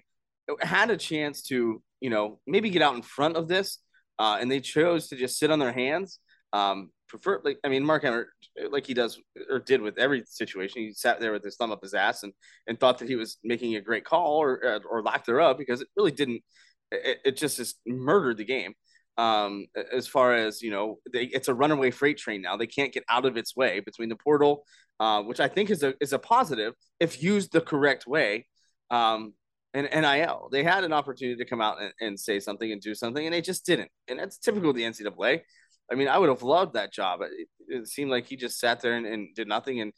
had 0.62 0.88
a 0.88 0.96
chance 0.96 1.42
to 1.48 1.82
you 2.00 2.08
know 2.08 2.40
maybe 2.46 2.70
get 2.70 2.80
out 2.80 2.94
in 2.94 3.02
front 3.02 3.36
of 3.36 3.46
this 3.46 3.78
uh, 4.18 4.38
and 4.40 4.50
they 4.50 4.60
chose 4.60 5.08
to 5.08 5.16
just 5.16 5.38
sit 5.38 5.50
on 5.50 5.58
their 5.58 5.74
hands. 5.74 6.18
Um, 6.54 6.92
prefer 7.10 7.42
like 7.44 7.58
I 7.62 7.68
mean, 7.68 7.84
Mark 7.84 8.04
Emmert, 8.04 8.28
like 8.70 8.86
he 8.86 8.94
does 8.94 9.20
or 9.50 9.58
did 9.58 9.82
with 9.82 9.98
every 9.98 10.24
situation, 10.24 10.80
he 10.80 10.94
sat 10.94 11.20
there 11.20 11.32
with 11.32 11.44
his 11.44 11.56
thumb 11.56 11.72
up 11.72 11.82
his 11.82 11.92
ass 11.92 12.22
and 12.22 12.32
and 12.66 12.80
thought 12.80 13.00
that 13.00 13.08
he 13.10 13.16
was 13.16 13.36
making 13.44 13.76
a 13.76 13.82
great 13.82 14.06
call 14.06 14.38
or 14.38 14.80
or 14.90 15.02
lack 15.02 15.26
thereof 15.26 15.58
because 15.58 15.82
it 15.82 15.88
really 15.94 16.10
didn't. 16.10 16.42
It, 16.90 17.18
it 17.26 17.36
just 17.36 17.58
just 17.58 17.76
murdered 17.86 18.38
the 18.38 18.46
game. 18.46 18.72
Um, 19.18 19.66
as 19.92 20.06
far 20.06 20.34
as 20.34 20.60
you 20.60 20.70
know, 20.70 20.98
they, 21.12 21.24
it's 21.24 21.48
a 21.48 21.54
runaway 21.54 21.90
freight 21.90 22.18
train 22.18 22.42
now. 22.42 22.56
They 22.56 22.66
can't 22.66 22.92
get 22.92 23.04
out 23.08 23.24
of 23.24 23.36
its 23.36 23.56
way 23.56 23.80
between 23.80 24.08
the 24.08 24.16
portal, 24.16 24.64
uh, 25.00 25.22
which 25.22 25.40
I 25.40 25.48
think 25.48 25.70
is 25.70 25.82
a 25.82 25.94
is 26.00 26.12
a 26.12 26.18
positive 26.18 26.74
if 27.00 27.22
used 27.22 27.52
the 27.52 27.60
correct 27.60 28.06
way. 28.06 28.46
Um, 28.90 29.34
and 29.74 29.88
NIL. 29.92 30.48
They 30.50 30.64
had 30.64 30.84
an 30.84 30.94
opportunity 30.94 31.36
to 31.36 31.44
come 31.44 31.60
out 31.60 31.80
and, 31.80 31.92
and 32.00 32.18
say 32.18 32.40
something 32.40 32.72
and 32.72 32.80
do 32.80 32.94
something, 32.94 33.24
and 33.24 33.34
they 33.34 33.42
just 33.42 33.66
didn't. 33.66 33.90
And 34.08 34.18
that's 34.18 34.38
typical 34.38 34.70
of 34.70 34.76
the 34.76 34.84
NCAA. 34.84 35.42
I 35.90 35.94
mean, 35.94 36.08
I 36.08 36.18
would 36.18 36.28
have 36.28 36.42
loved 36.42 36.74
that 36.74 36.92
job. 36.92 37.20
It, 37.22 37.48
it 37.68 37.88
seemed 37.88 38.10
like 38.10 38.26
he 38.26 38.36
just 38.36 38.58
sat 38.58 38.80
there 38.80 38.94
and, 38.94 39.06
and, 39.06 39.34
did 39.34 39.48
nothing 39.48 39.80
and, 39.80 39.92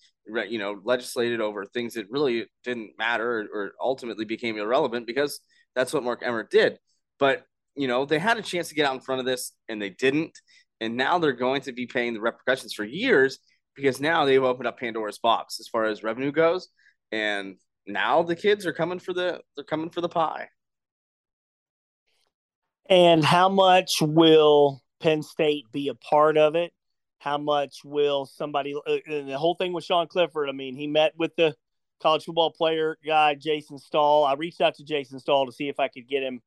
you 0.51 0.59
know, 0.59 0.81
legislated 0.85 1.41
over 1.41 1.65
things 1.65 1.95
that 1.95 2.11
really 2.11 2.47
didn't 2.65 2.93
matter 2.99 3.49
or, 3.53 3.63
or 3.63 3.73
ultimately 3.81 4.25
became 4.25 4.59
irrelevant 4.59 5.07
because 5.07 5.41
that's 5.75 5.93
what 5.93 6.03
Mark 6.03 6.23
Emmert 6.25 6.51
did. 6.51 6.79
But, 7.19 7.45
you 7.79 7.89
know, 7.89 8.05
they 8.05 8.19
had 8.19 8.39
a 8.39 8.43
chance 8.43 8.69
to 8.69 8.75
get 8.75 8.87
out 8.87 8.95
in 8.95 9.01
front 9.01 9.21
of 9.21 9.27
this 9.27 9.53
and 9.69 9.81
they 9.81 9.91
didn't. 9.91 10.39
And 10.81 10.97
now 10.97 11.19
they're 11.19 11.33
going 11.33 11.63
to 11.63 11.73
be 11.73 11.87
paying 11.87 12.15
the 12.15 12.21
repercussions 12.21 12.73
for 12.75 12.85
years 12.85 13.39
because 13.75 14.01
now 14.01 14.25
they've 14.25 14.43
opened 14.43 14.67
up 14.67 14.79
Pandora's 14.79 15.19
box 15.19 15.59
as 15.61 15.69
far 15.69 15.85
as 15.85 16.03
revenue 16.03 16.33
goes. 16.33 16.69
And 17.11 17.57
now 17.87 18.23
the 18.23 18.37
kids 18.37 18.67
are 18.67 18.73
coming 18.73 18.99
for 18.99 19.13
the 19.13 19.41
they're 19.57 19.65
coming 19.65 19.91
for 19.91 20.01
the 20.01 20.09
pie. 20.09 20.49
And 22.91 23.25
how 23.25 23.49
much 23.49 23.97
will 24.01 24.83
Penn 25.01 25.23
State 25.23 25.65
be 25.73 25.89
a 25.89 25.95
part 25.95 26.37
of 26.37 26.55
it? 26.55 26.73
how 27.19 27.39
much 27.39 27.79
will 27.85 28.27
somebody 28.27 28.75
uh, 28.75 28.97
the 29.07 29.37
whole 29.37 29.55
thing 29.55 29.73
with 29.73 29.85
Sean 29.85 30.07
Clifford? 30.07 30.49
I 30.49 30.53
mean, 30.53 30.77
he 30.77 30.87
met 30.87 31.13
with 31.19 31.35
the 31.37 31.55
college 32.01 32.25
football 32.25 32.51
player 32.51 32.97
guy 33.05 33.35
Jason 33.35 33.79
Stahl. 33.79 34.25
I 34.25 34.35
reached 34.35 34.61
out 34.61 34.75
to 34.77 34.85
Jason 34.85 35.19
Stahl 35.19 35.47
to 35.47 35.53
see 35.53 35.69
if 35.69 35.81
I 35.81 35.89
could 35.89 36.09
get 36.09 36.23
him 36.23 36.41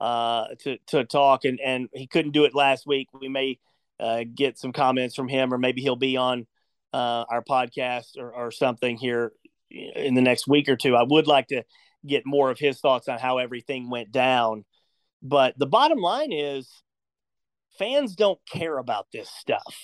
uh, 0.00 0.48
to 0.60 0.78
to 0.88 1.04
talk, 1.04 1.44
and 1.44 1.60
and 1.60 1.88
he 1.92 2.06
couldn't 2.06 2.32
do 2.32 2.44
it 2.44 2.54
last 2.54 2.86
week. 2.86 3.08
We 3.18 3.28
may 3.28 3.58
uh, 3.98 4.24
get 4.32 4.58
some 4.58 4.72
comments 4.72 5.14
from 5.14 5.28
him, 5.28 5.52
or 5.52 5.58
maybe 5.58 5.82
he'll 5.82 5.96
be 5.96 6.16
on 6.16 6.46
uh, 6.92 7.24
our 7.28 7.42
podcast 7.42 8.16
or, 8.18 8.32
or 8.32 8.50
something 8.50 8.96
here 8.96 9.32
in 9.70 10.14
the 10.14 10.22
next 10.22 10.46
week 10.46 10.68
or 10.68 10.76
two. 10.76 10.96
I 10.96 11.02
would 11.02 11.26
like 11.26 11.48
to 11.48 11.64
get 12.06 12.24
more 12.24 12.50
of 12.50 12.58
his 12.58 12.78
thoughts 12.80 13.08
on 13.08 13.18
how 13.18 13.38
everything 13.38 13.90
went 13.90 14.12
down. 14.12 14.64
But 15.22 15.58
the 15.58 15.66
bottom 15.66 15.98
line 15.98 16.32
is 16.32 16.70
fans 17.78 18.14
don't 18.14 18.38
care 18.50 18.78
about 18.78 19.06
this 19.12 19.28
stuff. 19.28 19.76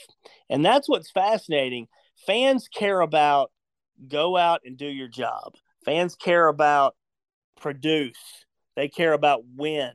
And 0.48 0.64
that's 0.64 0.88
what's 0.88 1.10
fascinating. 1.10 1.88
Fans 2.26 2.68
care 2.68 3.00
about 3.00 3.50
go 4.08 4.36
out 4.36 4.60
and 4.64 4.76
do 4.76 4.86
your 4.86 5.08
job. 5.08 5.54
Fans 5.84 6.14
care 6.14 6.48
about 6.48 6.94
produce. 7.60 8.44
They 8.76 8.88
care 8.88 9.12
about 9.12 9.44
when. 9.56 9.92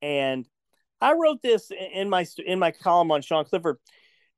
And 0.00 0.46
I 1.00 1.14
wrote 1.14 1.42
this 1.42 1.70
in 1.70 2.08
my 2.08 2.26
in 2.44 2.58
my 2.58 2.70
column 2.70 3.10
on 3.10 3.22
Sean 3.22 3.44
Clifford. 3.44 3.78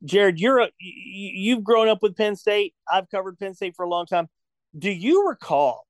Jared, 0.05 0.39
you're 0.39 0.61
a, 0.61 0.71
you've 0.79 1.65
grown 1.65 1.89
up 1.89 2.03
with 2.03 2.17
Penn 2.17 2.37
State. 2.37 2.75
I've 2.91 3.11
covered 3.11 3.39
Penn 3.39 3.55
State 3.55 3.75
for 3.77 3.85
a 3.85 3.89
long 3.89 4.07
time. 4.07 4.29
Do 4.77 4.91
you 4.91 5.29
recall 5.29 5.87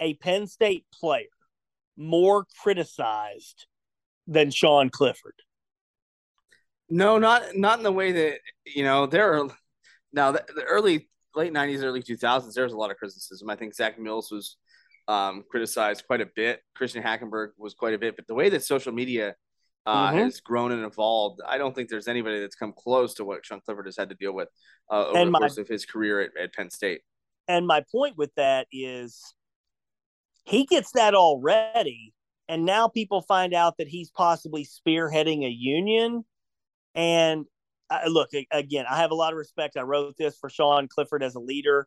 a 0.00 0.14
Penn 0.14 0.46
State 0.46 0.86
player 0.92 1.26
more 1.96 2.46
criticized 2.62 3.66
than 4.26 4.50
Sean 4.50 4.90
Clifford? 4.90 5.34
No, 6.88 7.18
not 7.18 7.56
not 7.56 7.78
in 7.78 7.84
the 7.84 7.92
way 7.92 8.12
that 8.12 8.38
you 8.64 8.84
know 8.84 9.06
there 9.06 9.34
are 9.34 9.48
now 10.12 10.32
the, 10.32 10.44
the 10.54 10.62
early 10.62 11.08
late 11.34 11.52
'90s, 11.52 11.82
early 11.82 12.02
2000s. 12.02 12.54
There 12.54 12.64
was 12.64 12.72
a 12.72 12.76
lot 12.76 12.90
of 12.90 12.96
criticism. 12.96 13.50
I 13.50 13.56
think 13.56 13.74
Zach 13.74 13.98
Mills 13.98 14.30
was 14.30 14.56
um, 15.08 15.44
criticized 15.48 16.06
quite 16.06 16.20
a 16.20 16.28
bit. 16.34 16.60
Christian 16.74 17.02
Hackenberg 17.02 17.50
was 17.58 17.74
quite 17.74 17.94
a 17.94 17.98
bit. 17.98 18.16
But 18.16 18.26
the 18.26 18.34
way 18.34 18.48
that 18.50 18.62
social 18.62 18.92
media 18.92 19.34
uh, 19.86 20.08
mm-hmm. 20.08 20.18
has 20.18 20.40
grown 20.40 20.72
and 20.72 20.84
evolved, 20.84 21.40
I 21.46 21.58
don't 21.58 21.74
think 21.74 21.88
there's 21.88 22.08
anybody 22.08 22.40
that's 22.40 22.56
come 22.56 22.72
close 22.76 23.14
to 23.14 23.24
what 23.24 23.44
Sean 23.44 23.60
Clifford 23.60 23.86
has 23.86 23.96
had 23.96 24.08
to 24.08 24.14
deal 24.14 24.32
with 24.32 24.48
uh, 24.90 25.06
over 25.06 25.18
and 25.18 25.28
the 25.28 25.32
my, 25.32 25.38
course 25.40 25.58
of 25.58 25.68
his 25.68 25.84
career 25.84 26.20
at, 26.20 26.30
at 26.40 26.54
Penn 26.54 26.70
State. 26.70 27.02
And 27.48 27.66
my 27.66 27.84
point 27.92 28.16
with 28.16 28.34
that 28.36 28.66
is 28.72 29.34
he 30.44 30.64
gets 30.64 30.92
that 30.92 31.14
already. 31.14 32.14
And 32.48 32.64
now 32.64 32.88
people 32.88 33.22
find 33.22 33.54
out 33.54 33.78
that 33.78 33.88
he's 33.88 34.10
possibly 34.10 34.66
spearheading 34.66 35.44
a 35.44 35.50
union. 35.50 36.24
And 36.94 37.46
uh, 37.90 38.00
look, 38.06 38.30
again, 38.50 38.84
I 38.88 38.98
have 38.98 39.10
a 39.10 39.14
lot 39.14 39.32
of 39.32 39.38
respect. 39.38 39.76
I 39.76 39.82
wrote 39.82 40.16
this 40.18 40.36
for 40.38 40.48
Sean 40.50 40.88
Clifford 40.88 41.22
as 41.22 41.34
a 41.34 41.40
leader, 41.40 41.86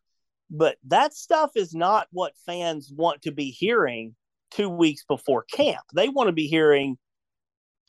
but 0.50 0.78
that 0.88 1.14
stuff 1.14 1.52
is 1.56 1.74
not 1.74 2.08
what 2.12 2.34
fans 2.46 2.92
want 2.96 3.22
to 3.24 3.32
be 3.32 3.52
hearing 3.52 4.16
two 4.52 4.70
weeks 4.70 5.04
before 5.08 5.46
camp. 5.52 5.84
They 5.94 6.10
want 6.10 6.28
to 6.28 6.34
be 6.34 6.48
hearing, 6.48 6.98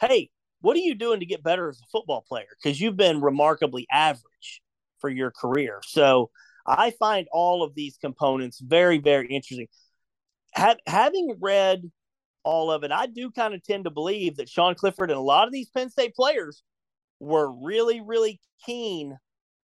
hey, 0.00 0.30
what 0.60 0.76
are 0.76 0.80
you 0.80 0.94
doing 0.94 1.20
to 1.20 1.26
get 1.26 1.42
better 1.42 1.68
as 1.68 1.80
a 1.80 1.90
football 1.92 2.24
player? 2.28 2.48
Because 2.60 2.80
you've 2.80 2.96
been 2.96 3.20
remarkably 3.20 3.86
average 3.92 4.60
for 5.00 5.08
your 5.08 5.30
career. 5.30 5.80
So 5.86 6.30
I 6.66 6.90
find 6.90 7.28
all 7.30 7.62
of 7.62 7.74
these 7.74 7.96
components 8.00 8.60
very, 8.60 8.98
very 8.98 9.28
interesting 9.28 9.68
having 10.86 11.36
read 11.40 11.90
all 12.44 12.70
of 12.70 12.84
it, 12.84 12.92
I 12.92 13.06
do 13.06 13.30
kind 13.30 13.54
of 13.54 13.62
tend 13.62 13.84
to 13.84 13.90
believe 13.90 14.36
that 14.36 14.48
Sean 14.48 14.74
Clifford 14.74 15.10
and 15.10 15.18
a 15.18 15.22
lot 15.22 15.46
of 15.46 15.52
these 15.52 15.68
Penn 15.70 15.90
State 15.90 16.14
players 16.14 16.62
were 17.20 17.50
really, 17.50 18.00
really 18.00 18.40
keen 18.64 19.16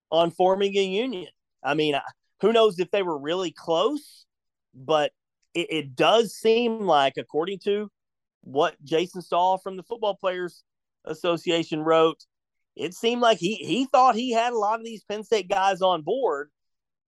on 0.09 0.31
forming 0.31 0.75
a 0.75 0.83
union. 0.83 1.27
I 1.63 1.73
mean, 1.73 1.95
who 2.41 2.51
knows 2.51 2.79
if 2.79 2.91
they 2.91 3.03
were 3.03 3.17
really 3.17 3.51
close, 3.51 4.25
but 4.73 5.11
it, 5.53 5.67
it 5.69 5.95
does 5.95 6.33
seem 6.33 6.81
like, 6.81 7.13
according 7.17 7.59
to 7.59 7.89
what 8.41 8.75
Jason 8.83 9.21
Stahl 9.21 9.59
from 9.59 9.77
the 9.77 9.83
Football 9.83 10.15
Players 10.15 10.63
Association 11.05 11.81
wrote, 11.81 12.25
it 12.75 12.93
seemed 12.93 13.21
like 13.21 13.37
he 13.37 13.55
he 13.55 13.85
thought 13.85 14.15
he 14.15 14.31
had 14.31 14.53
a 14.53 14.57
lot 14.57 14.79
of 14.79 14.85
these 14.85 15.03
Penn 15.03 15.23
State 15.23 15.49
guys 15.49 15.81
on 15.81 16.01
board, 16.01 16.49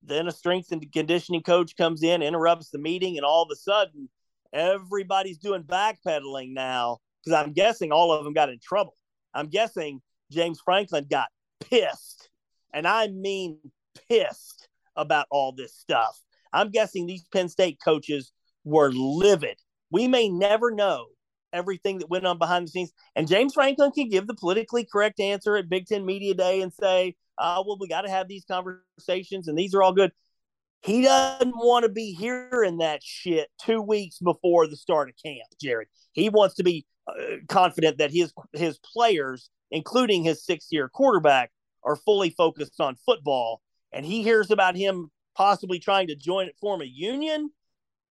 then 0.03 0.27
a 0.27 0.31
strength 0.31 0.71
and 0.71 0.91
conditioning 0.91 1.41
coach 1.41 1.75
comes 1.75 2.03
in, 2.03 2.21
interrupts 2.21 2.69
the 2.69 2.77
meeting, 2.77 3.17
and 3.17 3.25
all 3.25 3.43
of 3.43 3.49
a 3.51 3.55
sudden, 3.55 4.09
everybody's 4.51 5.37
doing 5.37 5.63
backpedaling 5.63 6.53
now 6.53 6.99
because 7.23 7.39
I'm 7.41 7.53
guessing 7.53 7.91
all 7.91 8.11
of 8.11 8.23
them 8.23 8.33
got 8.33 8.49
in 8.49 8.59
trouble. 8.61 8.95
I'm 9.33 9.47
guessing 9.47 10.01
James 10.31 10.59
Franklin 10.63 11.07
got 11.09 11.29
pissed, 11.61 12.29
and 12.73 12.85
I 12.85 13.07
mean 13.07 13.57
pissed 14.09 14.62
about 14.95 15.27
all 15.31 15.51
this 15.51 15.75
stuff. 15.75 16.19
I'm 16.51 16.69
guessing 16.69 17.05
these 17.05 17.25
Penn 17.31 17.49
State 17.49 17.79
coaches 17.83 18.31
were 18.63 18.91
livid. 18.91 19.57
We 19.91 20.07
may 20.07 20.29
never 20.29 20.71
know 20.71 21.07
everything 21.51 21.99
that 21.99 22.09
went 22.09 22.25
on 22.25 22.37
behind 22.37 22.67
the 22.67 22.71
scenes. 22.71 22.91
And 23.15 23.27
James 23.27 23.53
Franklin 23.53 23.91
can 23.91 24.09
give 24.09 24.27
the 24.27 24.33
politically 24.33 24.87
correct 24.91 25.19
answer 25.19 25.55
at 25.55 25.69
Big 25.69 25.87
Ten 25.87 26.05
Media 26.05 26.33
Day 26.33 26.61
and 26.61 26.73
say, 26.73 27.15
uh, 27.37 27.63
well, 27.65 27.77
we 27.79 27.87
got 27.87 28.01
to 28.01 28.09
have 28.09 28.27
these 28.27 28.45
conversations 28.45 29.47
and 29.47 29.57
these 29.57 29.73
are 29.73 29.83
all 29.83 29.93
good. 29.93 30.11
He 30.81 31.01
doesn't 31.01 31.55
want 31.55 31.83
to 31.83 31.89
be 31.89 32.11
hearing 32.11 32.79
that 32.79 33.01
shit 33.01 33.49
two 33.61 33.81
weeks 33.81 34.19
before 34.19 34.67
the 34.67 34.75
start 34.75 35.09
of 35.09 35.15
camp, 35.23 35.47
Jared. 35.61 35.87
He 36.11 36.27
wants 36.27 36.55
to 36.55 36.63
be 36.63 36.85
uh, 37.07 37.37
confident 37.47 37.99
that 37.99 38.11
his 38.11 38.33
his 38.51 38.79
players, 38.79 39.49
including 39.71 40.23
his 40.23 40.45
six 40.45 40.67
year 40.71 40.89
quarterback, 40.89 41.51
are 41.85 41.95
fully 41.95 42.31
focused 42.31 42.81
on 42.81 42.97
football. 43.05 43.61
And 43.93 44.05
he 44.05 44.23
hears 44.23 44.51
about 44.51 44.75
him 44.75 45.11
possibly 45.35 45.79
trying 45.79 46.07
to 46.07 46.15
join 46.15 46.47
it, 46.47 46.55
form 46.59 46.81
a 46.81 46.85
union. 46.85 47.49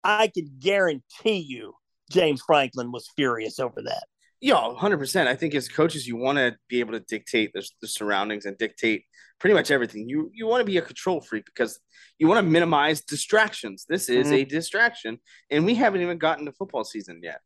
I 0.05 0.29
can 0.29 0.51
guarantee 0.59 1.39
you, 1.39 1.74
James 2.11 2.43
Franklin 2.47 2.93
was 2.93 3.11
furious 3.16 3.59
over 3.59 3.83
that. 3.83 4.05
Yeah, 4.41 4.74
hundred 4.74 4.99
percent. 4.99 5.29
I 5.29 5.35
think 5.35 5.55
as 5.55 5.68
coaches, 5.68 6.07
you 6.07 6.16
want 6.16 6.39
to 6.39 6.57
be 6.68 6.81
able 6.81 6.93
to 6.93 7.01
dictate 7.01 7.53
the, 7.55 7.66
the, 7.81 7.89
surroundings 7.89 8.45
and 8.45 8.57
dictate 8.59 9.05
pretty 9.41 9.55
much 9.55 9.70
everything. 9.70 10.09
You 10.09 10.31
you 10.35 10.47
want 10.47 10.61
to 10.61 10.64
be 10.64 10.77
a 10.77 10.83
control 10.83 11.22
freak 11.22 11.47
because 11.47 11.81
you 12.18 12.29
want 12.29 12.39
to 12.45 12.51
minimize 12.51 13.01
distractions. 13.01 13.87
This 13.89 14.09
is 14.11 14.27
mm-hmm. 14.27 14.35
a 14.35 14.45
distraction, 14.45 15.18
and 15.51 15.64
we 15.64 15.74
haven't 15.74 16.03
even 16.03 16.18
gotten 16.18 16.45
to 16.47 16.53
football 16.53 16.85
season 16.85 17.20
yet. 17.22 17.41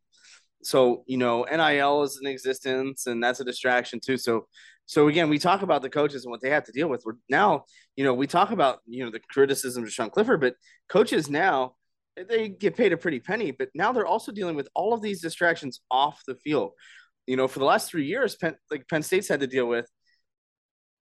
So 0.63 1.05
you 1.07 1.17
know, 1.17 1.47
NIL 1.51 2.03
is 2.03 2.19
in 2.21 2.29
existence, 2.29 3.07
and 3.07 3.23
that's 3.23 3.39
a 3.39 3.45
distraction 3.45 4.01
too. 4.05 4.17
So 4.17 4.49
so 4.91 5.07
again, 5.07 5.29
we 5.29 5.39
talk 5.39 5.63
about 5.63 5.83
the 5.83 5.89
coaches 5.89 6.25
and 6.25 6.33
what 6.33 6.41
they 6.41 6.51
have 6.51 6.65
to 6.65 6.73
deal 6.73 6.89
with. 6.89 7.05
We're 7.07 7.13
now, 7.29 7.63
you 7.95 8.03
know, 8.03 8.13
we 8.13 8.27
talk 8.27 8.51
about 8.51 8.81
you 8.87 9.05
know 9.05 9.11
the 9.13 9.21
criticism 9.31 9.85
of 9.85 9.93
Sean 9.93 10.11
Clifford, 10.11 10.41
but 10.41 10.57
coaches 10.89 11.31
now 11.31 11.77
they 12.29 12.49
get 12.49 12.77
paid 12.77 12.93
a 12.93 12.97
pretty 12.97 13.21
penny, 13.21 13.53
but 13.53 13.69
now 13.73 13.93
they're 13.93 14.05
also 14.05 14.33
dealing 14.33 14.57
with 14.57 14.69
all 14.75 14.93
of 14.93 15.01
these 15.01 15.23
distractions 15.23 15.81
off 15.93 16.21
the 16.27 16.35
field. 16.35 16.73
You 17.29 17.37
know, 17.37 17.47
for 17.47 17.61
the 17.61 17.67
last 17.67 17.89
three 17.89 18.05
years, 18.05 18.35
Penn, 18.35 18.57
like 18.69 18.89
Penn 18.89 19.05
State's 19.05 19.29
had 19.29 19.39
to 19.39 19.47
deal 19.47 19.67
with, 19.67 19.89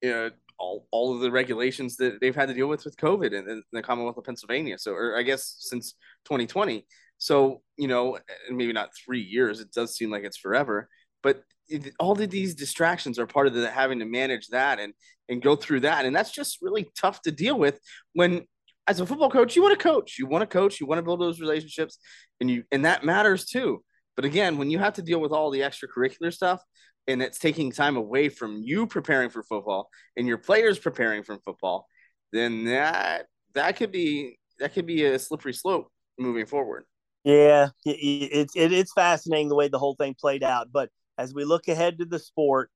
you 0.03 0.11
know, 0.11 0.31
all, 0.59 0.89
all 0.91 1.15
of 1.15 1.21
the 1.21 1.31
regulations 1.31 1.99
that 1.99 2.21
they've 2.21 2.35
had 2.35 2.49
to 2.49 2.55
deal 2.55 2.67
with 2.67 2.85
with 2.85 2.97
COVID 2.97 3.33
in, 3.33 3.49
in 3.49 3.63
the 3.71 3.81
Commonwealth 3.81 4.17
of 4.17 4.25
Pennsylvania. 4.25 4.77
So, 4.77 4.91
or 4.91 5.17
I 5.17 5.23
guess 5.23 5.55
since 5.61 5.93
2020. 6.25 6.85
So, 7.19 7.63
you 7.77 7.87
know, 7.87 8.19
maybe 8.51 8.73
not 8.73 8.91
three 8.97 9.23
years. 9.23 9.61
It 9.61 9.71
does 9.71 9.95
seem 9.95 10.11
like 10.11 10.25
it's 10.25 10.37
forever, 10.37 10.89
but 11.23 11.45
it, 11.69 11.93
all 11.99 12.13
of 12.13 12.31
these 12.31 12.55
distractions 12.55 13.19
are 13.19 13.27
part 13.27 13.47
of 13.47 13.55
the 13.55 13.71
having 13.71 13.99
to 14.01 14.05
manage 14.05 14.49
that 14.49 14.79
and 14.79 14.95
and 15.29 15.43
go 15.43 15.57
through 15.57 15.81
that, 15.81 16.05
and 16.05 16.15
that's 16.15 16.31
just 16.31 16.59
really 16.63 16.91
tough 16.97 17.21
to 17.23 17.31
deal 17.31 17.59
with 17.59 17.79
when 18.13 18.47
as 18.89 19.01
a 19.01 19.07
football 19.07 19.31
coach, 19.31 19.55
you 19.55 19.63
want 19.63 19.79
to 19.79 19.83
coach, 19.83 20.19
you 20.19 20.27
want 20.27 20.41
to 20.43 20.47
coach, 20.47 20.81
you 20.81 20.87
want 20.87 20.99
to 20.99 21.03
build 21.03 21.21
those 21.21 21.41
relationships, 21.41 21.99
and 22.41 22.51
you 22.51 22.65
and 22.73 22.85
that 22.85 23.05
matters 23.05 23.45
too. 23.45 23.85
But 24.17 24.25
again, 24.25 24.59
when 24.59 24.71
you 24.71 24.79
have 24.79 24.95
to 24.95 25.03
deal 25.03 25.21
with 25.21 25.31
all 25.31 25.51
the 25.51 25.61
extracurricular 25.61 26.33
stuff 26.33 26.61
and 27.07 27.23
it's 27.23 27.39
taking 27.39 27.71
time 27.71 27.97
away 27.97 28.29
from 28.29 28.61
you 28.65 28.87
preparing 28.87 29.31
for 29.31 29.45
football 29.45 29.91
and 30.17 30.27
your 30.27 30.39
players 30.39 30.79
preparing 30.79 31.23
for 31.23 31.39
football, 31.45 31.87
then 32.33 32.65
that 32.65 33.27
that 33.55 33.77
could 33.77 33.93
be 33.93 34.39
that 34.59 34.73
could 34.73 34.87
be 34.87 35.05
a 35.05 35.19
slippery 35.19 35.53
slope 35.53 35.89
moving 36.19 36.47
forward. 36.47 36.85
Yeah, 37.25 37.69
it's 37.85 38.57
it, 38.57 38.73
it's 38.73 38.93
fascinating 38.93 39.49
the 39.49 39.55
way 39.55 39.69
the 39.69 39.79
whole 39.79 39.97
thing 39.97 40.17
played 40.19 40.43
out. 40.43 40.69
But 40.73 40.89
as 41.19 41.35
we 41.35 41.45
look 41.45 41.69
ahead 41.69 41.99
to 41.99 42.05
the 42.05 42.19
sport, 42.19 42.71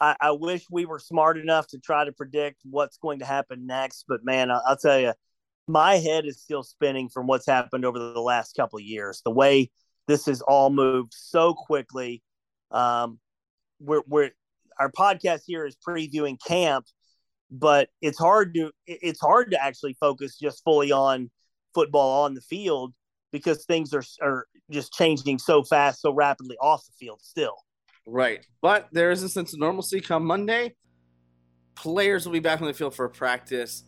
I, 0.00 0.16
I, 0.20 0.30
wish 0.32 0.66
we 0.68 0.84
were 0.84 0.98
smart 0.98 1.38
enough 1.38 1.68
to 1.68 1.78
try 1.78 2.04
to 2.04 2.12
predict 2.12 2.60
what's 2.68 2.98
going 2.98 3.20
to 3.20 3.24
happen 3.24 3.66
next. 3.66 4.04
But 4.08 4.24
man, 4.24 4.50
I'll, 4.50 4.62
I'll 4.66 4.76
tell 4.76 4.98
you, 4.98 5.14
my 5.68 5.94
head 5.94 6.26
is 6.26 6.42
still 6.42 6.64
spinning 6.64 7.08
from 7.08 7.28
what's 7.28 7.46
happened 7.46 7.84
over 7.84 7.98
the 7.98 8.20
last 8.20 8.56
couple 8.56 8.80
of 8.80 8.84
years. 8.84 9.22
The 9.24 9.30
way 9.30 9.70
this 10.08 10.26
has 10.26 10.42
all 10.42 10.70
moved 10.70 11.12
so 11.14 11.54
quickly. 11.54 12.22
Um, 12.72 13.20
we're, 13.78 14.02
we're 14.08 14.30
our 14.78 14.90
podcast 14.90 15.42
here 15.46 15.64
is 15.64 15.76
previewing 15.76 16.38
camp, 16.44 16.86
but 17.50 17.88
it's 18.00 18.18
hard 18.18 18.54
to 18.54 18.72
it's 18.86 19.20
hard 19.20 19.52
to 19.52 19.62
actually 19.62 19.96
focus 20.00 20.38
just 20.38 20.64
fully 20.64 20.90
on 20.90 21.30
football 21.74 22.24
on 22.24 22.34
the 22.34 22.40
field 22.40 22.92
because 23.32 23.64
things 23.64 23.92
are 23.92 24.04
are 24.20 24.46
just 24.70 24.92
changing 24.92 25.38
so 25.38 25.62
fast, 25.62 26.00
so 26.00 26.12
rapidly 26.12 26.56
off 26.60 26.86
the 26.86 26.92
field 26.92 27.20
still. 27.22 27.56
Right. 28.06 28.46
But 28.60 28.88
there 28.92 29.10
is 29.10 29.22
a 29.22 29.28
sense 29.28 29.52
of 29.52 29.60
normalcy 29.60 30.00
come 30.00 30.24
Monday. 30.24 30.74
Players 31.74 32.26
will 32.26 32.32
be 32.32 32.40
back 32.40 32.60
on 32.60 32.66
the 32.66 32.74
field 32.74 32.94
for 32.94 33.08
practice. 33.08 33.84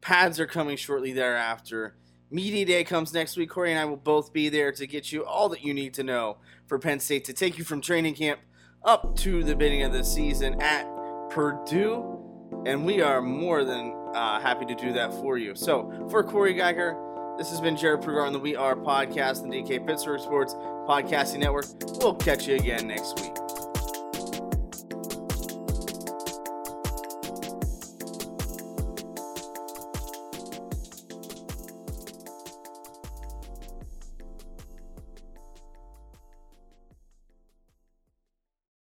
Pads 0.00 0.38
are 0.38 0.46
coming 0.46 0.76
shortly 0.76 1.12
thereafter. 1.12 1.96
Media 2.30 2.64
Day 2.64 2.84
comes 2.84 3.12
next 3.12 3.36
week. 3.36 3.50
Corey 3.50 3.70
and 3.70 3.78
I 3.78 3.84
will 3.84 3.96
both 3.96 4.32
be 4.32 4.48
there 4.48 4.72
to 4.72 4.86
get 4.86 5.12
you 5.12 5.24
all 5.24 5.48
that 5.50 5.62
you 5.62 5.72
need 5.72 5.94
to 5.94 6.02
know 6.02 6.38
for 6.66 6.78
Penn 6.78 7.00
State 7.00 7.24
to 7.26 7.32
take 7.32 7.58
you 7.58 7.64
from 7.64 7.80
training 7.80 8.14
camp 8.14 8.40
up 8.84 9.16
to 9.18 9.42
the 9.42 9.54
beginning 9.54 9.82
of 9.82 9.92
the 9.92 10.04
season 10.04 10.60
at 10.60 10.86
Purdue. 11.30 12.20
And 12.66 12.84
we 12.84 13.00
are 13.00 13.22
more 13.22 13.64
than 13.64 13.94
uh, 14.14 14.40
happy 14.40 14.64
to 14.66 14.74
do 14.74 14.92
that 14.92 15.12
for 15.14 15.38
you. 15.38 15.54
So, 15.54 16.08
for 16.10 16.22
Corey 16.22 16.54
Giger, 16.54 17.13
this 17.36 17.50
has 17.50 17.60
been 17.60 17.76
Jared 17.76 18.00
Prugar 18.00 18.24
on 18.26 18.32
the 18.32 18.38
We 18.38 18.54
Are 18.54 18.76
podcast, 18.76 19.42
the 19.42 19.48
DK 19.48 19.86
Pittsburgh 19.86 20.20
Sports 20.20 20.54
Podcasting 20.54 21.38
Network. 21.38 21.66
We'll 21.98 22.14
catch 22.14 22.46
you 22.46 22.54
again 22.54 22.86
next 22.86 23.20
week. 23.20 23.73